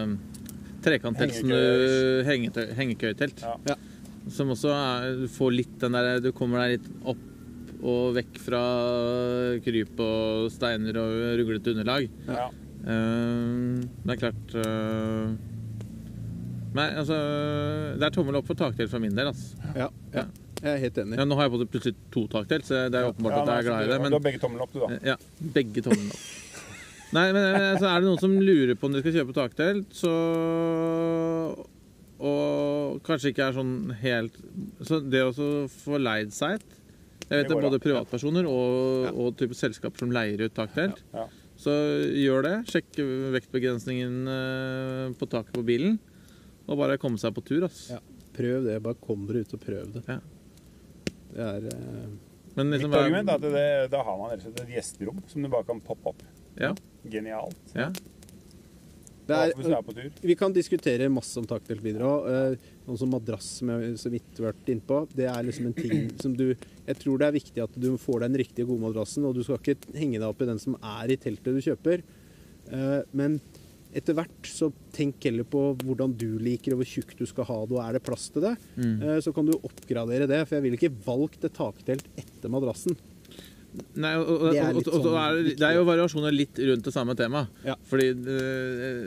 trekanttelt 0.87 1.41
som 1.41 1.51
du 1.51 2.23
Hengekøytelt. 2.79 3.43
Ja. 3.67 3.77
Som 4.33 4.55
også 4.55 4.71
er, 4.73 5.11
du 5.25 5.27
får 5.31 5.59
litt 5.59 5.75
den 5.83 5.95
der 5.95 6.23
Du 6.23 6.33
kommer 6.35 6.63
deg 6.65 6.79
litt 6.79 6.89
opp 7.07 7.33
og 7.83 8.15
vekk 8.17 8.39
fra 8.45 8.63
kryp 9.65 10.01
og 10.05 10.49
steiner 10.55 10.99
og 11.03 11.19
ruglete 11.41 11.75
underlag. 11.75 12.09
Ja. 12.29 12.49
Eh, 12.87 13.85
det 14.07 14.15
er 14.15 14.21
klart 14.21 14.57
eh, 14.63 15.31
Nei, 16.77 16.85
altså 16.93 17.17
Det 17.97 18.05
er 18.05 18.13
tommel 18.15 18.37
opp 18.39 18.47
for 18.47 18.59
taktelt 18.59 18.93
for 18.93 19.03
min 19.03 19.17
del, 19.17 19.33
altså. 19.33 19.57
Ja, 19.75 19.89
ja. 20.15 20.27
Jeg 20.57 20.71
er 20.73 20.81
helt 20.81 20.99
enig. 21.03 21.17
Ja, 21.21 21.25
nå 21.29 21.37
har 21.37 21.47
jeg 21.47 21.53
på 21.53 21.67
plutselig 21.75 21.97
to 22.15 22.23
taktelt, 22.33 22.65
så 22.65 22.87
det 22.93 23.01
er 23.01 23.11
åpenbart 23.11 23.43
at 23.43 23.51
jeg 23.51 23.65
er 23.65 23.67
glad 23.67 23.85
i 23.85 23.91
det. 23.91 23.99
Men 24.03 24.13
du 24.13 24.17
har 24.17 24.25
begge 24.25 24.41
tommelen 24.41 24.65
opp, 24.65 24.73
du, 24.73 24.81
da. 24.83 24.99
ja, 25.13 25.17
begge 25.57 25.85
tommelen 25.85 26.13
opp. 26.15 26.23
Nei, 27.17 27.27
men 27.31 27.43
altså, 27.45 27.87
er 27.91 28.01
det 28.01 28.09
noen 28.09 28.23
som 28.23 28.39
lurer 28.41 28.79
på 28.79 28.89
om 28.89 28.97
de 28.97 29.03
skal 29.03 29.15
kjøpe 29.21 29.37
taktelt, 29.37 29.93
så 29.95 30.15
Og 32.27 32.97
kanskje 33.07 33.31
ikke 33.31 33.45
er 33.45 33.55
sånn 33.59 33.75
helt 34.01 34.39
Så 34.89 35.03
det 35.05 35.21
å 35.23 35.35
få 35.69 36.01
leid 36.01 36.33
seg 36.35 36.57
et 36.57 36.77
Jeg 37.27 37.41
vet 37.43 37.49
Det 37.51 37.57
er 37.57 37.65
både 37.67 37.81
privatpersoner 37.83 38.47
og, 38.47 39.07
Ja. 39.07 39.11
og 39.13 39.37
type 39.37 39.55
selskaper 39.59 39.99
som 39.99 40.13
leier 40.15 40.45
ut 40.47 40.55
taktelt. 40.55 41.01
Ja. 41.15 41.27
Så 41.59 41.73
gjør 42.15 42.43
det. 42.47 42.55
Sjekk 42.71 43.01
vektbegrensningen 43.35 44.29
eh, 44.29 45.15
på 45.19 45.27
taket 45.33 45.53
på 45.57 45.65
bilen. 45.67 45.99
Og 46.69 46.79
bare 46.79 46.99
komme 46.99 47.19
seg 47.19 47.35
på 47.35 47.43
tur, 47.47 47.65
ass. 47.67 47.89
Ja. 47.91 47.99
Prøv 48.37 48.67
det. 48.69 48.77
Bare 48.85 48.99
kom 49.01 49.27
dere 49.27 49.43
ut 49.47 49.55
og 49.57 49.61
prøv 49.65 49.93
det. 49.95 50.03
Ja. 50.07 50.19
Det 51.33 51.47
er 51.47 51.67
eh, 51.73 52.07
Men 52.57 52.71
liksom, 52.73 52.91
Mitt 52.91 53.01
argument 53.01 53.29
er 53.29 53.35
at 53.35 53.41
det, 53.57 53.91
da 53.93 54.03
har 54.07 54.19
man 54.21 54.31
rett 54.31 54.45
og 54.45 54.53
slett 54.53 54.63
et 54.69 54.75
gjesterom 54.77 55.19
som 55.29 55.43
du 55.43 55.49
bare 55.53 55.67
kan 55.69 55.81
poppe 55.85 56.13
opp. 56.13 56.23
Ja. 56.61 56.71
Genialt. 57.11 57.59
ja. 57.75 57.91
Det 59.27 59.37
er, 59.37 59.83
på 59.83 59.95
tur. 59.97 60.11
Vi 60.23 60.37
kan 60.39 60.53
diskutere 60.55 61.09
masse 61.11 61.37
om 61.41 61.47
taktelt 61.51 61.83
videre 61.83 62.07
òg. 62.07 62.57
Sånn 62.87 62.99
som 63.01 63.11
madrass, 63.11 63.49
som 63.59 63.73
jeg 63.75 63.97
så 63.99 64.13
vidt 64.13 64.39
har 64.39 64.53
vært 64.53 64.71
innpå. 64.71 65.01
Det 65.17 65.27
er 65.27 65.47
liksom 65.49 65.67
en 65.67 65.77
ting 65.77 66.11
som 66.23 66.37
du 66.39 66.49
Jeg 66.87 66.99
tror 67.01 67.19
det 67.19 67.27
er 67.27 67.35
viktig 67.35 67.63
at 67.65 67.75
du 67.83 67.89
får 67.99 68.21
deg 68.23 68.31
den 68.31 68.41
riktige, 68.45 68.67
gode 68.69 68.85
madrassen, 68.85 69.25
og 69.27 69.35
du 69.35 69.43
skal 69.43 69.59
ikke 69.59 69.91
henge 69.99 70.21
deg 70.21 70.29
opp 70.29 70.43
i 70.45 70.47
den 70.53 70.61
som 70.63 70.77
er 70.79 71.11
i 71.11 71.17
teltet 71.19 71.57
du 71.57 71.63
kjøper. 71.65 72.05
Eh, 72.71 73.01
Men 73.13 73.41
etter 73.97 74.15
hvert 74.15 74.47
så 74.51 74.69
tenk 74.93 75.25
heller 75.25 75.47
på 75.49 75.61
hvordan 75.83 76.13
du 76.21 76.39
liker 76.43 76.75
og 76.75 76.83
hvor 76.83 76.91
tjukk 76.91 77.15
du 77.19 77.25
skal 77.27 77.49
ha 77.49 77.59
det, 77.67 77.75
og 77.79 77.83
er 77.83 77.97
det 77.97 78.05
plass 78.07 78.29
til 78.31 78.45
det. 78.45 78.55
Mm. 78.77 78.95
Eh, 79.03 79.19
Så 79.25 79.35
kan 79.35 79.47
du 79.49 79.57
oppgradere 79.59 80.29
det, 80.31 80.43
for 80.47 80.57
jeg 80.59 80.67
ville 80.69 80.79
ikke 80.79 80.95
valgt 81.07 81.45
et 81.49 81.57
taktelt 81.57 82.07
etter 82.17 82.53
madrassen. 82.53 82.95
Nei, 83.97 84.13
og, 84.19 84.29
og, 84.29 84.47
Det 84.53 84.61
er 84.61 84.69
og, 84.71 84.79
litt 84.79 84.89
og, 84.91 84.95
og, 84.99 85.07
sånn 85.07 85.19
er, 85.23 85.41
det 85.57 85.67
er 85.69 85.75
jo 85.79 85.85
variasjoner 85.89 86.35
litt 86.37 86.61
rundt 86.71 86.87
det 86.89 86.93
samme 86.95 87.17
temaet. 87.19 87.61
Ja. 87.67 87.77
Fordi 87.91 88.09
uh, 88.13 89.07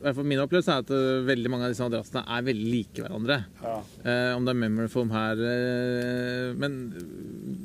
hvert 0.00 0.16
fall 0.16 0.28
min 0.32 0.42
opplevelse 0.42 0.74
er 0.74 0.84
at 0.84 0.92
uh, 0.94 1.20
veldig 1.28 1.52
mange 1.52 1.68
av 1.68 1.74
disse 1.74 1.84
madrassene 1.86 2.24
er 2.24 2.46
veldig 2.50 2.68
like 2.72 3.04
hverandre. 3.04 3.40
Ja. 3.62 3.76
Uh, 4.04 4.30
om 4.36 4.46
det 4.48 4.54
er 4.54 4.60
memory 4.64 4.88
foam 4.92 5.10
her 5.12 5.40
Men 6.60 6.76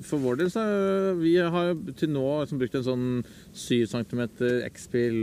for 0.05 0.21
vår 0.23 0.41
del 0.41 0.49
så 0.53 0.63
Vi 1.19 1.35
har 1.39 1.73
til 1.99 2.11
nå 2.13 2.25
liksom 2.43 2.59
brukt 2.61 2.75
en 2.79 2.85
sånn 2.85 3.05
7 3.55 3.85
cm 3.91 4.25
X-pill 4.67 5.21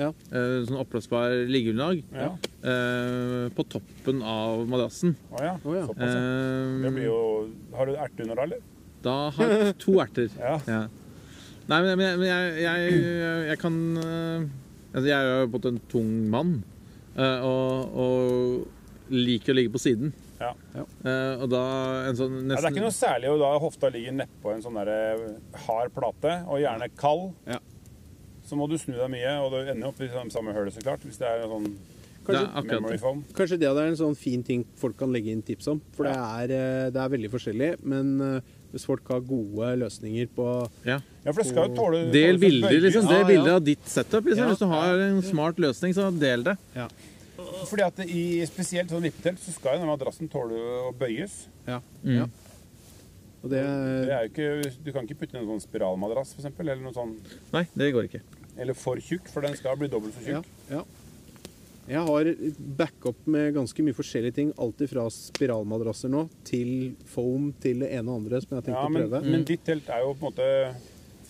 Ja. 0.00 0.10
eh, 0.32 0.62
Sånn 0.64 0.78
oppblåsbar 0.80 1.34
liggeunderlag 1.50 2.02
Ja. 2.14 2.30
eh, 2.64 3.48
på 3.52 3.66
toppen 3.68 4.22
av 4.22 4.66
madrassen. 4.68 5.14
Å 5.32 5.42
ja. 5.44 5.54
Oh, 5.64 5.74
ja. 5.76 5.86
Såpass. 5.86 6.14
ja. 6.14 6.20
Eh, 6.20 6.82
Det 6.86 6.92
blir 6.94 7.04
jo 7.10 7.20
Har 7.76 7.86
du 7.86 7.92
erteunderlag, 7.96 8.44
eller? 8.44 8.60
Da 9.04 9.16
har 9.36 9.52
jeg 9.54 9.76
to 9.84 9.98
erter. 10.02 10.32
Ja. 10.38 10.56
Ja. 10.68 10.80
Nei, 11.70 11.78
men, 11.84 11.92
men, 12.00 12.18
men 12.18 12.26
jeg, 12.26 12.54
jeg, 12.64 12.94
jeg, 12.98 13.42
jeg 13.52 13.58
kan 13.60 13.76
eh, 14.02 14.48
altså 14.90 15.06
Jeg 15.06 15.14
er 15.14 15.28
jo 15.28 15.34
på 15.36 15.44
en 15.44 15.52
måte 15.54 15.70
en 15.70 15.84
tung 15.92 16.08
mann 16.32 16.56
eh, 17.14 17.44
og, 17.46 17.94
og 17.94 19.12
liker 19.14 19.54
å 19.54 19.58
ligge 19.58 19.72
på 19.74 19.82
siden. 19.82 20.10
Ja. 20.40 20.54
Eh, 20.74 21.42
og 21.42 21.50
da 21.52 21.62
en 22.08 22.16
sånn 22.18 22.36
Ja, 22.48 22.56
det 22.56 22.64
er 22.64 22.72
ikke 22.72 22.86
noe 22.86 22.96
særlig 22.96 23.30
å 23.30 23.38
da 23.40 23.52
hofta 23.60 23.90
ligger 23.92 24.16
nedpå 24.22 24.54
en 24.54 24.64
sånn 24.64 24.78
der 24.80 24.90
hard 25.66 25.94
plate, 25.94 26.40
og 26.48 26.62
gjerne 26.62 26.90
kald. 26.98 27.30
Ja. 27.50 27.60
Så 28.48 28.58
må 28.58 28.66
du 28.70 28.76
snu 28.80 28.96
deg 28.96 29.10
mye, 29.12 29.34
og 29.44 29.52
du 29.54 29.60
ender 29.60 29.90
opp 29.92 30.00
i 30.02 30.08
samme 30.32 30.54
hølet, 30.56 30.74
så 30.74 30.82
klart. 30.82 31.04
Hvis 31.06 31.20
det 31.20 31.28
er 31.28 31.46
sånn 31.46 31.70
Kanskje, 32.20 32.62
det. 32.68 33.10
kanskje 33.34 33.56
det 33.58 33.66
er 33.70 33.78
en 33.88 33.96
sånn 33.96 34.14
fin 34.14 34.42
ting 34.44 34.60
folk 34.78 34.98
kan 35.00 35.10
legge 35.10 35.32
inn 35.32 35.40
tips 35.42 35.70
om. 35.72 35.78
For 35.96 36.06
det, 36.06 36.12
er, 36.14 36.90
det 36.92 37.00
er 37.00 37.12
veldig 37.14 37.30
forskjellig. 37.32 37.70
Men 37.88 38.10
hvis 38.72 38.86
folk 38.86 39.08
har 39.10 39.22
gode 39.26 39.70
løsninger 39.82 40.28
på 40.34 40.48
Ja. 40.86 41.00
Ja, 41.24 41.32
for 41.32 41.42
det 41.42 41.50
skal 41.50 41.68
jo 41.68 41.76
tåle 41.76 42.02
Del 42.14 42.36
tåle 42.36 42.42
bilder, 42.46 42.76
liksom. 42.86 43.08
Del 43.10 43.20
ja. 43.20 43.28
bilder 43.28 43.56
av 43.58 43.64
ditt 43.64 43.88
setup. 43.90 44.24
Liksom. 44.24 44.52
Hvis 44.52 44.62
du 44.62 44.68
har 44.70 45.02
en 45.06 45.22
smart 45.26 45.58
løsning, 45.60 45.94
så 45.96 46.08
del 46.16 46.46
det. 46.46 46.56
Fordi 47.68 47.84
at 47.84 48.00
i 48.06 48.22
spesielt 48.48 48.92
sånn 48.92 49.04
vippetelt 49.04 49.40
så 49.42 49.52
skal 49.54 49.76
jo 49.76 49.84
den 49.84 49.90
madrassen 49.90 50.30
tåle 50.32 50.56
å 50.86 50.92
bøyes. 50.96 51.42
Ja. 51.66 51.80
Mm. 52.04 52.14
ja. 52.22 52.28
Og 53.40 53.48
det, 53.52 53.60
Det 53.64 54.12
er 54.12 54.26
jo 54.26 54.30
ikke, 54.30 54.72
du 54.84 54.90
kan 54.92 55.06
ikke 55.06 55.22
putte 55.22 55.36
inn 55.36 55.42
en 55.44 55.52
sånn 55.54 55.62
spiralmadrass, 55.64 56.34
eksempel, 56.36 56.68
eller 56.68 56.84
noe 56.84 56.96
sånn, 56.96 57.14
Nei, 57.54 57.64
det 57.72 57.92
går 57.96 58.10
ikke. 58.10 58.20
eller 58.60 58.76
for 58.76 59.00
tjukk, 59.00 59.30
for 59.32 59.46
den 59.46 59.56
skal 59.56 59.78
bli 59.80 59.88
dobbelt 59.88 60.16
så 60.18 60.24
ja, 60.26 60.42
tjukk. 60.42 60.50
ja. 60.68 60.82
Jeg 61.90 62.04
har 62.06 62.28
backup 62.78 63.26
med 63.26 63.54
ganske 63.56 63.82
mye 63.82 63.96
forskjellige 63.98 64.34
ting. 64.36 64.52
Alt 64.62 64.78
fra 64.90 65.08
spiralmadrasser 65.10 66.12
nå 66.12 66.28
til 66.46 66.92
foam 67.10 67.48
til 67.62 67.80
det 67.82 67.90
ene 67.98 68.06
og 68.12 68.20
andre 68.22 68.40
som 68.44 68.52
jeg 68.54 68.60
har 68.60 68.66
tenkt 68.68 68.78
Ja, 68.78 68.86
å 68.86 68.94
prøve. 69.00 69.22
men 69.26 69.44
ditt 69.48 69.64
telt 69.66 69.88
er 69.90 70.04
jo 70.04 70.12
på 70.14 70.28
en 70.28 70.32
måte 70.32 70.48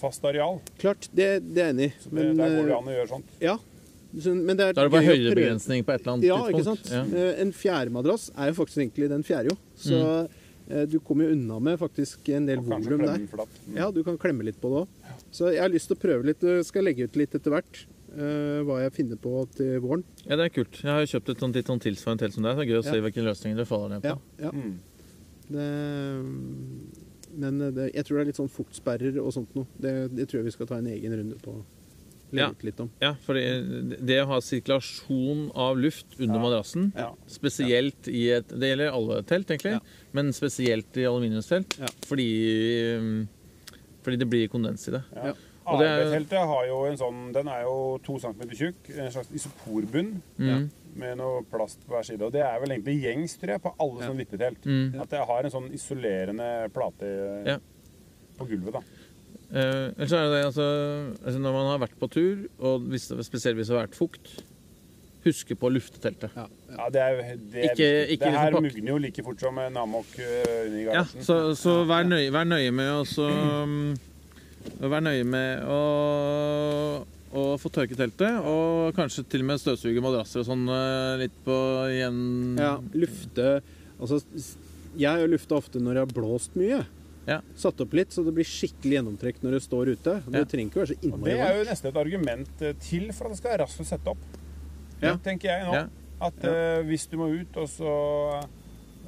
fast 0.01 0.25
areal. 0.25 0.61
Klart, 0.81 1.09
det, 1.17 1.31
det 1.55 1.63
er 1.65 1.71
jeg 1.71 1.75
enig 1.77 1.89
i. 1.89 1.95
Så 2.05 2.11
det, 2.13 2.27
der 2.37 2.55
går 2.59 2.69
det 2.71 2.77
an 2.77 2.91
å 2.93 2.97
gjøre 2.99 3.09
sånt. 3.15 3.33
Ja. 3.41 3.57
Men 4.11 4.57
det 4.59 4.65
er 4.67 4.73
Da 4.75 4.83
er 4.83 4.89
det 4.89 4.93
bare 4.97 5.07
høydebegrensning 5.07 5.85
på 5.87 5.93
et 5.95 6.01
eller 6.03 6.13
annet 6.17 6.25
Ja, 6.27 6.37
tidspunkt. 6.43 6.57
ikke 6.57 6.65
sant. 6.67 6.91
Ja. 6.91 7.03
Eh, 7.31 7.41
En 7.45 7.53
fjærmadrass 7.55 8.31
er 8.37 8.51
jo 8.51 8.55
faktisk 8.59 8.79
egentlig 8.83 9.09
den 9.09 9.23
fjerde, 9.23 9.53
jo. 9.53 9.57
Så 9.79 10.01
Mm. 10.01 10.29
eh, 10.71 10.85
du 10.87 10.99
kommer 11.01 11.25
jo 11.29 11.33
unna 11.37 11.61
med 11.61 11.79
faktisk 11.79 12.29
en 12.35 12.45
del 12.47 12.59
volum 12.59 12.99
der. 13.07 13.19
Mm. 13.19 13.77
Ja, 13.77 13.91
du 13.91 14.03
kan 14.03 14.19
klemme 14.19 14.43
litt 14.45 14.61
på 14.61 14.69
det 14.69 14.83
òg. 14.83 14.89
Så 15.31 15.53
jeg 15.53 15.61
har 15.63 15.69
lyst 15.71 15.87
til 15.89 15.97
å 15.97 16.01
prøve 16.01 16.25
litt. 16.27 16.41
Jeg 16.43 16.65
skal 16.67 16.83
legge 16.85 17.05
ut 17.05 17.15
litt 17.17 17.31
etter 17.35 17.51
hvert 17.55 17.85
eh, 17.87 17.87
hva 18.67 18.81
jeg 18.83 18.93
finner 18.93 19.17
på 19.17 19.49
til 19.55 19.81
våren. 19.81 20.05
ja, 20.27 20.37
det 20.37 20.45
er 20.45 20.55
kult. 20.55 20.81
Jeg 20.83 20.91
har 20.91 21.01
jo 21.05 21.11
kjøpt 21.19 21.29
et 21.31 21.39
sånt, 21.39 21.55
litt 21.55 21.67
sånn 21.67 21.81
tilsvarende 21.81 22.19
telt 22.25 22.35
som 22.35 22.43
deg. 22.43 22.57
Så 22.57 22.61
det 22.61 22.69
er 22.69 22.73
gøy 22.75 22.79
å 22.81 22.85
se 22.85 22.97
Ja. 22.97 23.03
hvilke 23.03 23.23
løsninger 23.27 23.57
det 23.57 23.67
faller 23.69 23.89
ned 23.89 24.03
på. 24.03 24.19
Ja, 24.39 24.45
ja. 24.45 24.51
Mm. 24.51 24.79
Det, 25.51 25.67
men 27.41 27.59
det, 27.75 27.91
jeg 27.95 28.05
tror 28.07 28.19
det 28.19 28.23
er 28.25 28.31
litt 28.33 28.39
sånn 28.41 28.51
fuktsperrer 28.51 29.19
og 29.23 29.33
sånt 29.35 29.53
noe. 29.55 29.67
Det, 29.79 29.93
det 30.15 30.27
tror 30.29 30.41
jeg 30.41 30.49
vi 30.51 30.55
skal 30.57 30.67
ta 30.71 30.79
en 30.81 30.87
egen 30.91 31.13
runde 31.21 31.39
på. 31.43 31.61
Ja. 32.33 32.53
litt 32.63 32.79
om. 32.79 32.89
Ja, 33.03 33.17
for 33.27 33.35
det, 33.35 33.97
det 34.07 34.21
å 34.23 34.27
ha 34.31 34.37
sirkulasjon 34.39 35.49
av 35.59 35.77
luft 35.83 36.15
under 36.21 36.37
Ja. 36.39 36.43
madrassen, 36.45 36.93
Ja. 36.95 37.09
spesielt 37.27 38.07
i 38.07 38.31
et 38.31 38.47
Det 38.47 38.69
gjelder 38.71 38.93
alle 38.95 39.23
telt, 39.25 39.49
egentlig, 39.51 39.73
Ja. 39.73 39.81
men 40.13 40.31
spesielt 40.33 40.97
i 40.97 41.03
aluminiumstelt. 41.11 41.77
Ja. 41.81 41.87
Fordi, 42.07 43.27
fordi 44.05 44.17
det 44.17 44.29
blir 44.31 44.47
kondens 44.49 44.87
i 44.87 44.93
det. 44.93 45.03
Ja. 45.17 45.35
ARB-teltet 45.79 46.47
har 46.51 46.67
jo 46.67 46.85
en 46.89 46.97
sånn 47.01 47.33
Den 47.33 47.49
er 47.49 47.63
jo 47.63 47.99
to 48.05 48.19
centimeter 48.19 48.57
tjukk. 48.57 48.91
En 48.99 49.11
slags 49.13 49.31
isoporbunn 49.33 50.23
Mm. 50.39 50.69
med 50.97 51.17
noe 51.19 51.43
plast 51.51 51.79
på 51.87 51.95
hver 51.95 52.03
side. 52.05 52.23
Og 52.23 52.33
det 52.33 52.43
er 52.43 52.59
vel 52.61 52.71
egentlig 52.77 53.03
gjengs, 53.05 53.37
tror 53.39 53.49
jeg, 53.55 53.63
på 53.63 53.75
alle 53.79 54.01
Ja. 54.01 54.09
sånne 54.09 54.25
vippetelt. 54.27 54.65
Mm. 54.67 55.01
At 55.01 55.11
det 55.11 55.27
har 55.27 55.45
en 55.45 55.51
sånn 55.51 55.71
isolerende 55.73 56.71
plate 56.73 57.45
Ja. 57.47 57.59
på 58.39 58.47
gulvet, 58.49 58.73
da. 58.73 58.81
Eh, 59.53 59.91
ellers 59.99 60.13
er 60.13 60.23
det 60.25 60.31
det, 60.31 60.45
altså, 60.47 61.17
altså 61.27 61.39
Når 61.41 61.53
man 61.53 61.67
har 61.79 61.87
vært 61.89 61.99
på 61.99 62.09
tur, 62.11 62.49
og 62.61 62.81
hvis, 62.89 63.09
spesielt 63.27 63.57
hvis 63.57 63.67
det 63.69 63.77
har 63.77 63.87
vært 63.87 63.97
fukt, 63.97 64.43
huske 65.25 65.55
på 65.55 65.69
å 65.69 65.73
lufte 65.75 65.99
teltet. 66.01 66.31
Ja. 66.35 66.47
Ja, 66.79 66.89
det 66.89 67.01
er, 67.03 67.37
det 67.37 67.55
er 67.65 67.75
Ikke- 67.75 68.09
ikke 68.15 68.25
det 68.25 68.39
her 68.39 68.51
liksom 68.53 68.63
mugner 68.63 68.89
jo 68.89 68.97
like 68.99 69.23
fort 69.23 69.41
som 69.41 69.59
en 69.59 69.77
amok 69.77 70.07
under 70.17 70.85
garasjen. 70.85 71.17
Ja, 71.17 71.23
så, 71.23 71.55
så 71.55 71.85
vær, 71.85 72.05
nøye, 72.09 72.31
vær 72.33 72.45
nøye 72.47 72.73
med 72.73 72.89
å 72.89 73.05
så, 73.05 73.29
um, 73.29 73.97
Vær 74.81 75.03
nøye 75.05 75.25
med 75.25 75.65
å, 75.69 75.81
å 77.33 77.45
få 77.61 77.73
tørke 77.73 77.97
teltet, 77.97 78.41
og 78.45 78.95
kanskje 78.97 79.25
til 79.29 79.45
og 79.45 79.51
med 79.51 79.63
støvsuge 79.63 80.05
madrasser 80.05 80.43
og 80.43 80.49
sånn 80.49 80.65
eh, 80.69 81.21
litt 81.25 81.37
på 81.47 81.57
igjen 81.93 82.21
Ja, 82.61 82.75
lufte 82.97 83.61
Altså, 84.01 84.21
jeg 84.97 85.29
lufta 85.29 85.59
ofte 85.61 85.81
når 85.83 85.99
jeg 85.99 86.07
har 86.07 86.15
blåst 86.17 86.55
mye. 86.57 86.79
Ja. 87.29 87.41
Satt 87.61 87.81
opp 87.85 87.93
litt, 87.95 88.15
så 88.17 88.25
det 88.25 88.33
blir 88.35 88.49
skikkelig 88.49 88.97
gjennomtrekk 88.97 89.43
når 89.45 89.59
det 89.59 89.63
står 89.67 89.91
ute. 89.93 90.15
Det 90.25 90.41
Ja. 90.41 90.49
trenger 90.49 90.71
ikke 90.73 90.81
være 90.81 90.95
så 90.95 91.01
innmari 91.05 91.35
det 91.37 91.45
er 91.45 91.59
jo 91.59 91.67
nesten 91.69 91.91
et 91.91 92.01
argument 92.01 92.63
eh, 92.63 92.73
til 92.81 93.13
for 93.13 93.29
at 93.29 93.35
det 93.35 93.39
skal 93.39 93.53
være 93.53 93.65
raskt 93.67 93.85
å 93.85 93.89
sette 93.91 94.15
opp. 94.15 94.25
Ja. 95.03 95.17
Tenker 95.17 95.53
jeg 95.53 95.67
nå. 95.69 95.75
Ja. 95.77 95.87
At 96.21 96.43
uh, 96.45 96.83
hvis 96.85 97.07
du 97.09 97.17
må 97.17 97.31
ut, 97.33 97.55
og 97.57 97.69
så, 97.73 97.93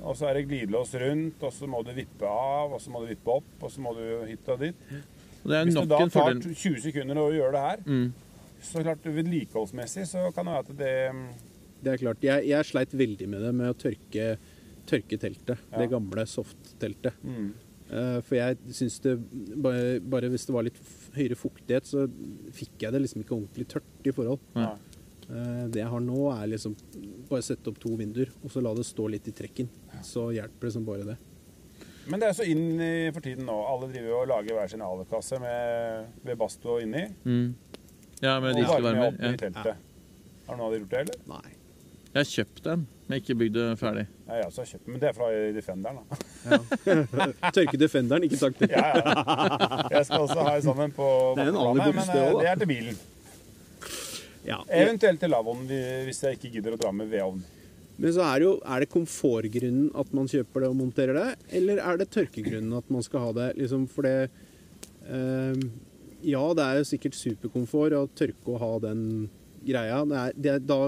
og 0.00 0.14
så 0.16 0.30
er 0.30 0.38
det 0.38 0.46
glidelås 0.48 0.94
rundt, 0.96 1.42
og 1.44 1.53
så 1.53 1.68
må 1.68 1.82
du 1.84 1.90
vippe 1.92 2.24
av, 2.24 2.72
og 2.72 2.80
så 2.80 2.92
må 2.92 3.03
du 3.03 3.11
vippe 3.11 3.34
opp, 3.34 3.50
og 3.61 3.72
så 3.72 3.82
må 3.84 3.92
du 3.98 4.05
hit 4.30 4.48
og 4.48 4.62
dit. 4.64 4.86
Det 5.43 5.57
er 5.59 5.64
Hvis 5.66 5.74
det 5.78 5.88
da 5.90 5.99
en 6.05 6.12
tar 6.12 6.28
fordel 6.28 6.55
20 6.55 6.82
sekunder 6.84 7.18
å 7.22 7.28
gjøre 7.34 7.53
det 7.57 7.62
her, 7.66 7.82
mm. 7.86 8.12
så 8.62 8.84
klart 8.84 9.09
vedlikeholdsmessig 9.18 10.07
så 10.11 10.28
kan 10.36 10.47
det 10.47 10.55
være 10.55 10.66
at 10.66 10.76
det 10.78 10.95
Det 11.82 11.93
er 11.93 11.99
klart. 12.05 12.22
Jeg, 12.22 12.47
jeg 12.47 12.68
sleit 12.68 12.93
veldig 12.95 13.28
med 13.28 13.43
det 13.43 13.53
med 13.59 13.72
å 13.72 13.74
tørke, 13.74 14.36
tørke 14.86 15.18
teltet. 15.18 15.59
Ja. 15.72 15.82
Det 15.82 15.90
gamle 15.90 16.26
soft-teltet. 16.30 17.18
mm. 17.26 17.53
Eh, 17.93 18.20
For 18.24 18.38
jeg 18.38 18.57
syns 18.72 19.01
det 19.05 19.16
bare, 19.61 19.99
bare 20.01 20.30
hvis 20.32 20.47
det 20.49 20.55
var 20.55 20.64
litt 20.64 20.78
høyere 21.16 21.36
fuktighet, 21.36 21.84
så 21.90 22.07
fikk 22.55 22.86
jeg 22.86 22.95
det 22.95 23.03
liksom 23.03 23.24
ikke 23.24 23.36
ordentlig 23.36 23.66
tørt 23.68 24.09
i 24.09 24.14
forhold. 24.14 24.40
Nei. 24.57 24.68
Nei. 24.70 24.93
Eh, 25.32 25.66
Det 25.74 25.82
jeg 25.82 25.90
har 25.93 26.01
nå, 26.07 26.22
er 26.32 26.47
liksom 26.55 26.76
bare 27.28 27.45
sette 27.45 27.68
opp 27.68 27.82
to 27.82 27.93
vinduer, 27.99 28.30
og 28.43 28.55
så 28.55 28.62
la 28.64 28.72
det 28.78 28.86
stå 28.88 29.11
litt 29.12 29.28
i 29.28 29.34
trekken. 29.36 29.68
Så 30.07 30.30
hjelper 30.32 30.68
det 30.68 30.72
som 30.78 30.86
bare 30.86 31.05
det. 31.12 31.18
Men 32.11 32.20
det 32.22 32.28
er 32.28 32.36
så 32.36 32.46
inn 32.48 32.80
i, 32.82 32.92
for 33.14 33.22
tiden 33.24 33.46
nå. 33.46 33.57
Alle 33.70 33.88
driver 33.92 34.22
og 34.22 34.28
lager 34.32 34.57
hver 34.59 34.70
sin 34.72 34.82
alukasse 34.82 35.38
med, 35.42 36.09
med 36.26 36.38
basto 36.40 36.78
inni. 36.82 37.05
Mm. 37.24 37.53
Ja, 38.22 38.38
med 38.42 38.59
Og 38.62 38.70
varmer 38.82 39.09
opp 39.09 39.14
opp 39.14 39.20
i 39.22 39.30
Ja. 39.30 39.36
teltet. 39.38 39.76
Har 40.46 40.57
noen 40.59 40.66
av 40.66 40.72
dere 40.72 40.80
gjort 40.82 40.90
det, 40.96 41.00
eller? 41.07 41.20
Nei. 41.30 41.53
Jeg 42.12 42.18
har 42.20 42.28
kjøpt 42.28 42.66
en, 42.68 42.82
men 43.09 43.20
ikke 43.22 43.34
bygd 43.40 43.55
det 43.57 43.66
ferdig. 43.80 44.03
Ja, 44.26 44.34
jeg 44.36 44.48
også 44.50 44.61
har 44.61 44.66
kjøpt 44.72 44.84
den, 44.84 44.92
men 44.92 45.00
det 45.00 45.09
er 45.09 45.14
fra 45.16 45.28
Defenderen. 45.57 46.00
da. 46.11 47.50
Tørke 47.57 47.78
Defenderen, 47.80 48.26
ikke 48.26 48.40
takk 48.42 48.59
til. 48.59 48.74
Ja, 48.74 48.82
ja. 48.98 49.88
Jeg 49.94 50.07
skal 50.11 50.26
også 50.26 50.44
ha 50.44 50.53
en 50.59 50.66
sånn 50.66 50.82
en 50.84 50.92
på 50.92 51.09
Det 51.38 51.46
er 51.46 51.55
på 51.57 51.62
planet, 51.62 51.96
men 51.96 52.11
det 52.11 52.18
eh, 52.18 52.26
også, 52.28 52.42
det 52.42 52.50
er 52.53 52.61
til 52.61 52.70
bilen. 52.74 53.00
Ja. 54.44 54.59
Eventuelt 54.82 55.22
til 55.22 55.30
lavovn 55.32 55.64
hvis 55.70 56.20
jeg 56.26 56.36
ikke 56.36 56.50
gidder 56.59 56.76
å 56.76 56.80
dra 56.84 56.92
med 56.92 57.09
vedovn. 57.14 57.40
Men 58.03 58.14
så 58.16 58.24
er 58.26 58.40
det 58.40 58.48
jo 58.48 58.55
Er 58.66 58.82
det 58.82 58.90
komfortgrunnen 58.92 59.90
at 59.98 60.14
man 60.16 60.30
kjøper 60.30 60.64
det 60.64 60.70
og 60.72 60.78
monterer 60.80 61.18
det, 61.18 61.28
eller 61.61 61.82
er 61.82 62.00
det 62.00 62.11
tørkegrunnen 62.11 62.74
at 62.78 62.90
man 62.90 63.05
skal 63.07 63.28
ha 63.28 63.34
det? 63.38 63.48
Liksom 63.61 63.86
for 63.90 64.09
det 64.09 64.16
eh, 65.07 65.62
Ja, 66.22 66.42
det 66.55 66.66
er 66.66 66.80
jo 66.80 66.88
sikkert 66.90 67.18
superkomfort 67.18 67.94
å 67.98 68.09
tørke 68.14 68.55
og 68.55 68.61
ha 68.62 68.72
den 68.84 69.05
greia. 69.62 70.03
Det 70.07 70.18
er, 70.18 70.34
det, 70.44 70.57
da 70.66 70.78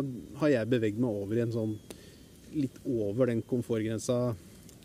har 0.40 0.50
jeg 0.52 0.70
beveget 0.70 0.98
meg 1.02 1.22
over 1.22 1.38
i 1.38 1.44
en 1.44 1.54
sånn 1.54 1.76
litt 2.54 2.76
over 2.86 3.30
den 3.30 3.42
komfortgrensa 3.42 4.18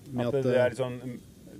med 0.09 0.25
At 0.25 0.39
at, 0.39 0.45
det, 0.45 0.53
er 0.55 0.63
eh, 0.63 0.71
litt 0.71 0.81
sånn 0.81 0.99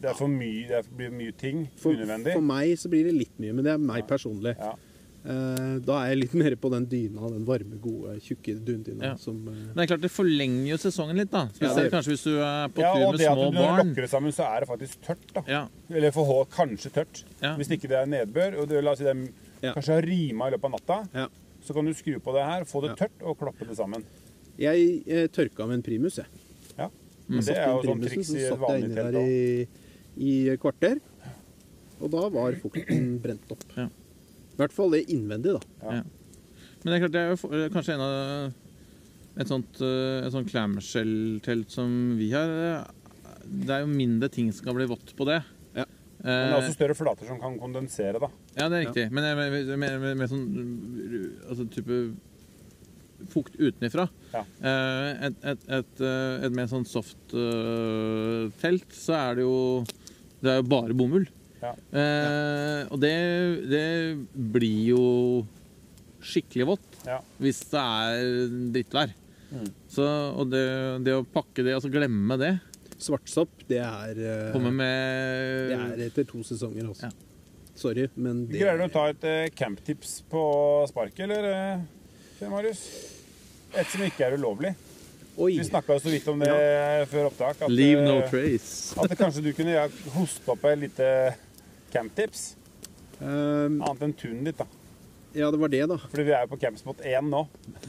Det 0.01 0.09
er 0.09 0.17
for 0.17 0.33
mye, 0.33 0.63
det 0.69 0.83
blir 0.97 1.13
mye 1.13 1.35
ting 1.37 1.65
for, 1.77 1.93
unødvendig. 1.93 2.33
for 2.33 2.45
meg 2.45 2.73
så 2.81 2.89
blir 2.89 3.09
det 3.09 3.13
litt 3.17 3.41
mye, 3.41 3.53
men 3.57 3.67
det 3.67 3.73
er 3.75 3.81
meg 3.81 4.05
personlig. 4.09 4.55
Ja. 4.57 4.73
Eh, 5.19 5.79
da 5.83 5.95
er 6.05 6.13
jeg 6.13 6.19
litt 6.21 6.33
mer 6.41 6.53
på 6.55 6.69
den 6.71 6.85
dyna, 6.87 7.27
den 7.33 7.43
varme, 7.47 7.75
gode, 7.83 8.13
tjukke 8.23 8.53
dundyna 8.63 9.03
Ja. 9.03 9.15
som 9.19 9.35
eh, 9.35 9.51
Men 9.51 9.73
det 9.75 9.83
er 9.83 9.89
klart 9.91 10.01
det 10.05 10.11
forlenger 10.15 10.69
jo 10.71 10.77
sesongen 10.79 11.19
litt, 11.19 11.29
da. 11.33 11.41
Ja, 11.49 11.55
Spesielt 11.57 11.89
det 11.89 11.91
kanskje 11.97 12.13
hvis 12.15 12.23
du 12.23 12.37
er 12.39 12.69
på 12.71 12.79
ja, 12.85 12.93
tur 12.95 13.03
og 13.03 13.09
små 13.09 13.17
det 13.19 13.27
at 13.27 13.37
og 13.37 13.51
det 13.51 13.59
når 13.59 13.67
du 13.67 13.81
lokker 13.89 14.01
det 14.07 14.09
sammen, 14.13 14.31
så 14.37 14.47
er 14.47 14.63
det 14.63 14.69
faktisk 14.71 15.01
tørt. 15.03 15.25
da. 15.35 15.43
Ja, 15.51 15.61
Eller 15.91 16.11
for 16.15 16.45
kanskje 16.55 16.91
tørt. 16.95 17.23
ja. 17.43 17.51
Hvis 17.59 17.71
ikke 17.75 17.91
det 17.91 17.99
er 17.99 18.07
nedbør, 18.15 18.57
og 18.61 18.69
det, 18.71 18.81
la 18.83 18.91
oss 18.95 19.03
si 19.03 19.03
det 19.09 19.17
Ja. 19.61 19.73
kanskje 19.75 19.93
har 19.99 20.07
rima 20.07 20.47
i 20.47 20.51
løpet 20.55 20.63
av 20.63 20.71
natta, 20.77 20.99
Ja. 21.13 21.27
så 21.67 21.73
kan 21.75 21.83
du 21.85 21.91
skru 21.93 22.15
på 22.23 22.31
det 22.33 22.45
her, 22.47 22.63
få 22.63 22.81
det 22.87 22.91
Ja. 22.95 22.95
tørt 23.03 23.27
og 23.27 23.37
klappe 23.43 23.67
det 23.67 23.75
sammen. 23.75 24.03
Jeg 24.57 25.03
eh, 25.05 25.27
tørka 25.27 25.67
med 25.67 25.75
en 25.75 25.83
primus, 25.83 26.15
jeg. 26.15 26.25
Ja. 26.77 26.87
Mm. 26.87 27.35
Men 27.35 27.43
det 27.43 27.57
er 27.57 27.67
jo 27.67 27.83
sånn 27.83 28.01
triks 28.07 28.29
i 28.31 28.39
så 28.39 28.39
et 28.39 28.47
satt 28.47 28.59
jeg 28.59 28.59
vanlig 28.59 28.83
inni 28.85 28.95
telt 28.95 29.11
der 29.11 29.19
òg. 29.19 29.27
i, 29.27 29.67
i 30.17 30.57
kvarter. 30.57 30.99
Og 31.99 32.09
da 32.11 32.29
var 32.29 32.53
fukten 32.63 33.19
brent 33.21 33.51
opp. 33.51 33.63
Ja. 33.75 33.89
I 34.59 34.61
hvert 34.65 34.73
fall 34.75 34.91
det 34.91 35.05
innvendig, 35.07 35.53
da. 35.55 35.61
Ja. 35.87 36.01
Men 36.83 36.91
det 36.91 36.95
er 36.97 37.03
klart, 37.05 37.13
det 37.15 37.21
er 37.21 37.29
jo 37.31 37.69
kanskje 37.71 37.93
en 37.95 38.01
av 38.03 38.53
et 39.39 39.47
sånt, 39.47 39.79
eh, 39.83 40.25
et 40.27 40.33
sånt 40.35 40.49
clamshell-telt 40.51 41.71
som 41.71 41.93
vi 42.19 42.31
har. 42.35 42.49
eh, 42.49 42.83
Det 43.49 43.69
er 43.71 43.79
jo 43.85 43.87
mindre 43.89 44.27
ting 44.29 44.51
som 44.53 44.65
kan 44.67 44.75
bli 44.75 44.85
vått 44.85 45.15
på 45.17 45.25
det. 45.25 45.39
Ja. 45.75 45.85
Men 46.21 46.27
det 46.27 46.33
er 46.35 46.51
Eh, 46.51 46.57
også 46.59 46.75
større 46.75 46.95
flater 46.95 47.25
som 47.25 47.39
kan 47.39 47.55
kondensere, 47.57 48.19
da. 48.19 48.27
ja, 48.57 48.67
det 48.69 48.75
er 48.77 48.85
riktig. 48.85 49.11
Men 49.11 49.23
jeg- 49.23 49.37
med, 49.37 49.77
med, 49.79 50.01
med, 50.01 50.17
med 50.17 50.29
sånn 50.29 51.39
altså 51.49 51.65
type 51.71 52.15
fukt 53.29 53.55
utenifra. 53.59 54.09
Ja. 54.33 54.43
Eh, 54.61 55.25
et, 55.27 55.35
et, 55.43 55.59
et, 55.69 56.01
eh, 56.01 56.45
et 56.45 56.51
mer 56.55 56.67
sånn 56.67 56.85
soft 56.87 57.33
eh, 57.33 58.51
telt, 58.61 58.91
så 58.91 59.15
er 59.15 59.35
det 59.35 59.43
jo 59.47 59.85
Det 60.41 60.49
er 60.51 60.61
jo 60.61 60.67
bare 60.69 60.93
bomull. 60.95 61.25
Ja. 61.59 61.73
Eh, 61.91 62.81
og 62.89 62.99
det, 63.03 63.13
det 63.71 63.85
blir 64.53 64.81
jo 64.93 65.03
skikkelig 66.23 66.67
vått 66.73 66.99
Ja. 67.07 67.19
hvis 67.39 67.59
det 67.71 67.81
er 67.83 68.53
drittvær. 68.75 69.13
Mm. 69.49 69.69
Så, 69.89 70.05
og 70.39 70.51
det, 70.51 70.63
det 71.07 71.15
å 71.17 71.23
pakke 71.25 71.63
det, 71.65 71.73
altså 71.73 71.89
glemme 71.89 72.35
det 72.37 72.51
Svartsopp, 72.99 73.63
det 73.69 73.79
er 73.79 74.19
eh, 74.19 74.57
med 74.69 75.71
Det 75.71 75.77
er 75.79 76.03
etter 76.09 76.27
to 76.27 76.43
sesonger, 76.43 76.89
også. 76.91 77.07
Ja. 77.07 77.69
Sorry, 77.79 78.09
men 78.19 78.43
det 78.49 78.59
Greier 78.59 78.77
du 78.81 78.83
å 78.89 78.91
ta 78.91 79.05
et 79.13 79.23
eh, 79.23 79.47
camptips 79.55 80.17
på 80.29 80.41
sparket, 80.91 81.23
eller? 81.29 81.47
eh, 82.43 82.49
Marius? 82.51 82.83
Et 83.77 83.87
som 83.87 84.03
ikke 84.03 84.27
er 84.27 84.35
ulovlig. 84.35 84.73
Oi! 85.39 85.53
Vi 85.55 85.63
snakka 85.63 85.95
så 86.03 86.11
vidt 86.11 86.27
om 86.27 86.41
det 86.43 86.51
før 87.07 87.29
opptak. 87.29 87.61
At, 87.63 87.71
Leave 87.71 88.03
no 88.03 88.17
trace. 88.27 88.97
at 88.99 89.13
kanskje 89.19 89.45
du 89.45 89.53
kunne 89.55 89.77
ja, 89.77 89.85
hoste 90.17 90.51
opp 90.51 90.65
et 90.67 90.81
lite 90.81 91.07
camptips. 91.93 92.53
Um, 93.19 93.81
Annet 93.83 94.05
enn 94.05 94.13
tunet 94.15 94.45
ditt, 94.47 94.61
da. 94.61 94.65
ja, 95.35 95.49
det 95.51 95.59
var 95.59 95.71
det, 95.73 95.81
da. 95.91 95.97
Fordi 96.05 96.23
vi 96.29 96.31
er 96.35 96.45
jo 96.45 96.51
på 96.53 96.59
campspot 96.61 97.01
1 97.03 97.27
nå. 97.27 97.41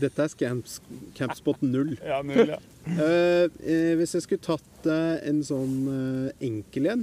Dette 0.03 0.27
er 0.27 0.35
Camps, 0.41 0.81
Campspot 1.15 1.63
0. 1.63 1.95
Ja, 2.03 2.21
0 2.27 2.57
ja. 2.57 2.61
Eh, 2.91 3.93
hvis 4.01 4.15
jeg 4.17 4.25
skulle 4.25 4.43
tatt 4.43 4.87
uh, 4.89 5.21
en 5.29 5.43
sånn 5.45 5.75
uh, 5.85 6.31
enkel 6.41 6.87
en 6.89 7.03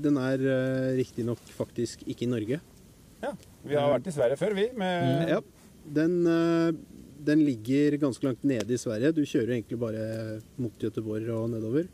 Den 0.00 0.16
er 0.16 0.40
uh, 0.40 0.86
riktignok 0.96 1.40
faktisk 1.52 2.00
ikke 2.08 2.24
i 2.24 2.30
Norge. 2.32 2.60
ja. 3.20 3.32
Vi 3.60 3.76
har 3.76 3.92
vært 3.92 4.08
i 4.08 4.14
Sverige 4.16 4.40
før, 4.40 4.54
vi. 4.56 4.70
Med, 4.80 5.28
Ja, 5.28 5.38
den, 5.84 6.14
den 7.20 7.42
ligger 7.44 7.98
ganske 8.00 8.24
langt 8.24 8.44
nede 8.48 8.72
i 8.72 8.80
Sverige. 8.80 9.12
Du 9.12 9.20
kjører 9.20 9.52
egentlig 9.58 9.76
bare 9.82 10.04
mot 10.56 10.72
Göteborg 10.80 11.28
og 11.34 11.50
nedover. 11.52 11.90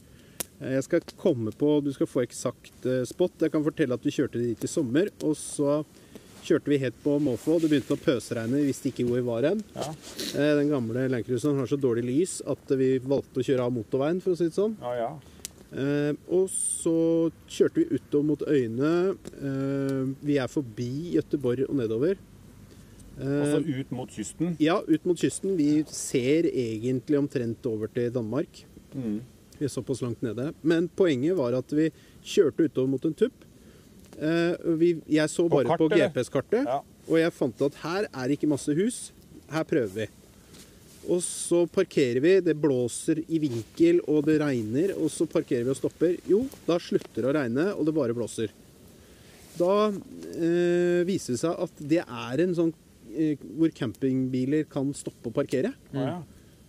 Eh, 0.61 0.73
Jeg 0.77 0.85
skal 0.87 1.01
komme 1.21 1.53
på 1.53 1.83
Du 1.85 1.93
skal 1.93 2.07
få 2.11 2.25
eksakt 2.27 2.87
eh, 2.89 3.05
spot. 3.09 3.33
Jeg 3.41 3.53
kan 3.53 3.65
fortelle 3.67 3.95
at 3.95 4.05
vi 4.07 4.11
kjørte 4.15 4.41
dit 4.43 4.65
i 4.65 4.71
sommer, 4.71 5.11
og 5.23 5.37
så 5.37 5.83
kjørte 6.47 6.71
vi 6.71 6.79
helt 6.79 6.99
på 7.03 7.17
måfå. 7.21 7.57
Det 7.61 7.69
begynte 7.73 7.97
å 7.97 8.03
pøsregne, 8.03 8.61
vi 8.61 8.69
visste 8.71 8.91
ikke 8.93 9.05
hvor 9.09 9.19
vi 9.19 9.27
var 9.27 9.43
hen. 9.51 9.63
Ja. 9.75 9.89
Eh, 10.39 10.53
Den 10.61 10.71
gamle 10.71 11.09
Landcruiseren 11.11 11.59
har 11.59 11.67
så 11.67 11.79
dårlig 11.81 12.05
lys 12.07 12.37
at 12.47 12.77
vi 12.79 12.99
valgte 13.03 13.43
å 13.43 13.47
kjøre 13.47 13.67
av 13.67 13.75
motorveien, 13.75 14.21
for 14.23 14.33
å 14.33 14.39
si 14.39 14.47
det 14.49 14.55
sånn. 14.59 14.77
Ja, 14.81 14.93
ja. 15.01 15.11
Eh, 15.77 16.13
og 16.31 16.47
så 16.55 16.95
kjørte 17.51 17.83
vi 17.83 17.99
utover 17.99 18.29
mot 18.31 18.45
øyene. 18.47 18.93
Eh, 19.43 20.15
vi 20.25 20.39
er 20.39 20.47
forbi 20.49 21.17
Gøteborg 21.17 21.67
og 21.69 21.75
nedover. 21.83 22.17
Eh, 23.19 23.41
Og 23.43 23.47
så 23.51 23.61
ut 23.81 23.91
mot 23.97 24.09
kysten. 24.13 24.57
ja, 24.61 24.79
ut 24.87 25.05
mot 25.05 25.19
kysten. 25.19 25.57
Vi 25.59 25.83
ser 25.91 26.47
egentlig 26.47 27.19
omtrent 27.19 27.67
over 27.67 27.89
til 27.89 28.11
Danmark. 28.15 28.63
Mm. 28.95 29.19
Vi 29.59 29.67
er 29.69 29.73
såpass 29.73 30.03
langt 30.05 30.23
nede. 30.25 30.51
Men 30.63 30.89
poenget 30.99 31.37
var 31.39 31.57
at 31.59 31.73
vi 31.77 31.91
kjørte 32.27 32.67
utover 32.69 32.91
mot 32.95 33.05
en 33.09 33.15
tupp. 33.17 33.45
Eh, 34.17 34.55
vi, 34.81 34.95
jeg 35.13 35.29
så 35.33 35.49
bare 35.53 35.77
på, 35.77 35.89
på? 35.89 35.97
GPS-kartet, 35.97 36.65
Ja. 36.65 36.81
og 37.09 37.19
jeg 37.21 37.33
fant 37.37 37.63
at 37.67 37.75
her 37.83 38.07
er 38.13 38.33
ikke 38.37 38.49
masse 38.49 38.73
hus. 38.77 39.01
Her 39.53 39.65
prøver 39.69 39.93
vi. 40.03 40.07
Og 41.09 41.21
så 41.23 41.67
parkerer 41.71 42.19
vi. 42.25 42.33
Det 42.43 42.57
blåser 42.59 43.21
i 43.29 43.39
vinkel, 43.39 44.01
og 44.11 44.25
det 44.27 44.41
regner. 44.43 44.95
Og 44.99 45.11
så 45.15 45.27
parkerer 45.31 45.63
vi 45.69 45.71
og 45.71 45.79
stopper. 45.79 46.17
Jo, 46.27 46.41
da 46.67 46.81
slutter 46.83 47.23
det 47.23 47.31
å 47.31 47.37
regne, 47.37 47.69
og 47.77 47.87
det 47.87 47.95
bare 47.95 48.17
blåser. 48.17 48.51
Da 49.57 49.89
eh, 49.89 51.05
viser 51.09 51.37
det 51.37 51.41
seg 51.45 51.63
at 51.65 51.79
det 51.93 52.03
er 52.05 52.43
en 52.45 52.57
sånn 52.59 52.73
eh, 53.15 53.39
hvor 53.57 53.71
campingbiler 53.73 54.67
kan 54.69 54.91
stoppe 54.99 55.31
og 55.31 55.37
parkere. 55.39 55.71
Ja, 55.95 56.09
ja. 56.11 56.17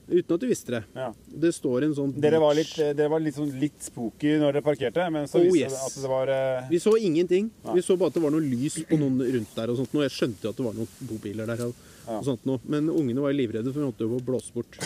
Uten 0.08 0.34
at 0.38 0.40
du 0.40 0.48
visste 0.48 0.72
det. 0.72 0.82
Ja. 0.96 1.10
Det 1.44 1.50
står 1.56 1.84
en 1.88 1.94
sånn 1.98 2.14
Dere 2.24 2.40
var 2.40 2.56
litt, 2.56 2.72
dere 2.96 3.10
var 3.12 3.20
litt, 3.20 3.36
sånn 3.36 3.50
litt 3.60 3.82
spooky 3.84 4.38
når 4.40 4.56
dere 4.56 4.64
parkerte, 4.64 5.08
men 5.12 5.28
så 5.28 5.42
Oh, 5.42 5.48
viste 5.50 5.66
yes. 5.66 5.76
det 5.76 5.84
at 5.90 5.98
det 6.06 6.12
var 6.14 6.32
uh... 6.32 6.70
Vi 6.72 6.80
så 6.80 6.94
ingenting. 6.98 7.50
Nei. 7.66 7.76
Vi 7.76 7.84
så 7.84 7.98
bare 8.00 8.14
at 8.14 8.18
det 8.20 8.24
var 8.24 8.32
noe 8.32 8.46
lys 8.46 8.80
på 8.88 9.00
noen 9.02 9.20
rundt 9.20 9.56
der. 9.58 9.74
og 9.74 9.82
sånt. 9.82 9.94
noe. 9.98 10.06
jeg 10.08 10.16
skjønte 10.16 10.52
at 10.54 10.60
det 10.62 10.68
var 10.70 10.78
noen 10.80 10.92
bobiler 11.12 11.52
der. 11.52 11.66
og, 11.68 11.86
Ja. 12.08 12.20
og 12.22 12.24
sånt 12.30 12.48
nå. 12.48 12.56
Men 12.72 12.88
ungene 12.94 13.20
var 13.26 13.36
livredde, 13.36 13.74
for 13.76 13.84
vi 13.84 13.90
måtte 13.92 14.08
jo 14.08 14.20
blåse 14.24 14.56
bort. 14.56 14.80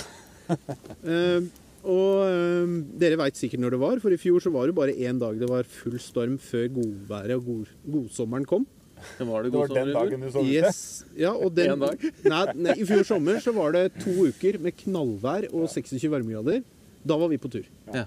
uh, 1.05 1.41
og 1.91 2.25
eh, 2.27 2.73
dere 3.01 3.17
veit 3.17 3.37
sikkert 3.39 3.61
når 3.63 3.73
det 3.73 3.79
var, 3.81 4.01
for 4.03 4.13
i 4.13 4.17
fjor 4.21 4.41
så 4.43 4.51
var 4.53 4.67
det 4.69 4.75
bare 4.77 4.93
én 4.93 5.17
dag 5.21 5.37
det 5.41 5.47
var 5.49 5.63
full 5.65 5.95
storm 6.01 6.35
før 6.37 6.67
godværet 6.75 7.37
og 7.39 7.45
god, 7.47 7.71
godsommeren 7.95 8.45
kom. 8.45 8.67
Det 9.17 9.27
var 9.27 9.43
det 9.43 9.51
Det 9.51 9.59
var 9.61 9.73
den 9.75 9.93
dagen 9.95 10.25
du 10.25 10.29
så 10.31 10.43
ute. 10.43 10.51
Yes. 10.51 10.81
Ja, 11.17 11.31
og 11.33 11.53
den, 11.57 11.79
dag? 11.81 12.03
Nei, 12.25 12.43
nei, 12.55 12.75
I 12.81 12.87
fjor 12.89 13.03
sommer 13.07 13.39
så 13.43 13.53
var 13.55 13.73
det 13.75 13.87
to 14.01 14.13
uker 14.29 14.59
med 14.61 14.75
knallvær 14.83 15.49
og 15.51 15.67
26 15.71 16.09
varmegrader. 16.11 16.61
Da 17.03 17.17
var 17.17 17.31
vi 17.31 17.39
på 17.41 17.49
tur. 17.51 17.65
Ja. 17.93 18.05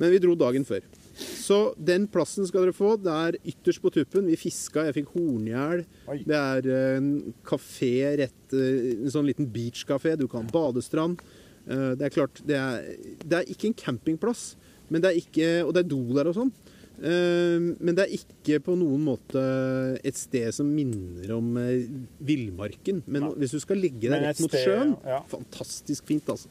Men 0.00 0.10
vi 0.10 0.18
dro 0.24 0.34
dagen 0.38 0.64
før. 0.66 0.82
Så 1.14 1.58
den 1.76 2.06
plassen 2.10 2.46
skal 2.48 2.64
dere 2.64 2.74
få. 2.74 2.94
Det 2.98 3.12
er 3.12 3.36
ytterst 3.52 3.82
på 3.84 3.90
tuppen. 3.92 4.26
Vi 4.32 4.38
fiska, 4.40 4.86
jeg 4.88 4.96
fikk 4.96 5.12
horngjell. 5.14 5.84
Det 6.26 6.38
er 6.38 6.68
eh, 6.72 6.96
en 6.96 7.10
kafé 7.46 7.92
rett 8.22 8.56
eh, 8.56 8.96
En 9.04 9.12
sånn 9.12 9.28
liten 9.28 9.50
beachkafé. 9.52 10.16
Du 10.18 10.24
kan 10.32 10.48
ha 10.48 10.54
badestrand. 10.54 11.20
Eh, 11.68 11.92
Det 12.00 12.08
er 12.08 12.14
klart, 12.16 12.40
det 12.48 12.56
er, 12.58 12.88
det 13.22 13.38
er 13.42 13.52
ikke 13.52 13.68
en 13.70 13.76
campingplass, 13.78 14.54
men 14.88 15.04
det 15.04 15.12
er 15.12 15.20
ikke, 15.20 15.50
og 15.66 15.74
det 15.76 15.84
er 15.84 15.90
do 15.92 16.00
der 16.16 16.32
og 16.32 16.34
sånn. 16.40 16.50
Eh, 17.02 17.58
Men 17.82 17.96
det 17.98 18.04
er 18.06 18.12
ikke 18.14 18.60
på 18.62 18.76
noen 18.78 19.02
måte 19.08 19.40
et 20.06 20.14
sted 20.18 20.52
som 20.54 20.68
minner 20.70 21.32
om 21.34 21.56
eh, 21.58 21.88
villmarken. 22.22 23.02
Men 23.06 23.26
Nei. 23.26 23.32
hvis 23.42 23.56
du 23.56 23.60
skal 23.64 23.80
ligge 23.82 24.08
der 24.12 24.22
rett 24.28 24.40
mot 24.44 24.54
sjøen, 24.54 24.94
ja. 25.06 25.22
fantastisk 25.32 26.06
fint, 26.06 26.30
altså. 26.30 26.48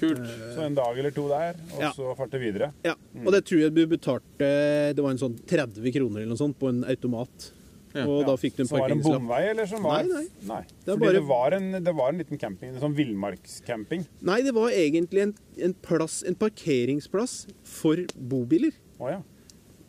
Kult. 0.00 0.20
Så 0.54 0.62
en 0.64 0.76
dag 0.76 0.96
eller 0.98 1.12
to 1.12 1.26
der, 1.28 1.56
og 1.74 1.80
Ja. 1.82 1.90
så 1.92 2.14
farte 2.16 2.38
videre. 2.40 2.70
Ja, 2.84 2.94
og 3.24 3.32
det 3.34 3.44
tror 3.44 3.60
jeg 3.66 3.74
du 3.74 3.82
betalte 3.86 4.94
Det 4.96 5.02
var 5.04 5.10
en 5.10 5.18
sånn 5.20 5.34
30 5.44 5.92
kroner 5.92 6.22
eller 6.22 6.30
noe 6.32 6.40
sånt 6.40 6.56
på 6.58 6.68
en 6.70 6.84
automat. 6.88 7.50
Ja. 7.92 8.04
Og 8.06 8.22
da 8.24 8.36
fikk 8.38 8.54
du 8.56 8.62
en 8.62 8.68
Så 8.70 8.78
var 8.78 8.88
det 8.88 8.96
en 8.96 9.02
bomvei, 9.02 9.40
eller 9.50 9.66
som 9.66 9.82
var 9.82 10.04
Nei, 10.06 10.28
nei. 10.46 10.62
Det 10.84 10.92
er 10.92 10.96
Fordi 10.96 11.00
bare- 11.04 11.12
det, 11.18 11.24
var 11.26 11.52
en, 11.56 11.70
det 11.84 11.94
var 11.96 12.08
en 12.12 12.18
liten 12.22 12.38
camping, 12.38 12.70
en 12.74 12.80
sånn 12.80 12.94
villmarkscamping. 12.94 14.06
Nei, 14.22 14.40
det 14.42 14.54
var 14.54 14.70
egentlig 14.70 15.22
en, 15.22 15.34
en 15.58 15.74
plass, 15.74 16.22
en 16.22 16.36
parkeringsplass 16.36 17.46
for 17.64 17.96
bobiler. 18.16 18.72
Å 19.00 19.10
ja. 19.10 19.20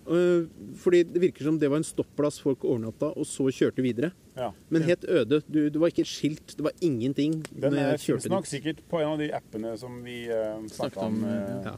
Øh, 0.07 0.47
fordi 0.81 1.03
det 1.13 1.21
virker 1.21 1.43
som 1.45 1.59
det 1.59 1.69
var 1.69 1.77
en 1.77 1.83
stopplass 1.85 2.39
folk 2.41 2.63
overnatta, 2.65 3.11
og 3.15 3.25
så 3.25 3.45
kjørte 3.53 3.83
videre. 3.85 4.11
ja. 4.35 4.51
Men 4.69 4.81
helt 4.83 5.05
øde. 5.05 5.41
Du, 5.47 5.69
det 5.69 5.79
var 5.79 5.87
ikke 5.91 6.01
et 6.01 6.07
skilt, 6.09 6.55
det 6.57 6.63
var 6.63 6.71
ingenting. 6.81 7.43
Den 7.53 7.73
fins 7.75 8.05
finnes 8.05 8.29
nok 8.29 8.43
dit. 8.47 8.49
sikkert 8.55 8.81
på 8.89 8.99
en 9.01 9.07
av 9.13 9.19
de 9.19 9.29
appene 9.31 9.77
som 9.77 10.01
vi 10.03 10.23
uh, 10.29 10.57
Snakket 10.67 10.75
snakka 10.75 11.05
om 11.05 11.23
eh, 11.23 11.65
Ja. 11.65 11.75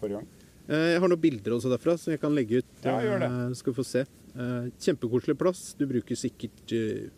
forrige 0.00 0.20
gang. 0.20 0.28
Eh, 0.68 0.92
Jeg 0.94 1.00
har 1.00 1.08
noen 1.08 1.20
bilder 1.20 1.52
også 1.56 1.68
derfra, 1.72 1.96
som 1.98 2.12
jeg 2.14 2.20
kan 2.20 2.34
legge 2.34 2.58
ut. 2.62 2.70
Ja, 2.84 3.00
gjør 3.02 3.18
det. 3.20 3.30
Eh, 3.32 3.54
Skal 3.54 3.72
vi 3.72 3.76
få 3.82 3.84
se. 3.88 4.04
Eh, 4.36 4.70
Kjempekoselig 4.80 5.36
plass. 5.38 5.74
Du 5.78 5.86
bruker 5.86 6.14
sikkert 6.16 6.72
eh, 6.72 7.10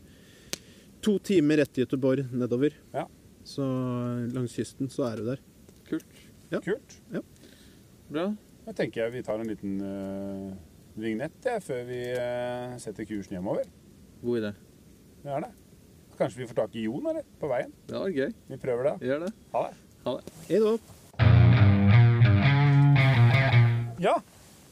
to 1.02 1.18
timer 1.18 1.58
etter 1.62 1.84
Göteborg 1.84 2.24
nedover. 2.32 2.72
Ja. 2.94 3.06
Så 3.44 3.62
eh, 3.62 4.32
langs 4.34 4.56
kysten 4.56 4.88
så 4.90 5.04
er 5.12 5.16
du 5.20 5.24
der. 5.34 5.38
Kult. 5.86 6.04
Ja. 6.50 6.60
Kult. 6.60 6.96
Bra. 8.10 8.30
Da 8.66 8.72
tenker 8.74 9.04
jeg 9.04 9.12
vi 9.14 9.20
tar 9.22 9.38
en 9.38 9.46
liten 9.46 9.74
uh, 9.78 10.50
vignett 10.98 11.44
ja, 11.46 11.60
før 11.62 11.84
vi 11.86 12.00
uh, 12.18 12.72
setter 12.82 13.06
kursen 13.06 13.36
hjemover. 13.36 13.68
God 14.24 14.40
idé. 14.40 14.50
Det 15.22 15.30
er 15.36 15.44
det. 15.44 15.50
Kanskje 16.18 16.40
vi 16.40 16.48
får 16.50 16.58
tak 16.64 16.74
i 16.74 16.82
Jon 16.88 17.06
eller, 17.12 17.22
på 17.38 17.46
veien? 17.52 17.70
Det 17.86 17.94
var 17.94 18.10
gøy. 18.10 18.32
Vi 18.50 18.58
prøver 18.64 18.88
det. 18.88 18.94
Gjør 19.06 19.22
det. 19.22 19.30
Ha 19.52 19.62
det. 19.68 19.78
Ha 20.08 20.16
det. 20.16 20.34
Hei 20.48 20.58
da. 20.64 20.72
Ja, 24.02 24.16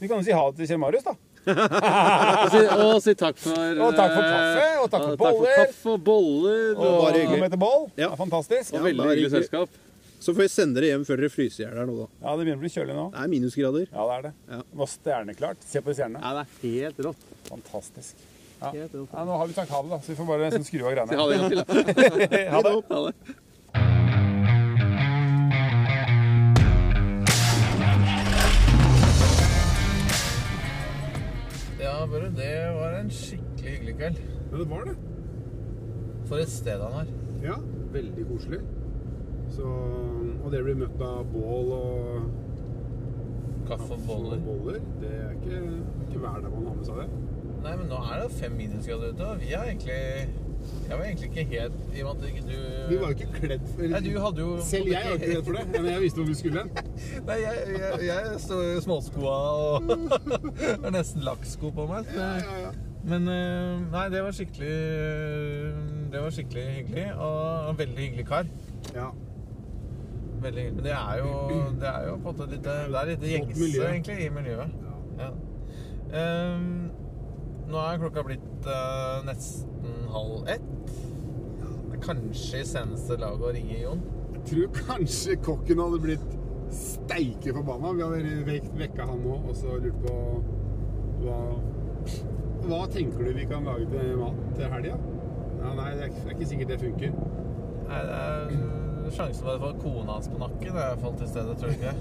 vi 0.00 0.10
kan 0.10 0.18
jo 0.18 0.26
si 0.26 0.34
ha 0.34 0.42
det 0.50 0.58
til 0.58 0.72
Kjell 0.72 0.82
Marius, 0.82 1.06
da. 1.06 1.14
Og 1.54 2.50
si, 2.50 2.60
og 2.64 2.98
si 3.04 3.12
takk 3.20 3.36
for 3.36 3.52
Og 3.84 3.94
takk 3.94 4.14
for 4.16 4.24
eh, 4.24 4.30
kaffe, 4.32 4.68
og 4.80 4.86
takk 4.90 5.02
for 5.04 5.16
boller. 5.22 5.38
Takk 5.38 5.38
for 5.38 5.50
kaffe 5.62 5.90
og 5.94 6.06
boller. 6.10 6.70
Og 6.74 7.02
bare 7.04 7.18
hyggelig. 7.22 7.58
boll. 7.62 7.90
Ja. 7.94 8.08
Ja, 8.08 8.14
fantastisk. 8.18 8.74
Og 8.74 8.80
Ja, 8.80 8.86
veldig 8.90 9.10
hyggelig. 9.12 9.30
selskap. 9.38 9.82
Så 10.24 10.32
får 10.32 10.46
jeg 10.46 10.52
sende 10.54 10.78
dere 10.78 10.88
hjem 10.94 11.02
før 11.04 11.20
dere 11.20 11.28
fryser 11.28 11.60
i 11.60 11.64
hjel 11.66 11.74
her 11.76 11.88
nå, 11.88 11.94
da. 11.98 12.06
Ja, 12.22 12.32
det 12.32 12.46
begynner 12.46 12.56
å 12.56 12.62
bli 12.62 12.70
kjølig 12.72 12.94
nå. 12.96 13.02
Det 13.12 13.20
er 13.20 13.28
minusgrader. 13.28 13.82
Ja, 13.90 14.04
det 14.08 14.14
er 14.14 14.22
det. 14.24 14.30
Ja. 14.48 14.60
Det 14.70 14.78
var 14.80 14.88
stjerneklart. 14.94 15.66
Se 15.68 15.82
på 15.84 15.92
stjernene. 15.98 16.22
Ja, 16.24 16.30
det 16.38 16.44
er 16.44 16.78
helt 16.86 17.02
rått. 17.04 17.26
Fantastisk. 17.50 18.22
Ja. 18.62 18.70
Helt 18.70 18.94
rått. 18.96 19.10
Ja, 19.12 19.24
nå 19.28 19.36
har 19.36 19.50
vi 19.50 19.56
sagt 19.58 19.74
ha 19.74 19.80
det, 19.84 19.90
da, 19.92 19.98
så 20.00 20.14
vi 20.14 20.16
får 20.22 20.30
bare 20.30 20.48
sånn, 20.54 20.64
skru 20.64 20.80
av 20.80 20.94
greiene. 20.94 21.12
ha 21.20 21.26
det. 21.28 21.36
Ha 22.54 22.60
det. 22.64 22.72
Ha 22.88 23.00
det. 23.04 23.12
Ja, 31.84 31.92
Børre, 32.08 32.30
det 32.38 32.54
var 32.78 32.96
en 33.02 33.12
skikkelig 33.12 33.74
hyggelig 33.74 33.98
kveld. 34.00 34.24
Ja, 34.24 34.56
det 34.56 34.70
var 34.72 34.88
det. 34.88 34.96
For 36.32 36.40
et 36.40 36.56
sted 36.56 36.80
han 36.80 36.96
har. 37.02 37.12
Ja, 37.44 37.60
veldig 37.92 38.24
koselig. 38.32 38.62
Så, 39.54 39.66
og 40.42 40.48
dere 40.52 40.64
blir 40.66 40.80
møtt 40.84 41.02
av 41.04 41.28
bål 41.32 41.68
og 41.76 42.32
Kaffe 43.68 43.94
og 43.96 44.00
boller. 44.06 44.40
boller. 44.44 44.80
Det 45.00 45.10
er 45.16 45.30
ikke, 45.38 45.60
ikke 46.08 46.18
hver 46.20 46.40
dag 46.44 46.50
man 46.52 46.66
har 46.68 46.74
med 46.80 46.88
seg 46.88 46.98
det. 47.00 47.06
Nei, 47.64 47.76
men 47.80 47.86
nå 47.88 48.00
er 48.12 48.18
det 48.24 48.32
fem 48.36 48.56
minusgrader 48.58 49.14
ute, 49.14 49.28
og 49.30 49.38
vi 49.40 49.54
er 49.56 49.62
egentlig 49.70 49.94
Jeg 50.88 50.98
var 50.98 51.04
egentlig 51.04 51.30
ikke 51.30 51.44
helt 51.54 51.78
I 51.96 52.02
og 52.02 52.10
med 52.10 52.24
at 52.24 52.28
ikke 52.28 52.42
du 52.44 52.58
Vi 52.90 52.98
var 53.00 53.06
jo 53.08 53.14
ikke 53.16 53.30
kledd 53.38 53.64
for 53.70 53.88
Nei, 53.92 54.00
du 54.04 54.10
hadde 54.20 54.40
jo 54.44 54.50
Selv 54.64 54.90
jeg 54.92 55.06
var 55.06 55.16
ikke 55.16 55.30
redd 55.30 55.46
for 55.48 55.56
det, 55.58 55.64
men 55.72 55.88
jeg 55.90 56.02
visste 56.04 56.20
hvor 56.20 56.28
vi 56.28 56.36
skulle. 56.42 56.64
Nei, 57.28 57.36
jeg, 57.40 57.64
jeg, 57.78 57.98
jeg 58.10 58.40
står 58.44 58.62
i 58.68 58.80
småskoa 58.84 59.36
og 59.64 59.92
har 60.84 60.92
nesten 60.98 61.24
lakksko 61.24 61.72
på 61.76 61.86
meg. 61.88 62.10
Ja, 62.16 62.30
ja, 62.42 62.58
ja. 62.66 62.74
Men 63.04 63.28
eh, 63.28 63.80
nei, 63.92 64.04
det 64.12 64.22
var 64.24 64.32
skikkelig 64.32 64.76
Det 66.12 66.20
var 66.24 66.32
skikkelig 66.36 66.64
hyggelig. 66.78 67.06
Og 67.16 67.70
en 67.72 67.78
veldig 67.80 68.04
hyggelig 68.10 68.26
kar. 68.28 68.50
ja. 68.96 69.08
Veldig 70.44 70.62
hyggelig. 70.62 70.76
Men 70.76 70.84
det 70.84 70.92
er 70.92 71.18
jo, 71.22 71.32
det 71.80 71.88
er 71.88 72.06
jo 72.08 72.14
på 72.14 72.18
en 72.18 72.36
måte 72.36 72.50
litt 72.50 72.66
Det 72.66 72.76
er 73.00 73.10
litt 73.10 73.26
gjengse, 73.30 73.88
egentlig, 73.88 74.18
i 74.26 74.30
miljøet. 74.34 74.76
Ja. 75.20 75.30
Um, 76.14 76.66
nå 77.70 77.80
er 77.80 78.00
klokka 78.02 78.24
blitt 78.26 78.68
uh, 78.68 79.22
nesten 79.26 80.04
halv 80.12 80.50
ett. 80.52 80.68
Det 81.64 81.96
er 81.96 82.02
kanskje 82.04 82.60
i 82.60 82.68
seneste 82.68 83.16
laget 83.22 83.48
å 83.48 83.54
ringe 83.56 83.80
Jon. 83.80 84.04
Jeg 84.34 84.44
tror 84.50 84.80
kanskje 84.90 85.38
kokken 85.46 85.80
hadde 85.80 86.02
blitt 86.04 86.36
steike 86.74 87.54
forbanna. 87.56 87.94
Vi 87.96 88.04
hadde 88.04 88.36
vekt, 88.50 88.70
vekka 88.78 89.08
han 89.08 89.24
nå 89.24 89.40
og 89.40 89.56
så 89.56 89.78
lurt 89.80 90.04
på 90.04 90.14
hva, 91.24 91.40
hva 92.68 92.84
tenker 92.92 93.24
du 93.24 93.32
vi 93.38 93.48
kan 93.48 93.64
lage 93.64 93.88
til 93.94 94.16
mat 94.20 94.40
til 94.58 94.72
helga? 94.76 95.00
Ja, 95.64 95.74
nei, 95.78 95.90
det 95.96 96.10
er, 96.10 96.16
det 96.20 96.24
er 96.28 96.34
ikke 96.36 96.52
sikkert 96.52 96.74
det 96.74 96.80
funker. 96.84 97.20
Nei, 97.88 98.00
det 98.04 98.18
er 98.20 98.83
Sjansen 99.12 99.44
for 99.44 99.54
å 99.54 99.60
få 99.60 99.70
kona 99.82 100.16
hans 100.16 100.28
på 100.32 100.38
nakken 100.40 100.76
er 100.76 100.86
iallfall 100.88 101.16
til 101.20 101.28
stede, 101.28 101.56
tror 101.60 101.70
du 101.70 101.76
ikke? 101.76 101.92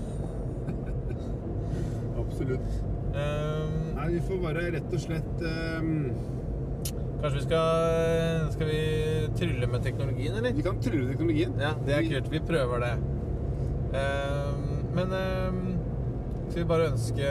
Absolutt. 2.24 2.78
Um, 3.14 3.74
Nei, 3.97 4.08
vi 4.16 4.22
får 4.28 4.39
bare 4.41 4.64
rett 4.74 4.95
og 4.97 5.04
slett 5.04 5.43
um, 5.45 5.89
kanskje 7.22 7.36
vi 7.36 7.43
skal 7.43 8.47
Skal 8.56 8.72
vi 8.72 8.80
trylle 9.38 9.70
med 9.70 9.86
teknologien, 9.86 10.38
eller? 10.39 10.56
Vi 10.56 10.66
kan 10.66 10.80
trylle 10.82 11.12
teknologien. 11.12 11.54
Ja, 11.62 11.74
det 11.86 11.97
er 11.97 12.08
kult. 12.08 12.32
Vi 12.34 12.41
prøver 12.47 12.88
det. 12.88 12.93
Um, 13.93 14.64
men 14.97 15.14
Skal 16.47 16.64
vi 16.64 16.70
bare 16.70 16.89
ønske 16.93 17.30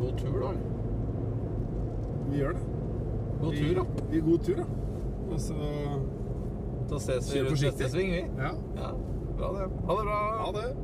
god 0.00 0.18
tur, 0.18 0.36
da? 0.40 0.52
Vi 2.30 2.38
gjør 2.38 2.56
det. 2.56 2.62
God 3.40 3.56
tur, 3.56 3.74
da. 3.80 4.06
Vi 4.10 4.20
god 4.20 4.38
tur, 4.46 4.62
da. 4.62 4.64
Og 5.30 5.40
så 5.40 5.56
da 6.90 6.98
ses 6.98 7.34
vi 7.34 7.42
neste 7.42 7.88
sving, 7.88 8.12
vi. 8.12 8.24
Ja. 8.38 8.50
ja. 8.76 8.90
Bra, 9.38 9.52
det. 9.52 9.68
Ha 9.86 9.94
det 9.94 10.04
bra. 10.04 10.18
Ha 10.44 10.52
det. 10.52 10.74